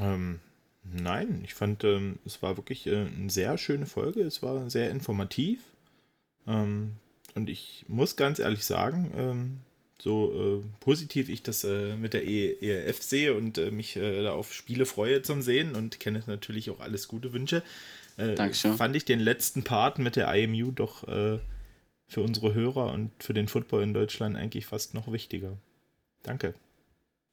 Ähm, 0.01 0.41
nein, 0.83 1.43
ich 1.45 1.55
fand, 1.55 1.85
ähm, 1.85 2.19
es 2.25 2.43
war 2.43 2.57
wirklich 2.57 2.87
äh, 2.87 3.07
eine 3.07 3.31
sehr 3.31 3.59
schöne 3.59 3.87
Folge. 3.87 4.23
Es 4.23 4.43
war 4.43 4.71
sehr 4.71 4.91
informativ. 4.91 5.63
Ähm, 6.47 6.97
und 7.35 7.51
ich 7.51 7.85
muss 7.89 8.17
ganz 8.17 8.39
ehrlich 8.39 8.65
sagen, 8.65 9.13
ähm, 9.17 9.61
so 10.05 10.61
äh, 10.61 10.63
positiv 10.81 11.31
ich 11.31 11.43
das 11.43 11.65
äh, 11.65 11.97
mit 11.97 12.13
der 12.13 12.25
e 12.27 12.59
ERF 12.61 13.03
sehe 13.03 13.33
und 13.33 13.57
äh, 13.57 13.71
mich 13.71 13.97
äh, 13.97 14.23
da 14.23 14.33
auf 14.33 14.53
Spiele 14.53 14.85
freue 14.85 15.23
zum 15.23 15.41
Sehen 15.41 15.75
und 15.75 15.99
Kenneth 15.99 16.29
natürlich 16.29 16.69
auch 16.69 16.81
alles 16.81 17.09
Gute 17.09 17.33
wünsche, 17.33 17.63
äh, 18.19 18.35
Dankeschön. 18.35 18.77
fand 18.77 18.95
ich 18.97 19.07
den 19.07 19.19
letzten 19.19 19.65
Part 19.65 19.99
mit 19.99 20.17
der 20.17 20.33
IMU 20.35 20.73
doch 20.73 21.09
äh, 21.09 21.39
für 22.07 22.21
unsere 22.21 22.53
Hörer 22.53 22.93
und 22.93 23.13
für 23.23 23.33
den 23.33 23.49
Football 23.49 23.83
in 23.83 23.95
Deutschland 23.95 24.37
eigentlich 24.37 24.67
fast 24.67 24.93
noch 24.93 25.11
wichtiger. 25.11 25.57
Danke. 26.23 26.53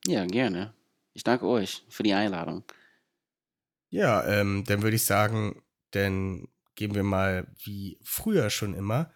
Ja, 0.07 0.25
gerne. 0.25 0.73
Ich 1.13 1.25
danke 1.25 1.47
euch 1.47 1.83
für 1.89 2.03
die 2.03 2.13
Einladung. 2.13 2.63
Ja, 3.89 4.25
ähm, 4.25 4.63
dann 4.65 4.81
würde 4.81 4.95
ich 4.95 5.03
sagen, 5.03 5.61
dann 5.91 6.47
gehen 6.75 6.95
wir 6.95 7.03
mal 7.03 7.47
wie 7.65 7.97
früher 8.01 8.49
schon 8.49 8.75
immer. 8.75 9.11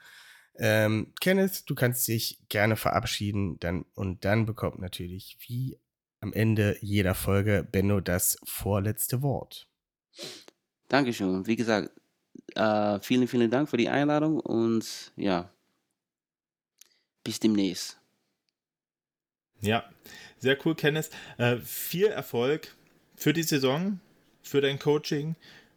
Ähm, 0.57 1.13
Kenneth, 1.19 1.69
du 1.69 1.75
kannst 1.75 2.07
dich 2.07 2.39
gerne 2.49 2.75
verabschieden 2.75 3.59
dann, 3.59 3.85
und 3.93 4.23
dann 4.25 4.45
bekommt 4.45 4.79
natürlich 4.79 5.37
wie 5.47 5.77
am 6.21 6.33
Ende 6.33 6.77
jeder 6.81 7.13
Folge 7.13 7.67
Benno 7.69 7.99
das 7.99 8.39
vorletzte 8.43 9.21
Wort. 9.21 9.67
Dankeschön. 10.87 11.45
Wie 11.45 11.55
gesagt, 11.55 11.89
äh, 12.55 12.99
vielen, 13.01 13.27
vielen 13.27 13.51
Dank 13.51 13.69
für 13.69 13.77
die 13.77 13.89
Einladung 13.89 14.39
und 14.39 15.11
ja, 15.15 15.49
bis 17.23 17.39
demnächst. 17.39 17.99
Ja, 19.61 19.83
sehr 20.39 20.57
cool, 20.65 20.75
Kenneth. 20.75 21.09
Äh, 21.37 21.57
viel 21.57 22.07
Erfolg 22.07 22.75
für 23.15 23.33
die 23.33 23.43
Saison, 23.43 23.99
für 24.41 24.61
dein 24.61 24.79
Coaching, 24.79 25.35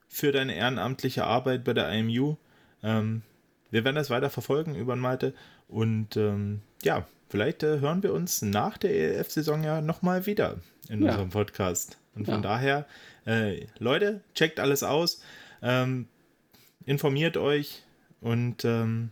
für 0.09 0.32
deine 0.32 0.55
ehrenamtliche 0.55 1.24
Arbeit 1.24 1.64
bei 1.64 1.72
der 1.72 1.90
IMU. 1.92 2.36
Ähm, 2.82 3.22
wir 3.70 3.84
werden 3.84 3.96
das 3.96 4.10
weiter 4.10 4.30
verfolgen 4.30 4.74
über 4.74 4.96
Malte 4.96 5.34
und 5.68 6.16
ähm, 6.16 6.62
ja, 6.82 7.06
vielleicht 7.28 7.62
äh, 7.62 7.80
hören 7.80 8.02
wir 8.02 8.12
uns 8.12 8.42
nach 8.42 8.78
der 8.78 8.94
ELF-Saison 8.94 9.62
ja 9.62 9.80
nochmal 9.80 10.26
wieder 10.26 10.58
in 10.88 11.02
ja. 11.02 11.10
unserem 11.10 11.30
Podcast. 11.30 11.98
Und 12.14 12.24
von 12.24 12.36
ja. 12.36 12.40
daher, 12.40 12.86
äh, 13.26 13.66
Leute, 13.78 14.22
checkt 14.34 14.60
alles 14.60 14.82
aus, 14.82 15.22
ähm, 15.62 16.08
informiert 16.84 17.36
euch 17.36 17.84
und 18.20 18.64
ähm, 18.64 19.10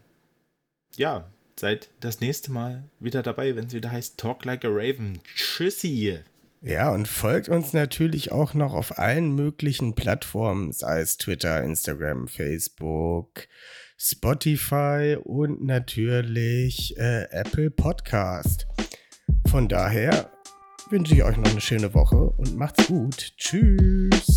ja, 0.97 1.29
seid 1.59 1.91
das 2.01 2.21
nächste 2.21 2.51
Mal 2.51 2.85
wieder 3.01 3.23
dabei, 3.23 3.55
wenn 3.57 3.67
es 3.67 3.75
wieder 3.75 3.91
heißt 3.91 4.19
Talk 4.19 4.45
Like 4.45 4.65
a 4.65 4.69
Raven. 4.71 5.21
Tschüssi! 5.35 6.19
Ja, 6.63 6.93
und 6.93 7.07
folgt 7.07 7.49
uns 7.49 7.73
natürlich 7.75 8.33
auch 8.33 8.55
noch 8.55 8.75
auf 8.75 8.99
allen 8.99 9.35
möglichen 9.35 9.95
Plattformen, 9.95 10.73
sei 10.73 11.01
es 11.01 11.19
Twitter, 11.19 11.63
Instagram, 11.63 12.29
Facebook, 12.29 13.47
Spotify 13.99 15.17
und 15.23 15.65
natürlich 15.65 16.97
äh, 16.99 17.25
Apple 17.31 17.71
Podcast. 17.71 18.67
Von 19.49 19.69
daher 19.69 20.31
wünsche 20.91 21.15
ich 21.15 21.25
euch 21.25 21.37
noch 21.37 21.51
eine 21.51 21.61
schöne 21.61 21.95
Woche 21.95 22.17
und 22.17 22.57
macht's 22.57 22.87
gut. 22.87 23.33
Tschüss. 23.39 24.36